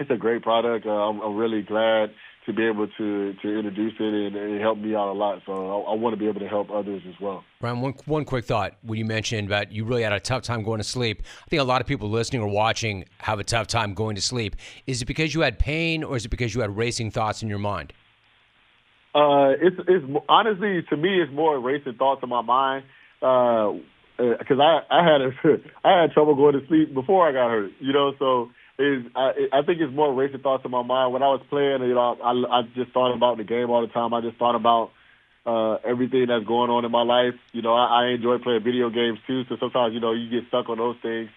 it's 0.00 0.10
a 0.10 0.16
great 0.16 0.42
product. 0.42 0.86
Uh, 0.86 0.90
I'm, 0.90 1.20
I'm 1.20 1.36
really 1.36 1.62
glad 1.62 2.10
to 2.48 2.54
be 2.54 2.64
able 2.66 2.88
to 2.88 3.34
to 3.34 3.58
introduce 3.58 3.92
it 4.00 4.14
and 4.14 4.34
it 4.34 4.60
helped 4.60 4.80
me 4.80 4.94
out 4.94 5.08
a 5.08 5.12
lot. 5.12 5.42
So 5.44 5.52
I, 5.52 5.92
I, 5.92 5.94
want 5.94 6.14
to 6.14 6.16
be 6.16 6.26
able 6.26 6.40
to 6.40 6.48
help 6.48 6.70
others 6.70 7.02
as 7.06 7.14
well. 7.20 7.44
Ryan, 7.60 7.82
one 7.82 7.94
one 8.06 8.24
quick 8.24 8.46
thought 8.46 8.78
when 8.82 8.98
you 8.98 9.04
mentioned 9.04 9.50
that 9.50 9.70
you 9.70 9.84
really 9.84 10.02
had 10.02 10.14
a 10.14 10.20
tough 10.20 10.42
time 10.42 10.62
going 10.62 10.78
to 10.78 10.84
sleep. 10.84 11.22
I 11.44 11.48
think 11.50 11.60
a 11.60 11.64
lot 11.64 11.82
of 11.82 11.86
people 11.86 12.08
listening 12.08 12.40
or 12.40 12.48
watching 12.48 13.04
have 13.18 13.38
a 13.38 13.44
tough 13.44 13.66
time 13.66 13.92
going 13.92 14.16
to 14.16 14.22
sleep. 14.22 14.56
Is 14.86 15.02
it 15.02 15.04
because 15.04 15.34
you 15.34 15.42
had 15.42 15.58
pain 15.58 16.02
or 16.02 16.16
is 16.16 16.24
it 16.24 16.30
because 16.30 16.54
you 16.54 16.62
had 16.62 16.74
racing 16.74 17.10
thoughts 17.10 17.42
in 17.42 17.50
your 17.50 17.58
mind? 17.58 17.92
Uh, 19.14 19.52
it's 19.60 19.76
it's 19.86 20.06
honestly 20.28 20.82
to 20.88 20.96
me 20.96 21.20
it's 21.20 21.32
more 21.32 21.60
racing 21.60 21.94
thoughts 21.94 22.22
in 22.22 22.30
my 22.30 22.42
mind. 22.42 22.84
Uh, 23.20 23.74
because 24.16 24.58
uh, 24.58 24.62
I 24.62 24.80
I 24.90 25.04
had 25.04 25.20
a, 25.20 25.30
I 25.84 26.00
had 26.00 26.12
trouble 26.12 26.34
going 26.34 26.58
to 26.58 26.66
sleep 26.66 26.94
before 26.94 27.28
I 27.28 27.32
got 27.32 27.50
hurt, 27.50 27.72
you 27.78 27.92
know. 27.92 28.14
So 28.18 28.50
is 28.78 29.04
I, 29.14 29.48
I 29.52 29.62
think 29.62 29.80
it's 29.80 29.94
more 29.94 30.14
racing 30.14 30.40
thoughts 30.40 30.64
in 30.64 30.70
my 30.70 30.82
mind. 30.82 31.12
When 31.12 31.22
I 31.22 31.28
was 31.28 31.42
playing, 31.50 31.82
you 31.82 31.94
know, 31.94 32.16
I, 32.22 32.58
I 32.58 32.62
just 32.74 32.92
thought 32.92 33.14
about 33.14 33.36
the 33.36 33.44
game 33.44 33.70
all 33.70 33.80
the 33.80 33.92
time. 33.92 34.14
I 34.14 34.20
just 34.20 34.38
thought 34.38 34.54
about 34.54 34.90
uh, 35.44 35.74
everything 35.84 36.26
that's 36.28 36.44
going 36.46 36.70
on 36.70 36.84
in 36.84 36.90
my 36.90 37.02
life. 37.02 37.34
You 37.52 37.62
know, 37.62 37.74
I, 37.74 38.04
I 38.04 38.06
enjoy 38.14 38.38
playing 38.38 38.62
video 38.62 38.88
games 38.90 39.18
too. 39.26 39.42
So 39.48 39.56
sometimes, 39.58 39.94
you 39.94 40.00
know, 40.00 40.12
you 40.12 40.30
get 40.30 40.48
stuck 40.48 40.68
on 40.68 40.78
those 40.78 40.96
things. 41.02 41.28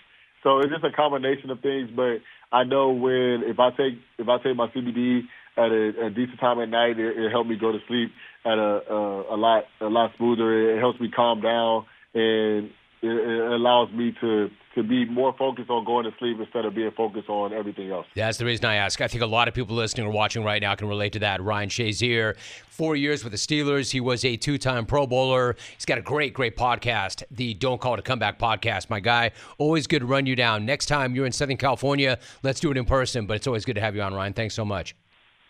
So 0.43 0.60
it's 0.60 0.69
just 0.69 0.84
a 0.84 0.91
combination 0.91 1.49
of 1.49 1.62
things. 1.62 1.89
But 1.95 2.21
I 2.51 2.63
know 2.63 2.91
when 2.91 3.43
if 3.45 3.60
I 3.60 3.71
take 3.71 3.97
if 4.19 4.30
I 4.30 4.38
take 4.38 4.56
my 4.56 4.67
CBD 4.67 5.21
at 5.58 5.71
a, 5.71 6.08
a 6.08 6.10
decent 6.10 6.39
time 6.39 6.60
at 6.60 6.69
night, 6.69 6.99
it, 6.99 7.17
it 7.17 7.32
helps 7.32 7.49
me 7.49 7.58
go 7.58 7.71
to 7.71 7.80
sleep 7.88 8.12
at 8.45 8.58
a, 8.58 8.82
a 8.86 9.36
a 9.36 9.38
lot 9.38 9.63
a 9.82 9.89
lot 9.89 10.12
smoother. 10.17 10.77
It 10.77 10.80
helps 10.80 10.99
me 10.99 11.10
calm 11.10 11.41
down 11.41 11.86
and 12.13 12.69
it, 13.01 13.10
it 13.10 13.51
allows 13.51 13.91
me 13.91 14.13
to 14.21 14.49
to 14.75 14.84
be 14.84 15.05
more 15.05 15.34
focused 15.38 15.69
on 15.69 15.84
going 15.84 16.05
to 16.05 16.12
sleep 16.17 16.38
instead 16.39 16.65
of 16.65 16.73
being 16.73 16.91
focused 16.91 17.29
on 17.29 17.53
everything 17.53 17.91
else. 17.91 18.05
That's 18.15 18.38
the 18.38 18.45
reason 18.45 18.65
I 18.65 18.75
ask. 18.75 19.01
I 19.01 19.07
think 19.07 19.21
a 19.21 19.27
lot 19.27 19.47
of 19.47 19.53
people 19.53 19.75
listening 19.75 20.07
or 20.07 20.12
watching 20.12 20.43
right 20.43 20.62
now 20.62 20.75
can 20.75 20.88
relate 20.88 21.13
to 21.13 21.19
that. 21.19 21.41
Ryan 21.41 21.69
Shazier, 21.69 22.38
four 22.69 22.95
years 22.95 23.23
with 23.23 23.31
the 23.31 23.38
Steelers. 23.38 23.91
He 23.91 23.99
was 23.99 24.23
a 24.23 24.38
two-time 24.38 24.86
Pro 24.86 25.05
Bowler. 25.05 25.55
He's 25.75 25.86
got 25.86 25.97
a 25.97 26.01
great, 26.01 26.34
great 26.34 26.55
podcast, 26.55 27.23
the 27.31 27.53
Don't 27.53 27.81
Call 27.81 27.95
It 27.95 27.99
a 27.99 28.03
Comeback 28.03 28.39
podcast. 28.39 28.89
My 28.89 28.99
guy, 28.99 29.31
always 29.57 29.88
good 29.88 29.99
to 29.99 30.05
run 30.05 30.25
you 30.25 30.36
down. 30.36 30.65
Next 30.65 30.86
time 30.86 31.15
you're 31.15 31.25
in 31.25 31.31
Southern 31.31 31.57
California, 31.57 32.17
let's 32.43 32.60
do 32.60 32.71
it 32.71 32.77
in 32.77 32.86
person. 32.86 33.25
But 33.25 33.38
it's 33.38 33.47
always 33.47 33.65
good 33.65 33.75
to 33.75 33.81
have 33.81 33.95
you 33.95 34.01
on, 34.01 34.13
Ryan. 34.13 34.34
Thanks 34.34 34.55
so 34.55 34.65
much. 34.65 34.95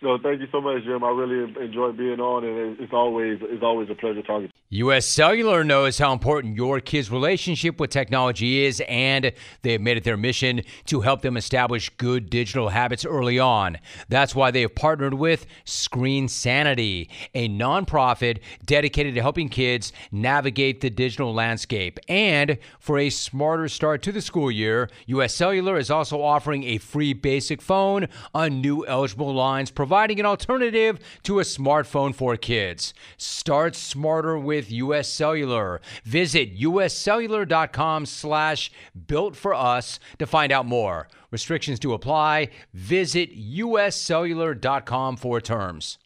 No, 0.02 0.18
thank 0.18 0.42
you 0.42 0.48
so 0.52 0.60
much, 0.60 0.84
Jim. 0.84 1.04
I 1.04 1.10
really 1.10 1.54
enjoy 1.64 1.92
being 1.92 2.20
on, 2.20 2.44
and 2.44 2.80
it's 2.80 2.92
always 2.92 3.38
it's 3.42 3.64
always 3.64 3.88
a 3.92 3.96
pleasure 3.96 4.24
talking. 4.24 4.51
U.S. 4.74 5.06
Cellular 5.06 5.66
knows 5.66 5.98
how 5.98 6.14
important 6.14 6.56
your 6.56 6.80
kids' 6.80 7.12
relationship 7.12 7.78
with 7.78 7.90
technology 7.90 8.64
is, 8.64 8.82
and 8.88 9.34
they 9.64 9.74
have 9.74 9.82
made 9.82 9.98
it 9.98 10.06
their 10.06 10.16
mission 10.16 10.62
to 10.86 11.02
help 11.02 11.22
them 11.22 11.36
establish 11.36 11.90
good 11.98 12.30
digital 12.30 12.70
habits 12.70 13.04
early 13.04 13.38
on. 13.38 13.78
That's 14.08 14.34
why 14.34 14.50
they 14.50 14.62
have 14.62 14.74
partnered 14.74 15.16
with 15.16 15.46
Screen 15.66 16.30
Sanity, 16.30 17.10
a 17.34 17.50
nonprofit 17.50 18.40
dedicated 18.64 19.14
to 19.16 19.22
helping 19.22 19.50
kids 19.50 19.92
navigate 20.10 20.80
the 20.80 20.90
digital 20.90 21.34
landscape. 21.34 22.00
And 22.08 22.58
for 22.80 22.98
a 22.98 23.10
smarter 23.10 23.68
start 23.68 24.02
to 24.04 24.14
the 24.14 24.22
school 24.22 24.50
year, 24.50 24.90
U.S. 25.08 25.36
Cellular 25.36 25.78
is 25.78 25.92
also 25.92 26.22
offering 26.22 26.64
a 26.64 26.78
free 26.78 27.12
basic 27.12 27.62
phone 27.62 28.08
on 28.34 28.62
new 28.62 28.88
eligible 28.88 29.34
lines, 29.34 29.70
providing 29.70 30.22
an 30.22 30.26
alternative 30.26 30.98
to 31.24 31.42
a 31.42 31.44
smartphone 31.44 32.16
for 32.16 32.38
kids. 32.38 32.94
Start 33.18 33.76
smarter 33.76 34.40
with 34.40 34.61
with 34.62 34.72
U.S. 34.72 35.08
Cellular. 35.08 35.82
Visit 36.04 36.56
uscellular.com 36.56 38.06
slash 38.06 38.72
built 39.08 39.36
for 39.36 39.56
us 39.56 40.00
to 40.20 40.28
find 40.28 40.52
out 40.52 40.68
more. 40.68 41.08
Restrictions 41.32 41.80
do 41.80 41.94
apply. 41.94 42.50
Visit 42.76 43.36
uscellular.com 43.36 45.18
for 45.18 45.42
terms. 45.42 45.98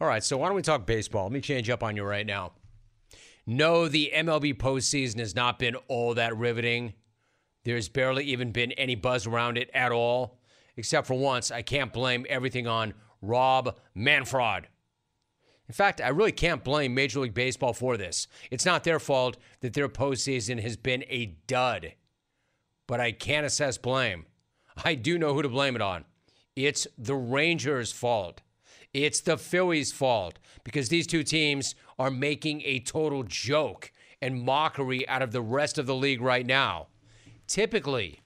All 0.00 0.08
right, 0.08 0.24
so 0.24 0.38
why 0.38 0.48
don't 0.48 0.56
we 0.56 0.62
talk 0.62 0.86
baseball? 0.86 1.24
Let 1.24 1.32
me 1.32 1.40
change 1.40 1.70
up 1.70 1.84
on 1.84 1.94
you 1.94 2.02
right 2.02 2.26
now. 2.26 2.52
No, 3.46 3.86
the 3.86 4.10
MLB 4.12 4.56
postseason 4.56 5.20
has 5.20 5.36
not 5.36 5.60
been 5.60 5.76
all 5.86 6.14
that 6.14 6.36
riveting. 6.36 6.94
There's 7.64 7.88
barely 7.88 8.24
even 8.24 8.50
been 8.50 8.72
any 8.72 8.96
buzz 8.96 9.24
around 9.24 9.56
it 9.56 9.70
at 9.72 9.92
all, 9.92 10.40
except 10.76 11.06
for 11.06 11.14
once. 11.14 11.52
I 11.52 11.62
can't 11.62 11.92
blame 11.92 12.26
everything 12.28 12.66
on 12.66 12.94
Rob 13.22 13.78
Manfred. 13.94 14.66
In 15.66 15.72
fact, 15.74 16.00
I 16.00 16.08
really 16.08 16.32
can't 16.32 16.62
blame 16.62 16.94
Major 16.94 17.20
League 17.20 17.34
Baseball 17.34 17.72
for 17.72 17.96
this. 17.96 18.28
It's 18.50 18.66
not 18.66 18.84
their 18.84 18.98
fault 19.00 19.38
that 19.60 19.72
their 19.72 19.88
postseason 19.88 20.60
has 20.60 20.76
been 20.76 21.04
a 21.08 21.36
dud. 21.46 21.94
but 22.86 23.00
I 23.00 23.12
can't 23.12 23.46
assess 23.46 23.78
blame. 23.78 24.26
I 24.84 24.94
do 24.94 25.18
know 25.18 25.34
who 25.34 25.42
to 25.42 25.48
blame 25.48 25.76
it 25.76 25.82
on. 25.82 26.04
It's 26.56 26.86
the 26.98 27.14
Rangers' 27.14 27.92
fault. 27.92 28.42
It's 28.92 29.20
the 29.20 29.36
Phillies' 29.36 29.92
fault 29.92 30.38
because 30.62 30.88
these 30.88 31.06
two 31.06 31.22
teams 31.22 31.74
are 31.98 32.10
making 32.10 32.62
a 32.62 32.80
total 32.80 33.22
joke 33.24 33.90
and 34.20 34.42
mockery 34.42 35.06
out 35.08 35.22
of 35.22 35.32
the 35.32 35.42
rest 35.42 35.78
of 35.78 35.86
the 35.86 35.94
league 35.94 36.20
right 36.20 36.46
now. 36.46 36.88
Typically, 37.46 38.20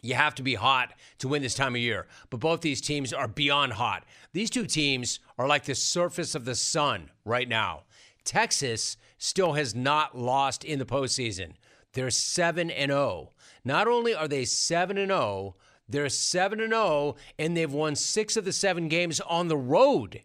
you 0.00 0.14
have 0.14 0.34
to 0.36 0.42
be 0.42 0.54
hot 0.54 0.94
to 1.18 1.28
win 1.28 1.42
this 1.42 1.54
time 1.54 1.74
of 1.74 1.80
year, 1.80 2.06
but 2.30 2.40
both 2.40 2.60
these 2.60 2.80
teams 2.80 3.12
are 3.12 3.28
beyond 3.28 3.74
hot. 3.74 4.04
These 4.32 4.50
two 4.50 4.66
teams 4.66 5.20
are 5.38 5.46
like 5.46 5.64
the 5.64 5.74
surface 5.74 6.34
of 6.34 6.44
the 6.44 6.54
sun 6.54 7.10
right 7.24 7.48
now. 7.48 7.82
Texas 8.24 8.96
still 9.18 9.52
has 9.52 9.74
not 9.74 10.16
lost 10.16 10.64
in 10.64 10.78
the 10.78 10.86
postseason. 10.86 11.52
They're 11.92 12.10
7 12.10 12.70
and 12.70 12.90
0. 12.90 13.30
Not 13.64 13.88
only 13.88 14.14
are 14.14 14.28
they 14.28 14.44
7 14.46 14.96
and 14.96 15.10
0, 15.10 15.56
they're 15.88 16.08
7 16.08 16.60
and 16.60 16.72
0 16.72 17.16
and 17.38 17.56
they've 17.56 17.72
won 17.72 17.94
6 17.94 18.36
of 18.36 18.44
the 18.44 18.52
7 18.52 18.88
games 18.88 19.20
on 19.20 19.48
the 19.48 19.56
road. 19.56 20.22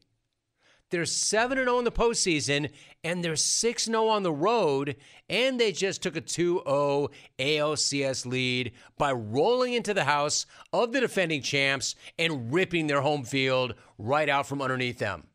They're 0.90 1.06
7 1.06 1.58
0 1.58 1.80
in 1.80 1.84
the 1.84 1.92
postseason, 1.92 2.72
and 3.04 3.24
they're 3.24 3.36
6 3.36 3.86
0 3.86 4.08
on 4.08 4.24
the 4.24 4.32
road, 4.32 4.96
and 5.30 5.60
they 5.60 5.72
just 5.72 6.02
took 6.02 6.16
a 6.16 6.22
2 6.22 6.62
0 6.66 7.10
ALCS 7.40 8.26
lead 8.26 8.72
by 8.98 9.12
rolling 9.12 9.74
into 9.74 9.94
the 9.94 10.06
house 10.06 10.46
of 10.72 10.94
the 10.94 11.02
defending 11.02 11.42
champs 11.42 11.96
and 12.18 12.54
ripping 12.54 12.88
their 12.88 13.02
home 13.02 13.24
field 13.24 13.76
right 13.98 14.30
out 14.30 14.48
from 14.48 14.62
underneath 14.62 15.00
them. 15.00 15.28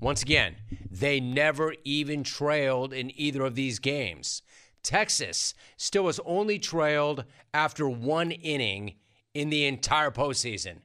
Once 0.00 0.22
again, 0.22 0.54
they 0.88 1.18
never 1.18 1.74
even 1.84 2.22
trailed 2.22 2.92
in 2.92 3.10
either 3.18 3.42
of 3.42 3.56
these 3.56 3.80
games. 3.80 4.42
Texas 4.84 5.54
still 5.76 6.04
was 6.04 6.20
only 6.24 6.58
trailed 6.58 7.24
after 7.52 7.88
one 7.88 8.30
inning 8.30 8.94
in 9.34 9.50
the 9.50 9.66
entire 9.66 10.12
postseason. 10.12 10.78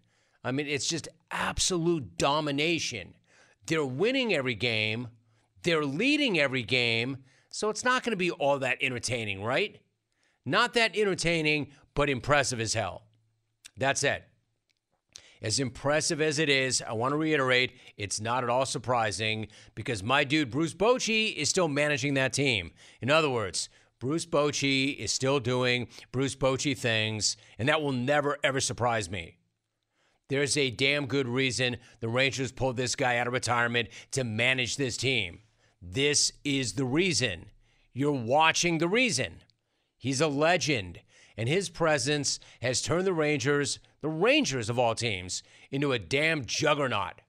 I 0.43 0.51
mean, 0.51 0.67
it's 0.67 0.87
just 0.87 1.07
absolute 1.29 2.17
domination. 2.17 3.13
They're 3.65 3.85
winning 3.85 4.33
every 4.33 4.55
game, 4.55 5.07
they're 5.63 5.85
leading 5.85 6.39
every 6.39 6.63
game, 6.63 7.17
so 7.49 7.69
it's 7.69 7.85
not 7.85 8.03
going 8.03 8.11
to 8.11 8.17
be 8.17 8.31
all 8.31 8.59
that 8.59 8.77
entertaining, 8.81 9.43
right? 9.43 9.79
Not 10.45 10.73
that 10.73 10.97
entertaining, 10.97 11.69
but 11.93 12.09
impressive 12.09 12.59
as 12.59 12.73
hell. 12.73 13.03
That's 13.77 14.03
it. 14.03 14.23
As 15.41 15.59
impressive 15.59 16.21
as 16.21 16.39
it 16.39 16.49
is, 16.49 16.81
I 16.81 16.93
want 16.93 17.11
to 17.11 17.17
reiterate, 17.17 17.73
it's 17.97 18.21
not 18.21 18.43
at 18.43 18.49
all 18.49 18.65
surprising 18.65 19.47
because 19.75 20.01
my 20.01 20.23
dude 20.23 20.49
Bruce 20.49 20.73
Bochy 20.73 21.35
is 21.35 21.49
still 21.49 21.67
managing 21.67 22.13
that 22.13 22.31
team. 22.31 22.71
In 23.01 23.11
other 23.11 23.29
words, 23.29 23.67
Bruce 23.99 24.25
Bochy 24.25 24.95
is 24.97 25.11
still 25.11 25.41
doing 25.41 25.87
Bruce 26.13 26.35
Bochy 26.35 26.77
things, 26.77 27.35
and 27.59 27.67
that 27.67 27.81
will 27.81 27.91
never 27.91 28.37
ever 28.43 28.61
surprise 28.61 29.09
me. 29.09 29.37
There's 30.33 30.57
a 30.57 30.71
damn 30.71 31.05
good 31.05 31.27
reason 31.27 31.77
the 31.99 32.09
Rangers 32.09 32.51
pulled 32.51 32.75
this 32.75 32.95
guy 32.95 33.17
out 33.17 33.27
of 33.27 33.33
retirement 33.33 33.89
to 34.13 34.23
manage 34.23 34.77
this 34.77 34.97
team. 34.97 35.41
This 35.79 36.31
is 36.43 36.73
the 36.73 36.85
reason. 36.85 37.51
You're 37.93 38.13
watching 38.13 38.79
the 38.79 38.87
reason. 38.87 39.43
He's 39.95 40.21
a 40.21 40.27
legend, 40.27 41.01
and 41.37 41.47
his 41.47 41.69
presence 41.69 42.39
has 42.63 42.81
turned 42.81 43.05
the 43.05 43.13
Rangers, 43.13 43.77
the 44.01 44.09
Rangers 44.09 44.71
of 44.71 44.79
all 44.79 44.95
teams, 44.95 45.43
into 45.69 45.91
a 45.91 45.99
damn 45.99 46.45
juggernaut. 46.45 47.21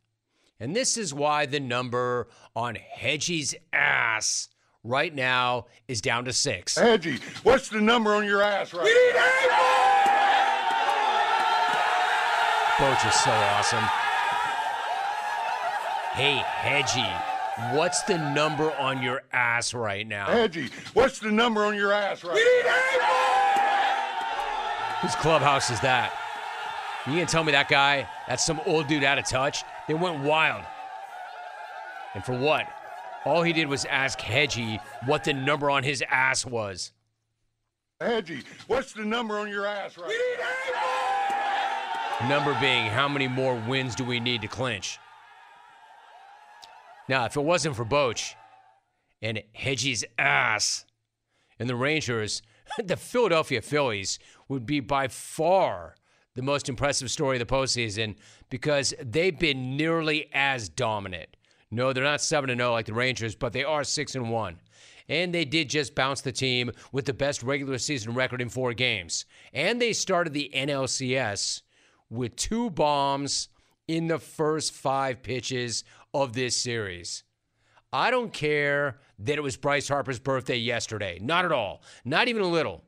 And 0.59 0.75
this 0.75 0.97
is 0.97 1.13
why 1.13 1.45
the 1.45 1.61
number 1.61 2.29
on 2.57 2.79
Hedgie's 2.99 3.55
ass 3.71 4.49
right 4.83 5.15
now 5.15 5.67
is 5.89 6.01
down 6.01 6.25
to 6.25 6.33
six. 6.33 6.79
Hedgie, 6.79 7.21
what's 7.45 7.69
the 7.69 7.83
number 7.83 8.15
on 8.15 8.25
your 8.25 8.41
ass 8.41 8.73
right 8.73 9.13
now? 9.15 9.84
Boch 12.77 13.09
is 13.09 13.15
so 13.15 13.31
awesome. 13.31 13.85
Hey, 16.15 16.43
Hedgie, 16.61 17.75
what's 17.77 18.03
the 18.03 18.19
number 18.19 18.73
on 18.73 19.01
your 19.01 19.23
ass 19.33 19.73
right 19.75 20.05
now? 20.05 20.27
Hedgie, 20.27 20.73
what's 20.93 21.21
the 21.21 21.31
number 21.31 21.65
on 21.65 21.77
your 21.77 21.93
ass 21.93 22.25
right 22.25 22.35
now? 22.65 22.73
Whose 25.03 25.15
clubhouse 25.17 25.71
is 25.71 25.79
that? 25.81 26.13
You 27.07 27.13
gonna 27.13 27.27
tell 27.27 27.45
me 27.45 27.53
that 27.53 27.69
guy, 27.69 28.09
that's 28.27 28.45
some 28.45 28.61
old 28.67 28.89
dude 28.89 29.05
out 29.05 29.19
of 29.19 29.29
touch? 29.29 29.63
They 29.87 29.95
went 29.95 30.25
wild. 30.25 30.65
And 32.15 32.25
for 32.25 32.37
what? 32.37 32.67
All 33.25 33.43
he 33.43 33.53
did 33.53 33.69
was 33.69 33.85
ask 33.85 34.19
Hedgie 34.19 34.81
what 35.07 35.23
the 35.23 35.33
number 35.33 35.71
on 35.71 35.85
his 35.85 36.03
ass 36.11 36.45
was. 36.45 36.93
Hedgie, 38.01 38.43
what's 38.67 38.93
the 38.93 39.05
number 39.05 39.39
on 39.39 39.49
your 39.49 39.65
ass 39.65 39.97
right 39.97 40.13
now? 40.41 40.94
Number 42.23 42.57
being, 42.61 42.87
how 42.87 43.09
many 43.09 43.29
more 43.29 43.57
wins 43.69 43.95
do 43.95 44.05
we 44.05 44.21
need 44.21 44.41
to 44.43 44.49
clinch? 44.49 44.99
Now, 47.09 47.27
if 47.27 47.37
it 47.37 47.43
wasn't 47.43 47.77
for 47.77 47.85
Boch 47.85 48.35
and 49.21 49.43
Hedgie's 49.53 50.05
ass 50.17 50.87
and 51.59 51.69
the 51.69 51.77
Rangers, 51.77 52.41
the 52.83 52.97
Philadelphia 52.97 53.61
Phillies 53.61 54.19
would 54.49 54.65
be 54.65 54.81
by 54.81 55.09
far 55.09 55.97
the 56.35 56.43
most 56.43 56.69
impressive 56.69 57.11
story 57.11 57.41
of 57.41 57.47
the 57.47 57.55
postseason 57.55 58.15
because 58.49 58.95
they've 59.03 59.39
been 59.39 59.77
nearly 59.77 60.31
as 60.33 60.69
dominant. 60.69 61.37
No, 61.71 61.93
they're 61.93 62.05
not 62.05 62.21
7 62.21 62.49
0 62.49 62.73
like 62.73 62.87
the 62.87 62.95
Rangers, 62.95 63.35
but 63.35 63.53
they 63.53 63.65
are 63.65 63.85
6 63.85 64.15
and 64.15 64.31
1. 64.31 64.61
And 65.09 65.35
they 65.35 65.45
did 65.45 65.69
just 65.69 65.95
bounce 65.95 66.23
the 66.23 66.33
team 66.33 66.71
with 66.93 67.05
the 67.05 67.13
best 67.13 67.43
regular 67.43 67.77
season 67.77 68.15
record 68.15 68.41
in 68.41 68.49
four 68.49 68.73
games. 68.73 69.27
And 69.53 69.83
they 69.83 69.93
started 69.93 70.33
the 70.33 70.51
NLCS 70.55 71.63
with 72.15 72.37
two 72.37 72.71
bombs 72.71 73.49
in 73.87 74.07
the 74.07 74.19
first 74.19 74.73
five 74.73 75.23
pitches 75.23 75.85
of 76.13 76.33
this 76.33 76.57
series. 76.57 77.25
I 77.93 78.11
don't 78.11 78.33
care 78.33 78.99
that 79.21 79.37
it 79.37 79.43
was 79.43 79.57
Bryce 79.57 79.89
Harper's 79.89 80.19
birthday 80.19 80.57
yesterday. 80.57 81.19
Not 81.21 81.45
at 81.45 81.53
all. 81.53 81.83
Not 82.05 82.29
even 82.29 82.43
a 82.43 82.49
little. 82.49 82.83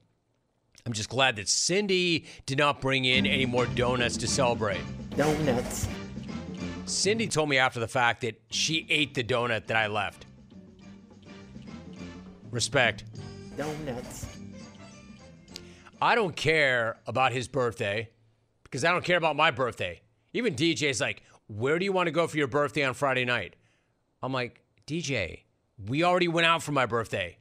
I'm 0.85 0.93
just 0.93 1.09
glad 1.09 1.37
that 1.37 1.49
Cindy 1.49 2.27
did 2.47 2.59
not 2.59 2.81
bring 2.81 3.05
in 3.05 3.27
any 3.27 3.47
more 3.47 3.67
donuts 3.67 4.17
to 4.19 4.27
celebrate. 4.27 4.81
Donuts. 5.17 5.89
Cindy 6.87 7.27
told 7.27 7.49
me 7.49 7.59
after 7.59 7.81
the 7.81 7.89
fact 7.89 8.21
that 8.21 8.41
she 8.51 8.87
ate 8.89 9.15
the 9.15 9.25
donut 9.25 9.67
that 9.67 9.77
I 9.77 9.89
left. 9.89 10.27
Respect. 12.53 13.05
Donuts. 13.57 14.27
I 16.01 16.15
don't 16.15 16.37
care 16.37 16.99
about 17.07 17.33
his 17.33 17.49
birthday 17.49 18.11
because 18.77 18.85
I 18.85 18.93
don't 18.93 19.05
care 19.05 19.17
about 19.17 19.37
my 19.37 19.51
birthday. 19.51 20.03
Even 20.35 20.55
DJ's 20.55 21.01
like, 21.01 21.23
Where 21.47 21.79
do 21.79 21.87
you 21.87 21.93
want 21.93 22.09
to 22.09 22.11
go 22.11 22.27
for 22.27 22.37
your 22.37 22.47
birthday 22.47 22.85
on 22.85 22.93
Friday 22.93 23.25
night? 23.25 23.57
I'm 24.23 24.35
like, 24.35 24.61
DJ, 24.87 25.45
we 25.79 26.05
already 26.05 26.29
went 26.29 26.47
out 26.47 26.63
for 26.63 26.73
my 26.73 26.85
birthday. 26.85 27.39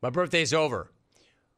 My 0.00 0.08
birthday's 0.08 0.54
over. 0.54 0.90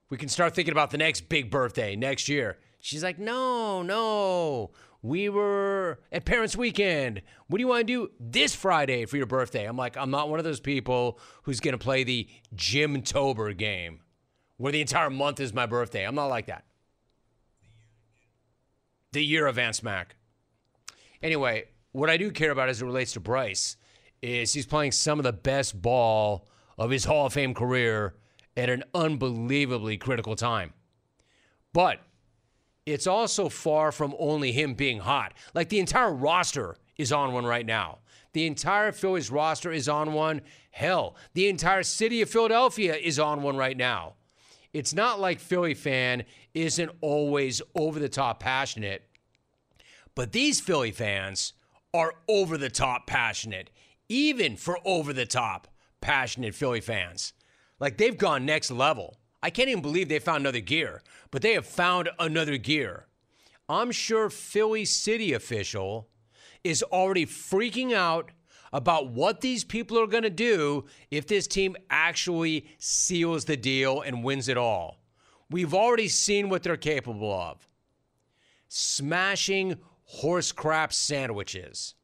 We 0.08 0.16
can 0.16 0.28
start 0.28 0.56
thinking 0.56 0.72
about 0.72 0.90
the 0.90 0.98
next 0.98 1.28
big 1.28 1.48
birthday 1.48 1.94
next 1.94 2.28
year. 2.28 2.58
She's 2.80 3.04
like, 3.04 3.20
No, 3.20 3.82
no. 3.82 4.72
We 5.00 5.28
were 5.28 6.00
at 6.10 6.24
Parents 6.24 6.56
Weekend. 6.56 7.22
What 7.46 7.58
do 7.58 7.62
you 7.62 7.68
want 7.68 7.86
to 7.86 7.92
do 7.92 8.10
this 8.18 8.56
Friday 8.56 9.04
for 9.04 9.16
your 9.16 9.26
birthday? 9.26 9.64
I'm 9.64 9.76
like, 9.76 9.96
I'm 9.96 10.10
not 10.10 10.28
one 10.28 10.40
of 10.40 10.44
those 10.44 10.58
people 10.58 11.20
who's 11.44 11.60
going 11.60 11.72
to 11.72 11.78
play 11.78 12.02
the 12.02 12.28
Jim 12.56 13.00
Tober 13.02 13.52
game 13.52 14.00
where 14.56 14.72
the 14.72 14.80
entire 14.80 15.08
month 15.08 15.38
is 15.38 15.54
my 15.54 15.66
birthday. 15.66 16.04
I'm 16.04 16.16
not 16.16 16.26
like 16.26 16.46
that. 16.46 16.64
The 19.12 19.24
year 19.24 19.46
of 19.46 19.56
Vance 19.56 19.82
Mack. 19.82 20.14
Anyway, 21.22 21.64
what 21.92 22.08
I 22.08 22.16
do 22.16 22.30
care 22.30 22.52
about 22.52 22.68
as 22.68 22.80
it 22.80 22.84
relates 22.84 23.12
to 23.14 23.20
Bryce 23.20 23.76
is 24.22 24.52
he's 24.52 24.66
playing 24.66 24.92
some 24.92 25.18
of 25.18 25.24
the 25.24 25.32
best 25.32 25.80
ball 25.80 26.46
of 26.78 26.90
his 26.90 27.04
Hall 27.04 27.26
of 27.26 27.32
Fame 27.32 27.52
career 27.52 28.14
at 28.56 28.70
an 28.70 28.84
unbelievably 28.94 29.96
critical 29.96 30.36
time. 30.36 30.72
But 31.72 32.00
it's 32.86 33.06
also 33.06 33.48
far 33.48 33.90
from 33.90 34.14
only 34.18 34.52
him 34.52 34.74
being 34.74 35.00
hot. 35.00 35.34
Like 35.54 35.68
the 35.68 35.80
entire 35.80 36.12
roster 36.12 36.76
is 36.96 37.12
on 37.12 37.32
one 37.32 37.44
right 37.44 37.66
now. 37.66 37.98
The 38.32 38.46
entire 38.46 38.92
Phillies 38.92 39.30
roster 39.30 39.72
is 39.72 39.88
on 39.88 40.12
one. 40.12 40.42
Hell, 40.70 41.16
the 41.34 41.48
entire 41.48 41.82
city 41.82 42.22
of 42.22 42.30
Philadelphia 42.30 42.94
is 42.94 43.18
on 43.18 43.42
one 43.42 43.56
right 43.56 43.76
now. 43.76 44.14
It's 44.72 44.94
not 44.94 45.20
like 45.20 45.40
Philly 45.40 45.74
fan 45.74 46.24
isn't 46.54 46.90
always 47.00 47.60
over 47.74 47.98
the 47.98 48.08
top 48.08 48.40
passionate, 48.40 49.02
but 50.14 50.32
these 50.32 50.60
Philly 50.60 50.92
fans 50.92 51.54
are 51.92 52.14
over 52.28 52.56
the 52.56 52.70
top 52.70 53.06
passionate, 53.06 53.70
even 54.08 54.56
for 54.56 54.78
over 54.84 55.12
the 55.12 55.26
top 55.26 55.68
passionate 56.00 56.54
Philly 56.54 56.80
fans. 56.80 57.32
Like 57.80 57.96
they've 57.96 58.16
gone 58.16 58.46
next 58.46 58.70
level. 58.70 59.16
I 59.42 59.50
can't 59.50 59.68
even 59.68 59.82
believe 59.82 60.08
they 60.08 60.18
found 60.18 60.42
another 60.42 60.60
gear, 60.60 61.02
but 61.30 61.42
they 61.42 61.54
have 61.54 61.66
found 61.66 62.10
another 62.18 62.56
gear. 62.56 63.06
I'm 63.68 63.90
sure 63.90 64.30
Philly 64.30 64.84
City 64.84 65.32
official 65.32 66.08
is 66.62 66.82
already 66.82 67.24
freaking 67.26 67.92
out 67.92 68.30
about 68.72 69.08
what 69.08 69.40
these 69.40 69.64
people 69.64 69.98
are 69.98 70.06
going 70.06 70.22
to 70.22 70.30
do 70.30 70.84
if 71.10 71.26
this 71.26 71.46
team 71.46 71.76
actually 71.90 72.66
seals 72.78 73.44
the 73.44 73.56
deal 73.56 74.00
and 74.00 74.24
wins 74.24 74.48
it 74.48 74.56
all. 74.56 74.98
We've 75.50 75.74
already 75.74 76.08
seen 76.08 76.48
what 76.48 76.62
they're 76.62 76.76
capable 76.76 77.32
of 77.32 77.66
smashing 78.68 79.76
horse 80.04 80.52
crap 80.52 80.92
sandwiches, 80.92 81.94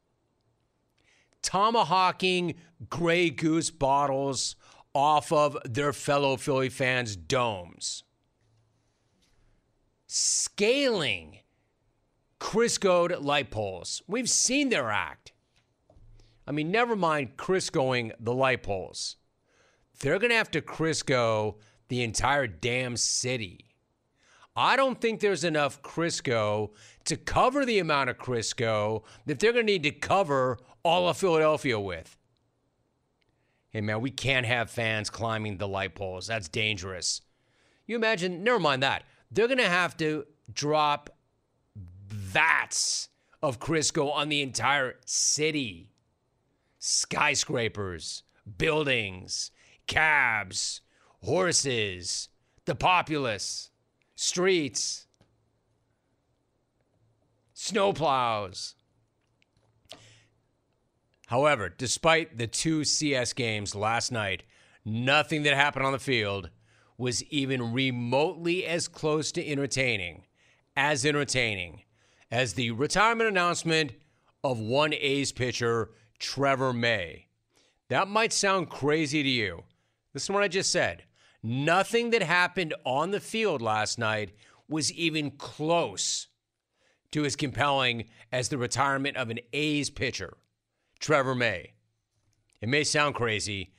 tomahawking 1.41 2.55
Grey 2.89 3.29
Goose 3.29 3.71
bottles 3.71 4.57
off 4.93 5.31
of 5.31 5.57
their 5.63 5.93
fellow 5.93 6.35
Philly 6.35 6.69
fans' 6.69 7.15
domes, 7.15 8.03
scaling 10.07 11.39
Criscoed 12.39 13.19
light 13.19 13.49
poles. 13.49 14.01
We've 14.07 14.29
seen 14.29 14.69
their 14.69 14.91
act. 14.91 15.31
I 16.47 16.51
mean, 16.51 16.71
never 16.71 16.95
mind 16.95 17.35
Criscoing 17.37 18.13
the 18.19 18.33
light 18.33 18.63
poles. 18.63 19.17
They're 19.99 20.19
going 20.19 20.29
to 20.29 20.37
have 20.37 20.51
to 20.51 20.61
Crisco 20.61 21.55
the 21.89 22.03
entire 22.03 22.47
damn 22.47 22.95
city. 22.95 23.65
I 24.55 24.75
don't 24.75 24.99
think 24.99 25.19
there's 25.19 25.43
enough 25.43 25.81
Crisco 25.81 26.71
to 27.05 27.17
cover 27.17 27.65
the 27.65 27.79
amount 27.79 28.09
of 28.09 28.17
Crisco 28.17 29.03
that 29.25 29.39
they're 29.39 29.53
going 29.53 29.67
to 29.67 29.71
need 29.73 29.83
to 29.83 29.91
cover 29.91 30.57
all 30.83 31.09
of 31.09 31.17
Philadelphia 31.17 31.79
with. 31.79 32.17
Hey, 33.69 33.81
man, 33.81 34.01
we 34.01 34.09
can't 34.09 34.45
have 34.45 34.71
fans 34.71 35.09
climbing 35.09 35.57
the 35.57 35.67
light 35.67 35.93
poles. 35.93 36.27
That's 36.27 36.47
dangerous. 36.47 37.21
You 37.85 37.95
imagine, 37.95 38.43
never 38.43 38.59
mind 38.59 38.81
that. 38.83 39.03
They're 39.29 39.47
going 39.47 39.57
to 39.59 39.69
have 39.69 39.97
to 39.97 40.25
drop 40.51 41.09
vats 42.07 43.09
of 43.43 43.59
Crisco 43.59 44.11
on 44.11 44.29
the 44.29 44.41
entire 44.41 44.95
city. 45.05 45.91
Skyscrapers, 46.79 48.23
buildings, 48.57 49.51
cabs, 49.87 50.81
horses, 51.23 52.29
the 52.65 52.75
populace, 52.75 53.71
streets, 54.15 55.07
snowplows. 57.55 58.75
However, 61.27 61.69
despite 61.69 62.37
the 62.37 62.47
two 62.47 62.83
CS 62.83 63.33
games 63.33 63.75
last 63.75 64.11
night, 64.11 64.43
nothing 64.85 65.43
that 65.43 65.55
happened 65.55 65.85
on 65.85 65.91
the 65.91 65.99
field 65.99 66.49
was 66.97 67.23
even 67.25 67.73
remotely 67.73 68.65
as 68.65 68.87
close 68.87 69.31
to 69.33 69.45
entertaining, 69.45 70.23
as 70.75 71.05
entertaining 71.05 71.81
as 72.31 72.53
the 72.53 72.71
retirement 72.71 73.29
announcement 73.29 73.93
of 74.43 74.59
one 74.59 74.93
A's 74.93 75.31
pitcher, 75.31 75.91
Trevor 76.19 76.73
May. 76.73 77.27
That 77.89 78.07
might 78.07 78.33
sound 78.33 78.69
crazy 78.69 79.23
to 79.23 79.29
you. 79.29 79.63
Listen 80.13 80.33
to 80.33 80.37
what 80.37 80.43
I 80.43 80.47
just 80.47 80.71
said. 80.71 81.03
Nothing 81.43 82.09
that 82.09 82.23
happened 82.23 82.73
on 82.83 83.11
the 83.11 83.19
field 83.19 83.61
last 83.61 83.99
night 83.99 84.33
was 84.67 84.91
even 84.91 85.31
close 85.31 86.27
to 87.11 87.23
as 87.23 87.35
compelling 87.35 88.05
as 88.31 88.49
the 88.49 88.57
retirement 88.57 89.15
of 89.15 89.29
an 89.29 89.39
A's 89.53 89.89
pitcher, 89.89 90.37
Trevor 90.99 91.35
May. 91.35 91.73
It 92.59 92.67
may 92.67 92.83
sound 92.83 93.15
crazy, 93.15 93.73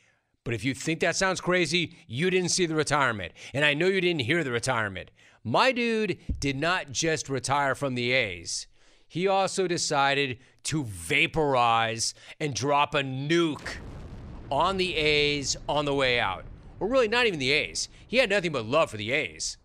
but 0.45 0.55
if 0.55 0.65
you 0.65 0.73
think 0.73 1.01
that 1.01 1.17
sounds 1.17 1.41
crazy, 1.41 1.97
you 2.07 2.31
didn't 2.31 2.51
see 2.51 2.65
the 2.65 2.75
retirement. 2.75 3.33
And 3.53 3.65
I 3.65 3.75
know 3.75 3.89
you 3.89 4.01
didn't 4.01 4.23
hear 4.23 4.45
the 4.45 4.53
retirement. 4.53 5.11
My 5.45 5.73
dude 5.73 6.19
did 6.39 6.57
not 6.57 6.93
just 6.93 7.29
retire 7.29 7.75
from 7.75 7.97
the 7.97 8.13
A's, 8.13 8.68
he 9.09 9.27
also 9.27 9.67
decided 9.67 10.39
to 10.65 10.85
vaporize 10.85 12.15
and 12.39 12.55
drop 12.55 12.95
a 12.95 13.01
nuke 13.01 13.77
on 14.51 14.77
the 14.77 14.95
A's 14.95 15.57
on 15.69 15.87
the 15.87 15.95
way 15.95 16.21
out. 16.21 16.45
Or 16.79 16.89
really, 16.89 17.09
not 17.09 17.27
even 17.27 17.39
the 17.39 17.51
A's. 17.51 17.89
He 18.07 18.19
had 18.19 18.31
nothing 18.31 18.53
but 18.53 18.67
love 18.67 18.91
for 18.91 18.97
the 18.99 19.11
A's. 19.13 19.57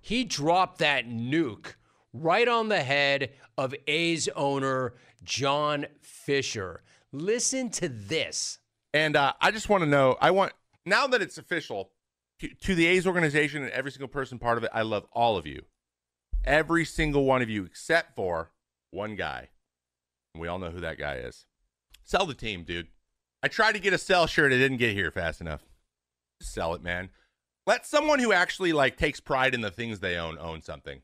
He 0.00 0.24
dropped 0.24 0.78
that 0.78 1.08
nuke 1.08 1.74
right 2.12 2.46
on 2.46 2.68
the 2.68 2.82
head 2.82 3.30
of 3.56 3.74
A's 3.86 4.28
owner, 4.36 4.94
John 5.24 5.86
Fisher. 6.00 6.82
Listen 7.10 7.70
to 7.70 7.88
this. 7.88 8.58
And 8.94 9.16
uh, 9.16 9.32
I 9.40 9.50
just 9.50 9.68
want 9.68 9.82
to 9.82 9.88
know 9.88 10.16
I 10.20 10.30
want, 10.30 10.52
now 10.86 11.06
that 11.08 11.22
it's 11.22 11.38
official, 11.38 11.90
to, 12.40 12.48
to 12.48 12.74
the 12.74 12.86
A's 12.86 13.06
organization 13.06 13.62
and 13.62 13.72
every 13.72 13.90
single 13.90 14.08
person 14.08 14.38
part 14.38 14.58
of 14.58 14.64
it, 14.64 14.70
I 14.72 14.82
love 14.82 15.06
all 15.12 15.36
of 15.36 15.46
you. 15.46 15.62
Every 16.44 16.84
single 16.84 17.24
one 17.24 17.42
of 17.42 17.50
you, 17.50 17.64
except 17.64 18.14
for 18.14 18.52
one 18.90 19.16
guy. 19.16 19.48
We 20.34 20.48
all 20.48 20.58
know 20.58 20.70
who 20.70 20.80
that 20.80 20.98
guy 20.98 21.16
is. 21.16 21.46
Sell 22.04 22.26
the 22.26 22.34
team, 22.34 22.64
dude. 22.64 22.88
I 23.42 23.48
tried 23.48 23.72
to 23.72 23.80
get 23.80 23.92
a 23.92 23.98
sell 23.98 24.26
shirt. 24.26 24.52
It 24.52 24.58
didn't 24.58 24.78
get 24.78 24.94
here 24.94 25.10
fast 25.10 25.40
enough. 25.40 25.62
Sell 26.40 26.74
it, 26.74 26.82
man. 26.82 27.10
Let 27.66 27.86
someone 27.86 28.18
who 28.18 28.32
actually 28.32 28.72
like 28.72 28.96
takes 28.96 29.20
pride 29.20 29.54
in 29.54 29.60
the 29.60 29.70
things 29.70 30.00
they 30.00 30.16
own 30.16 30.38
own 30.38 30.62
something. 30.62 31.02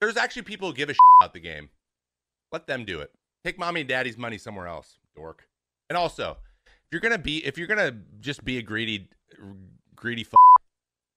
There's 0.00 0.16
actually 0.16 0.42
people 0.42 0.68
who 0.68 0.74
give 0.74 0.88
a 0.88 0.92
shit 0.92 1.00
about 1.20 1.32
the 1.32 1.40
game. 1.40 1.70
Let 2.52 2.66
them 2.66 2.84
do 2.84 3.00
it. 3.00 3.12
Take 3.44 3.58
mommy 3.58 3.80
and 3.80 3.88
daddy's 3.88 4.16
money 4.16 4.38
somewhere 4.38 4.66
else, 4.66 4.98
dork. 5.14 5.48
And 5.88 5.96
also, 5.96 6.38
if 6.66 6.92
you're 6.92 7.00
gonna 7.00 7.18
be, 7.18 7.44
if 7.44 7.58
you're 7.58 7.66
gonna 7.66 7.96
just 8.20 8.44
be 8.44 8.58
a 8.58 8.62
greedy, 8.62 9.08
greedy, 9.94 10.22
f- 10.22 10.34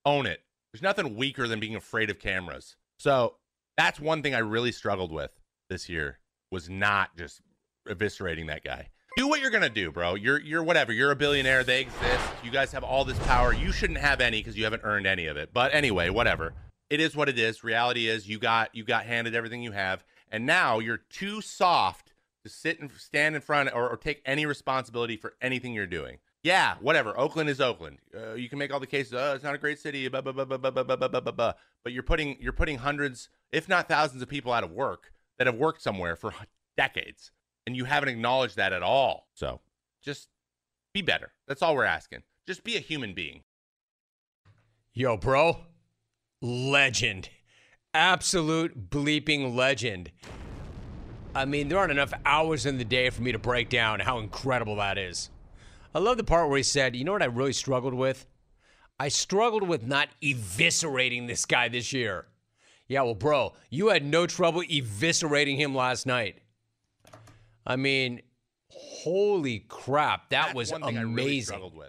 own 0.06 0.26
it. 0.26 0.42
There's 0.74 0.82
nothing 0.82 1.16
weaker 1.16 1.48
than 1.48 1.60
being 1.60 1.76
afraid 1.76 2.10
of 2.10 2.20
cameras. 2.20 2.76
So 3.00 3.36
that's 3.78 4.00
one 4.00 4.22
thing 4.22 4.36
I 4.36 4.40
really 4.40 4.72
struggled 4.72 5.12
with 5.12 5.39
this 5.70 5.88
year 5.88 6.20
was 6.52 6.70
not 6.70 7.16
just 7.18 7.42
eviscerating 7.88 8.48
that 8.48 8.64
guy. 8.64 8.90
Do 9.18 9.28
what 9.28 9.42
you're 9.42 9.52
gonna 9.52 9.70
do, 9.70 9.92
bro. 9.92 10.16
You're 10.16 10.40
you're 10.40 10.64
whatever. 10.64 10.94
You're 10.94 11.12
a 11.12 11.16
billionaire. 11.16 11.64
They 11.64 11.82
exist. 11.82 12.30
You 12.44 12.52
guys 12.52 12.72
have 12.72 12.84
all 12.84 13.06
this 13.06 13.20
power. 13.20 13.54
You 13.54 13.72
shouldn't 13.72 14.00
have 14.00 14.22
any 14.22 14.40
because 14.40 14.58
you 14.58 14.64
haven't 14.64 14.84
earned 14.84 15.08
any 15.08 15.28
of 15.28 15.38
it. 15.38 15.50
But 15.54 15.74
anyway, 15.74 16.10
whatever. 16.10 16.54
It 16.90 17.00
is 17.00 17.16
what 17.16 17.30
it 17.30 17.38
is. 17.38 17.64
Reality 17.64 18.08
is 18.08 18.28
you 18.28 18.40
got 18.40 18.74
you 18.74 18.84
got 18.84 19.06
handed 19.06 19.36
everything 19.36 19.62
you 19.62 19.72
have, 19.72 20.04
and 20.32 20.46
now 20.46 20.80
you're 20.80 21.02
too 21.10 21.42
soft 21.42 22.14
to 22.44 22.50
sit 22.50 22.80
and 22.80 22.92
stand 22.92 23.36
in 23.36 23.42
front 23.42 23.70
or, 23.74 23.90
or 23.90 23.98
take 23.98 24.22
any 24.26 24.46
responsibility 24.46 25.18
for 25.18 25.34
anything 25.42 25.74
you're 25.74 25.86
doing. 25.86 26.20
Yeah, 26.42 26.76
whatever. 26.80 27.18
Oakland 27.20 27.50
is 27.50 27.60
Oakland. 27.60 27.98
Uh, 28.16 28.34
you 28.34 28.48
can 28.48 28.58
make 28.58 28.72
all 28.72 28.80
the 28.80 28.88
cases. 28.88 29.14
Oh, 29.14 29.34
it's 29.34 29.44
not 29.44 29.56
a 29.56 29.58
great 29.58 29.78
city. 29.78 30.08
Blah, 30.08 30.22
blah, 30.22 30.32
blah, 30.32 30.46
blah, 30.46 30.72
blah, 30.72 30.84
blah, 30.84 31.08
blah, 31.08 31.20
blah. 31.20 31.54
But 31.84 31.92
you're 31.94 32.04
putting 32.04 32.38
you're 32.40 32.54
putting 32.54 32.78
hundreds, 32.78 33.30
if 33.52 33.68
not 33.68 33.90
thousands, 33.90 34.22
of 34.22 34.30
people 34.30 34.54
out 34.54 34.64
of 34.64 34.72
work 34.72 35.12
that 35.40 35.48
have 35.48 35.56
worked 35.56 35.82
somewhere 35.82 36.16
for 36.16 36.34
decades, 36.78 37.32
and 37.66 37.76
you 37.76 37.86
haven't 37.86 38.10
acknowledged 38.10 38.58
that 38.58 38.74
at 38.74 38.84
all. 38.84 39.28
So 39.34 39.62
just 40.04 40.28
be 40.94 41.02
better. 41.02 41.32
That's 41.48 41.64
all 41.64 41.76
we're 41.76 41.86
asking. 41.86 42.24
Just 42.46 42.64
be 42.64 42.76
a 42.76 42.82
human 42.82 43.14
being. 43.14 43.42
Yo, 44.94 45.18
bro, 45.18 45.62
legend, 46.42 47.30
absolute 47.94 48.90
bleeping 48.90 49.56
legend. 49.56 50.12
I 51.34 51.46
mean, 51.46 51.70
there 51.70 51.78
aren't 51.78 51.92
enough 51.92 52.14
hours 52.26 52.66
in 52.66 52.78
the 52.78 52.86
day 52.86 53.10
for 53.10 53.22
me 53.22 53.32
to 53.32 53.40
break 53.40 53.70
down 53.70 54.02
how 54.02 54.20
incredible 54.20 54.76
that 54.78 54.98
is. 54.98 55.30
I 55.94 56.00
love 56.00 56.18
the 56.18 56.24
part 56.24 56.50
where 56.50 56.58
he 56.58 56.64
said, 56.64 56.96
You 56.96 57.04
know 57.04 57.14
what 57.14 57.22
I 57.22 57.26
really 57.26 57.54
struggled 57.54 57.94
with? 57.94 58.26
I 59.00 59.08
struggled 59.08 59.68
with 59.68 59.86
not 59.86 60.10
eviscerating 60.22 61.28
this 61.28 61.46
guy 61.46 61.70
this 61.70 61.94
year. 61.94 62.26
Yeah, 62.90 63.04
well, 63.04 63.14
bro, 63.14 63.54
you 63.70 63.90
had 63.90 64.04
no 64.04 64.26
trouble 64.26 64.62
eviscerating 64.64 65.58
him 65.58 65.76
last 65.76 66.08
night. 66.08 66.42
I 67.66 67.76
mean, 67.76 68.22
holy 68.70 69.60
crap, 69.60 70.32
that 70.32 70.48
That's 70.48 70.56
was 70.56 70.72
thing 70.72 70.84
I 70.84 71.02
amazing. 71.04 71.60
really. 71.62 71.88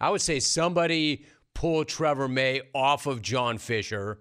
I 0.00 0.08
would 0.08 0.22
say 0.22 0.40
somebody 0.40 1.26
pull 1.54 1.84
Trevor 1.84 2.26
May 2.26 2.62
off 2.74 3.06
of 3.06 3.20
John 3.20 3.58
Fisher, 3.58 4.20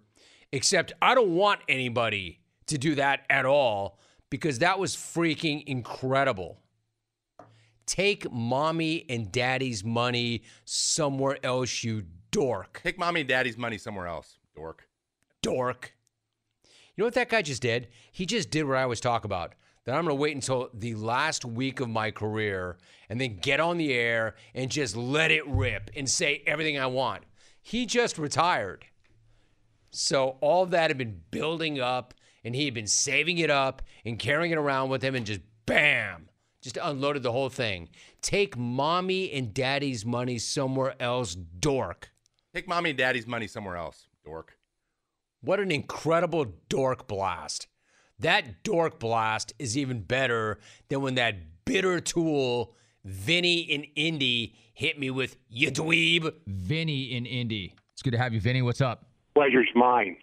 except 0.51 0.91
I 1.01 1.15
don't 1.15 1.35
want 1.35 1.61
anybody 1.69 2.41
to 2.67 2.77
do 2.77 2.95
that 2.95 3.21
at 3.29 3.45
all 3.45 3.97
because 4.29 4.59
that 4.59 4.77
was 4.77 4.97
freaking 4.97 5.63
incredible. 5.67 6.59
Take 7.85 8.29
mommy 8.29 9.05
and 9.09 9.31
daddy's 9.31 9.85
money 9.85 10.43
somewhere 10.65 11.37
else, 11.43 11.81
you 11.81 12.03
dork. 12.29 12.81
Take 12.83 12.99
mommy 12.99 13.21
and 13.21 13.29
daddy's 13.29 13.57
money 13.57 13.77
somewhere 13.77 14.07
else, 14.07 14.37
dork. 14.53 14.87
Dork. 15.41 15.93
You 16.99 17.03
know 17.03 17.07
what 17.07 17.13
that 17.13 17.29
guy 17.29 17.41
just 17.41 17.61
did? 17.61 17.87
He 18.11 18.25
just 18.25 18.51
did 18.51 18.65
what 18.65 18.75
I 18.75 18.83
always 18.83 18.99
talk 18.99 19.23
about. 19.23 19.55
That 19.85 19.95
I'm 19.95 20.03
going 20.03 20.17
to 20.17 20.21
wait 20.21 20.35
until 20.35 20.69
the 20.73 20.95
last 20.95 21.45
week 21.45 21.79
of 21.79 21.87
my 21.87 22.11
career 22.11 22.77
and 23.07 23.21
then 23.21 23.37
get 23.37 23.61
on 23.61 23.77
the 23.77 23.93
air 23.93 24.35
and 24.53 24.69
just 24.69 24.97
let 24.97 25.31
it 25.31 25.47
rip 25.47 25.91
and 25.95 26.09
say 26.09 26.43
everything 26.45 26.77
I 26.77 26.87
want. 26.87 27.23
He 27.61 27.85
just 27.85 28.17
retired. 28.17 28.83
So 29.91 30.35
all 30.41 30.65
that 30.65 30.89
had 30.89 30.97
been 30.97 31.21
building 31.31 31.79
up 31.79 32.15
and 32.43 32.53
he 32.53 32.65
had 32.65 32.73
been 32.73 32.85
saving 32.85 33.37
it 33.37 33.49
up 33.49 33.81
and 34.03 34.19
carrying 34.19 34.51
it 34.51 34.57
around 34.57 34.89
with 34.89 35.01
him 35.01 35.15
and 35.15 35.25
just 35.25 35.39
bam, 35.65 36.27
just 36.61 36.77
unloaded 36.83 37.23
the 37.23 37.31
whole 37.31 37.47
thing. 37.47 37.87
Take 38.21 38.57
mommy 38.57 39.31
and 39.31 39.53
daddy's 39.53 40.05
money 40.05 40.37
somewhere 40.37 41.01
else, 41.01 41.33
dork. 41.33 42.09
Take 42.53 42.67
mommy 42.67 42.89
and 42.89 42.99
daddy's 42.99 43.25
money 43.25 43.47
somewhere 43.47 43.77
else, 43.77 44.09
dork. 44.25 44.58
What 45.41 45.59
an 45.59 45.71
incredible 45.71 46.45
dork 46.67 47.07
blast. 47.07 47.67
That 48.19 48.63
dork 48.63 48.99
blast 48.99 49.53
is 49.57 49.77
even 49.77 50.01
better 50.01 50.59
than 50.89 51.01
when 51.01 51.15
that 51.15 51.65
bitter 51.65 51.99
tool, 52.01 52.75
Vinny 53.05 53.59
in 53.59 53.85
Indy, 53.95 54.55
hit 54.73 54.99
me 54.99 55.09
with, 55.09 55.37
you 55.49 55.71
dweeb. 55.71 56.33
Vinny 56.45 57.13
in 57.13 57.25
Indy. 57.25 57.75
It's 57.93 58.01
good 58.01 58.11
to 58.11 58.17
have 58.17 58.33
you, 58.33 58.41
Vinny. 58.41 58.61
What's 58.61 58.81
up? 58.81 59.05
pleasure's 59.39 59.69
mine. 59.73 60.17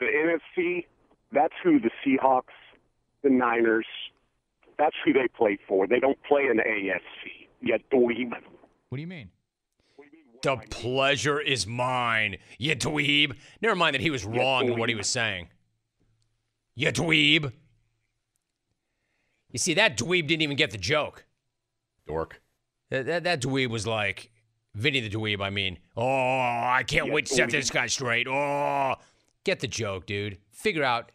The 0.00 0.06
NFC, 0.06 0.86
that's 1.32 1.54
who 1.62 1.78
the 1.78 1.90
Seahawks, 2.04 2.56
the 3.22 3.30
Niners, 3.30 3.86
that's 4.76 4.96
who 5.04 5.12
they 5.12 5.28
play 5.28 5.56
for. 5.68 5.86
They 5.86 6.00
don't 6.00 6.18
play 6.24 6.46
in 6.50 6.56
the 6.56 6.64
AFC. 6.64 7.46
You 7.60 7.78
dweeb. 7.92 8.32
What 8.88 8.96
do 8.96 9.00
you 9.00 9.06
mean? 9.06 9.30
The 10.46 10.58
pleasure 10.70 11.40
is 11.40 11.66
mine, 11.66 12.36
you 12.56 12.76
dweeb. 12.76 13.36
Never 13.60 13.74
mind 13.74 13.94
that 13.94 14.00
he 14.00 14.10
was 14.10 14.24
wrong 14.24 14.68
in 14.68 14.78
what 14.78 14.88
he 14.88 14.94
was 14.94 15.08
saying. 15.08 15.48
You 16.76 16.92
dweeb. 16.92 17.52
You 19.50 19.58
see, 19.58 19.74
that 19.74 19.98
dweeb 19.98 20.28
didn't 20.28 20.42
even 20.42 20.56
get 20.56 20.70
the 20.70 20.78
joke. 20.78 21.24
Dork. 22.06 22.40
That, 22.90 23.06
that, 23.06 23.24
that 23.24 23.42
dweeb 23.42 23.70
was 23.70 23.88
like, 23.88 24.30
Vinny 24.74 25.00
the 25.00 25.10
dweeb, 25.10 25.40
I 25.40 25.50
mean. 25.50 25.78
Oh, 25.96 26.06
I 26.06 26.84
can't 26.86 27.08
Yeah, 27.08 27.14
wait 27.14 27.26
to 27.26 27.34
set 27.34 27.50
this 27.50 27.68
guy 27.68 27.88
straight. 27.88 28.28
Oh, 28.28 28.94
get 29.42 29.58
the 29.58 29.66
joke, 29.66 30.06
dude. 30.06 30.38
Figure 30.52 30.84
out. 30.84 31.10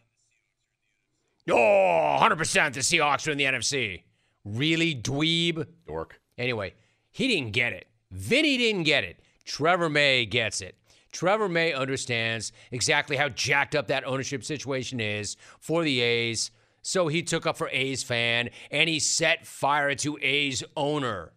Oh, 1.48 2.18
100% 2.20 2.74
the 2.74 2.80
Seahawks 2.80 3.26
are 3.26 3.30
in 3.30 3.38
the 3.38 3.44
NFC. 3.44 4.02
Really, 4.44 4.94
dweeb? 4.94 5.66
Dork. 5.86 6.20
Anyway, 6.36 6.74
he 7.10 7.28
didn't 7.28 7.52
get 7.52 7.72
it. 7.72 7.86
Vinny 8.10 8.58
didn't 8.58 8.82
get 8.82 9.04
it. 9.04 9.20
Trevor 9.44 9.88
May 9.88 10.26
gets 10.26 10.60
it. 10.60 10.76
Trevor 11.12 11.48
May 11.48 11.72
understands 11.72 12.52
exactly 12.70 13.16
how 13.16 13.28
jacked 13.28 13.74
up 13.74 13.88
that 13.88 14.04
ownership 14.04 14.42
situation 14.42 14.98
is 14.98 15.36
for 15.60 15.84
the 15.84 16.00
A's. 16.00 16.50
So 16.80 17.08
he 17.08 17.22
took 17.22 17.46
up 17.46 17.56
for 17.56 17.68
A's 17.70 18.02
fan 18.02 18.50
and 18.70 18.88
he 18.88 18.98
set 18.98 19.46
fire 19.46 19.94
to 19.96 20.18
A's 20.22 20.64
owner. 20.76 21.32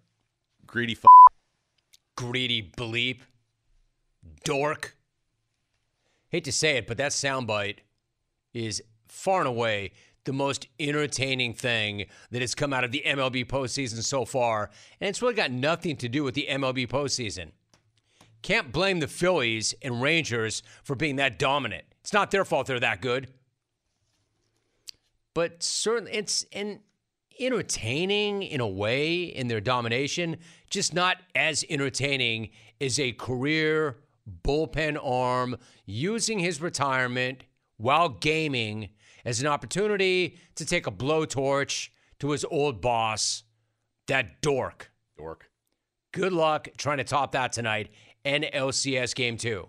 Greedy 0.66 0.94
f- 0.94 1.04
Greedy 2.16 2.72
bleep. 2.78 3.20
Dork. 4.44 4.96
Hate 6.30 6.46
to 6.46 6.52
say 6.52 6.78
it, 6.78 6.88
but 6.88 6.98
that 6.98 7.12
soundbite 7.12 7.80
is 8.54 8.82
far 9.08 9.40
and 9.40 9.48
away 9.48 9.92
the 10.24 10.34
most 10.34 10.68
entertaining 10.80 11.54
thing 11.54 12.06
that 12.32 12.42
has 12.42 12.56
come 12.56 12.74
out 12.74 12.84
of 12.84 12.92
the 12.92 13.04
MLB 13.06 13.46
postseason 13.46 14.02
so 14.04 14.26
far. 14.26 14.72
And 15.00 15.10
it's 15.10 15.22
really 15.22 15.36
got 15.36 15.52
nothing 15.52 15.96
to 15.98 16.10
do 16.10 16.24
with 16.24 16.34
the 16.34 16.48
MLB 16.50 16.88
postseason. 16.88 17.52
Can't 18.46 18.72
blame 18.72 19.00
the 19.00 19.08
Phillies 19.08 19.74
and 19.82 20.04
Rangers 20.04 20.62
for 20.84 20.96
being 20.96 21.16
that 21.16 21.40
dominant. 21.40 21.84
It's 22.02 22.14
not 22.14 22.30
their 22.30 22.46
fault 22.46 22.68
they're 22.68 22.80
that 22.80 23.02
good. 23.02 23.34
But 25.34 25.64
certainly 25.64 26.12
it's 26.12 26.46
an 26.54 26.82
entertaining 27.40 28.44
in 28.44 28.62
a 28.62 28.68
way 28.68 29.24
in 29.24 29.48
their 29.48 29.62
domination, 29.62 30.38
just 30.70 30.94
not 30.94 31.18
as 31.34 31.66
entertaining 31.72 32.52
as 32.80 33.00
a 33.00 33.14
career 33.14 33.98
bullpen 34.44 35.04
arm 35.04 35.58
using 35.88 36.38
his 36.38 36.62
retirement 36.62 37.46
while 37.78 38.10
gaming 38.10 38.90
as 39.26 39.42
an 39.42 39.48
opportunity 39.48 40.38
to 40.54 40.68
take 40.68 40.86
a 40.86 40.92
blowtorch 40.92 41.90
to 42.20 42.30
his 42.30 42.46
old 42.46 42.80
boss, 42.80 43.42
that 44.06 44.40
dork. 44.44 44.92
Dork. 45.18 45.50
Good 46.12 46.32
luck 46.32 46.70
trying 46.78 47.00
to 47.00 47.04
top 47.04 47.32
that 47.32 47.52
tonight, 47.52 47.90
NLCS 48.26 49.16
Game 49.16 49.38
2. 49.38 49.68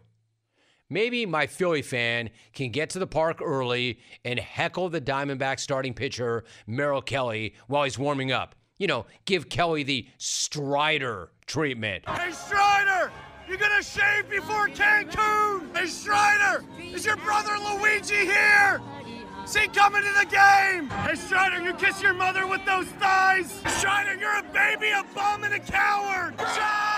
Maybe 0.89 1.27
my 1.27 1.47
Philly 1.47 1.83
fan 1.83 2.31
can 2.53 2.71
get 2.71 2.91
to 2.91 3.01
the 3.01 3.07
park 3.07 3.43
early 3.43 3.99
and 4.25 4.39
heckle 4.39 4.89
the 4.89 5.01
Diamondback 5.01 5.59
starting 5.59 5.95
pitcher, 5.95 6.45
Merrill 6.67 7.03
Kelly, 7.03 7.55
while 7.67 7.85
he's 7.85 7.99
warming 7.99 8.31
up. 8.31 8.55
You 8.79 8.87
know, 8.87 9.07
give 9.25 9.49
Kelly 9.49 9.83
the 9.83 10.07
Strider 10.19 11.31
treatment. 11.47 12.09
Hey, 12.09 12.31
Strider! 12.31 13.11
You 13.49 13.57
gonna 13.57 13.83
shave 13.83 14.29
before 14.29 14.69
Cancun? 14.69 15.77
Hey, 15.77 15.87
Strider! 15.87 16.65
Is 16.79 17.05
your 17.05 17.17
brother 17.17 17.57
Luigi 17.59 18.15
here? 18.15 18.81
Is 19.45 19.57
he 19.57 19.69
coming 19.69 20.03
to 20.03 20.13
the 20.19 20.27
game? 20.27 20.89
Hey, 20.91 21.15
Strider, 21.15 21.63
you 21.63 21.73
kiss 21.75 22.03
your 22.03 22.15
mother 22.15 22.47
with 22.47 22.65
those 22.65 22.87
thighs? 22.87 23.61
Strider, 23.67 24.15
you're 24.15 24.39
a 24.39 24.43
baby, 24.53 24.91
a 24.91 25.05
bum, 25.15 25.45
and 25.45 25.55
a 25.55 25.61
coward! 25.61 26.35
Strider! 26.35 26.96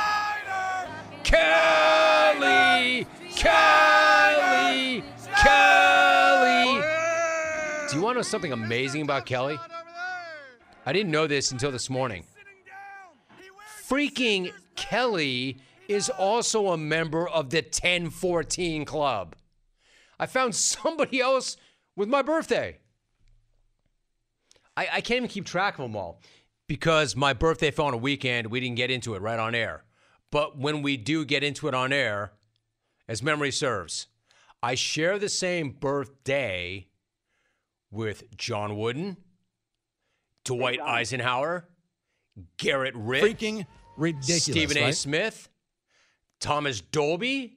Kelly! 1.28 3.06
Kelly! 3.36 5.04
Kelly! 5.36 6.82
Do 7.90 7.96
you 7.96 8.02
want 8.02 8.14
to 8.14 8.18
know 8.20 8.22
something 8.22 8.52
amazing 8.52 9.02
about 9.02 9.26
Kelly? 9.26 9.58
I 10.86 10.92
didn't 10.94 11.12
know 11.12 11.26
this 11.26 11.52
until 11.52 11.70
this 11.70 11.90
morning. 11.90 12.24
Freaking 13.86 14.54
Kelly 14.74 15.58
is 15.86 16.08
also 16.08 16.68
a 16.68 16.78
member 16.78 17.28
of 17.28 17.50
the 17.50 17.58
1014 17.58 18.86
Club. 18.86 19.36
I 20.18 20.24
found 20.24 20.54
somebody 20.54 21.20
else 21.20 21.58
with 21.94 22.08
my 22.08 22.22
birthday. 22.22 22.78
I, 24.78 24.88
I 24.94 25.00
can't 25.02 25.18
even 25.18 25.28
keep 25.28 25.44
track 25.44 25.78
of 25.78 25.82
them 25.82 25.94
all 25.94 26.22
because 26.68 27.14
my 27.14 27.34
birthday 27.34 27.70
fell 27.70 27.84
on 27.84 27.92
a 27.94 27.98
weekend. 27.98 28.46
We 28.46 28.60
didn't 28.60 28.76
get 28.76 28.90
into 28.90 29.14
it 29.14 29.20
right 29.20 29.38
on 29.38 29.54
air. 29.54 29.84
But 30.30 30.58
when 30.58 30.82
we 30.82 30.96
do 30.96 31.24
get 31.24 31.42
into 31.42 31.68
it 31.68 31.74
on 31.74 31.92
air, 31.92 32.32
as 33.08 33.22
memory 33.22 33.50
serves, 33.50 34.08
I 34.62 34.74
share 34.74 35.18
the 35.18 35.28
same 35.28 35.70
birthday 35.70 36.88
with 37.90 38.36
John 38.36 38.76
Wooden, 38.76 39.16
Dwight 40.44 40.80
Eisenhower, 40.80 41.68
Garrett 42.58 42.94
Rick, 42.96 43.22
Freaking 43.22 43.66
ridiculous. 43.96 44.44
Stephen 44.44 44.76
A. 44.78 44.82
right? 44.82 44.94
Smith, 44.94 45.48
Thomas 46.40 46.80
Dolby, 46.80 47.56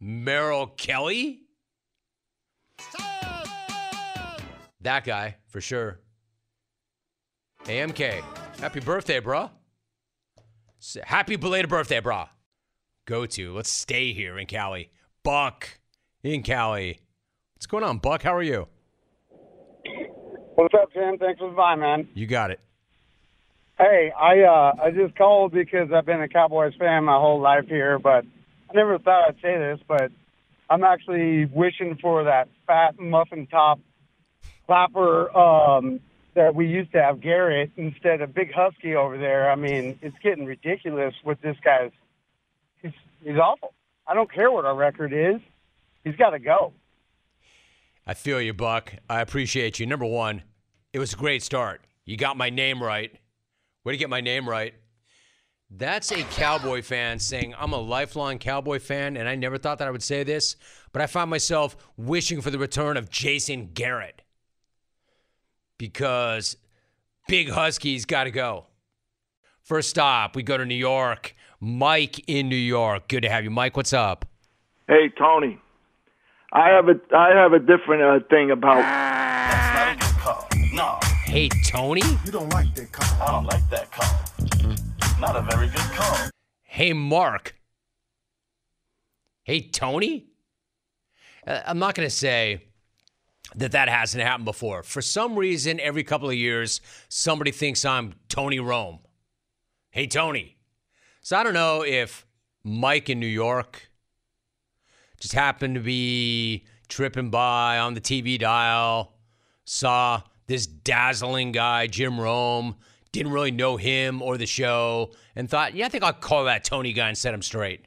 Merrill 0.00 0.68
Kelly. 0.68 1.40
That 4.80 5.04
guy, 5.04 5.36
for 5.48 5.60
sure. 5.60 6.00
AMK. 7.64 8.22
Happy 8.60 8.80
birthday, 8.80 9.18
bro. 9.18 9.50
Happy 11.04 11.36
belated 11.36 11.70
birthday, 11.70 12.00
bro. 12.00 12.24
Go 13.06 13.26
to. 13.26 13.54
Let's 13.54 13.70
stay 13.70 14.12
here 14.12 14.38
in 14.38 14.46
Cali. 14.46 14.90
Buck 15.22 15.78
in 16.22 16.42
Cali. 16.42 17.00
What's 17.54 17.66
going 17.66 17.84
on, 17.84 17.98
Buck? 17.98 18.22
How 18.22 18.34
are 18.34 18.42
you? 18.42 18.68
What's 20.54 20.74
up, 20.74 20.92
Jim? 20.92 21.18
Thanks 21.18 21.40
for 21.40 21.50
the 21.50 21.56
bye, 21.56 21.74
man. 21.74 22.08
You 22.14 22.26
got 22.26 22.50
it. 22.50 22.60
Hey, 23.78 24.12
I 24.16 24.40
uh, 24.42 24.72
I 24.84 24.90
just 24.90 25.16
called 25.16 25.52
because 25.52 25.90
I've 25.92 26.06
been 26.06 26.20
a 26.20 26.28
Cowboys 26.28 26.74
fan 26.78 27.04
my 27.04 27.18
whole 27.18 27.40
life 27.40 27.66
here, 27.66 27.98
but 27.98 28.24
I 28.70 28.74
never 28.74 28.98
thought 28.98 29.28
I'd 29.28 29.34
say 29.42 29.58
this, 29.58 29.80
but 29.88 30.12
I'm 30.70 30.84
actually 30.84 31.46
wishing 31.46 31.98
for 32.00 32.24
that 32.24 32.48
fat 32.66 32.98
muffin 33.00 33.46
top 33.48 33.80
clapper 34.66 35.36
um, 35.36 36.00
that 36.34 36.54
we 36.54 36.66
used 36.66 36.92
to 36.92 37.02
have 37.02 37.20
Garrett 37.20 37.70
instead 37.76 38.20
of 38.20 38.34
Big 38.34 38.52
Husky 38.52 38.94
over 38.94 39.16
there. 39.16 39.50
I 39.50 39.54
mean, 39.54 39.98
it's 40.02 40.16
getting 40.22 40.44
ridiculous 40.44 41.14
with 41.24 41.40
this 41.40 41.56
guy's. 41.64 41.92
He's 42.82 42.92
he's 43.22 43.36
awful. 43.36 43.72
I 44.06 44.14
don't 44.14 44.32
care 44.32 44.50
what 44.50 44.64
our 44.64 44.74
record 44.74 45.12
is. 45.12 45.40
He's 46.02 46.16
got 46.16 46.30
to 46.30 46.38
go. 46.38 46.72
I 48.06 48.14
feel 48.14 48.40
you, 48.40 48.52
Buck. 48.52 48.94
I 49.08 49.20
appreciate 49.20 49.78
you. 49.78 49.86
Number 49.86 50.04
one, 50.04 50.42
it 50.92 50.98
was 50.98 51.14
a 51.14 51.16
great 51.16 51.42
start. 51.42 51.80
You 52.04 52.18
got 52.18 52.36
my 52.36 52.50
name 52.50 52.82
right. 52.82 53.12
Way 53.82 53.94
to 53.94 53.98
get 53.98 54.10
my 54.10 54.20
name 54.20 54.48
right. 54.48 54.74
That's 55.70 56.12
a 56.12 56.22
Cowboy 56.24 56.82
fan 56.82 57.18
saying, 57.18 57.54
I'm 57.58 57.72
a 57.72 57.80
lifelong 57.80 58.38
Cowboy 58.38 58.78
fan, 58.78 59.16
and 59.16 59.28
I 59.28 59.34
never 59.34 59.56
thought 59.56 59.78
that 59.78 59.88
I 59.88 59.90
would 59.90 60.02
say 60.02 60.22
this, 60.22 60.56
but 60.92 61.00
I 61.00 61.06
found 61.06 61.30
myself 61.30 61.76
wishing 61.96 62.42
for 62.42 62.50
the 62.50 62.58
return 62.58 62.96
of 62.96 63.10
Jason 63.10 63.70
Garrett 63.72 64.22
because 65.78 66.56
Big 67.28 67.48
Husky's 67.48 68.04
got 68.04 68.24
to 68.24 68.30
go. 68.30 68.66
First 69.62 69.90
stop, 69.90 70.36
we 70.36 70.42
go 70.42 70.56
to 70.56 70.66
New 70.66 70.74
York. 70.74 71.34
Mike 71.60 72.22
in 72.28 72.48
New 72.48 72.56
York. 72.56 73.08
Good 73.08 73.22
to 73.22 73.30
have 73.30 73.44
you. 73.44 73.50
Mike, 73.50 73.76
what's 73.76 73.92
up? 73.94 74.26
Hey 74.86 75.08
Tony, 75.16 75.58
I 76.52 76.68
have 76.68 76.88
a 76.90 77.00
I 77.16 77.30
have 77.30 77.54
a 77.54 77.58
different 77.58 78.02
uh, 78.02 78.26
thing 78.28 78.50
about. 78.50 78.84
No, 80.74 80.98
Hey, 81.24 81.48
Tony? 81.66 82.02
you 82.24 82.30
don't 82.32 82.48
like 82.52 82.72
that 82.74 82.92
call. 82.92 83.22
I 83.22 83.32
don't 83.32 83.46
like 83.46 83.68
that 83.70 83.90
call. 83.90 85.20
Not 85.20 85.36
a 85.36 85.42
very 85.42 85.66
good 85.68 85.76
call. 85.92 86.28
Hey, 86.62 86.92
Mark. 86.92 87.54
Hey, 89.44 89.60
Tony? 89.68 90.26
Uh, 91.46 91.60
I'm 91.66 91.78
not 91.78 91.94
going 91.94 92.06
to 92.06 92.14
say 92.14 92.64
that 93.54 93.72
that 93.72 93.88
hasn't 93.88 94.22
happened 94.22 94.44
before. 94.44 94.82
For 94.82 95.02
some 95.02 95.36
reason, 95.36 95.80
every 95.80 96.04
couple 96.04 96.28
of 96.28 96.34
years, 96.34 96.80
somebody 97.08 97.50
thinks 97.50 97.84
I'm 97.84 98.14
Tony 98.28 98.60
Rome. 98.60 98.98
Hey, 99.90 100.06
Tony. 100.06 100.56
So 101.20 101.36
I 101.36 101.42
don't 101.42 101.54
know 101.54 101.84
if 101.84 102.26
Mike 102.64 103.08
in 103.08 103.20
New 103.20 103.26
York 103.26 103.90
just 105.20 105.34
happened 105.34 105.76
to 105.76 105.80
be 105.80 106.66
tripping 106.88 107.30
by 107.30 107.78
on 107.78 107.94
the 107.94 108.00
TV 108.00 108.38
dial, 108.38 109.14
saw 109.64 110.22
this 110.46 110.66
dazzling 110.66 111.52
guy, 111.52 111.86
Jim 111.86 112.20
Rome, 112.20 112.76
didn't 113.12 113.32
really 113.32 113.50
know 113.50 113.76
him 113.76 114.20
or 114.20 114.36
the 114.36 114.46
show, 114.46 115.12
and 115.36 115.48
thought, 115.48 115.74
yeah, 115.74 115.86
I 115.86 115.88
think 115.88 116.04
I'll 116.04 116.12
call 116.12 116.44
that 116.44 116.64
Tony 116.64 116.92
guy 116.92 117.08
and 117.08 117.16
set 117.16 117.32
him 117.32 117.42
straight. 117.42 117.86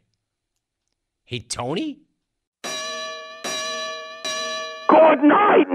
Hey, 1.25 1.39
Tony? 1.39 1.99
Good 4.89 5.23
night. 5.23 5.66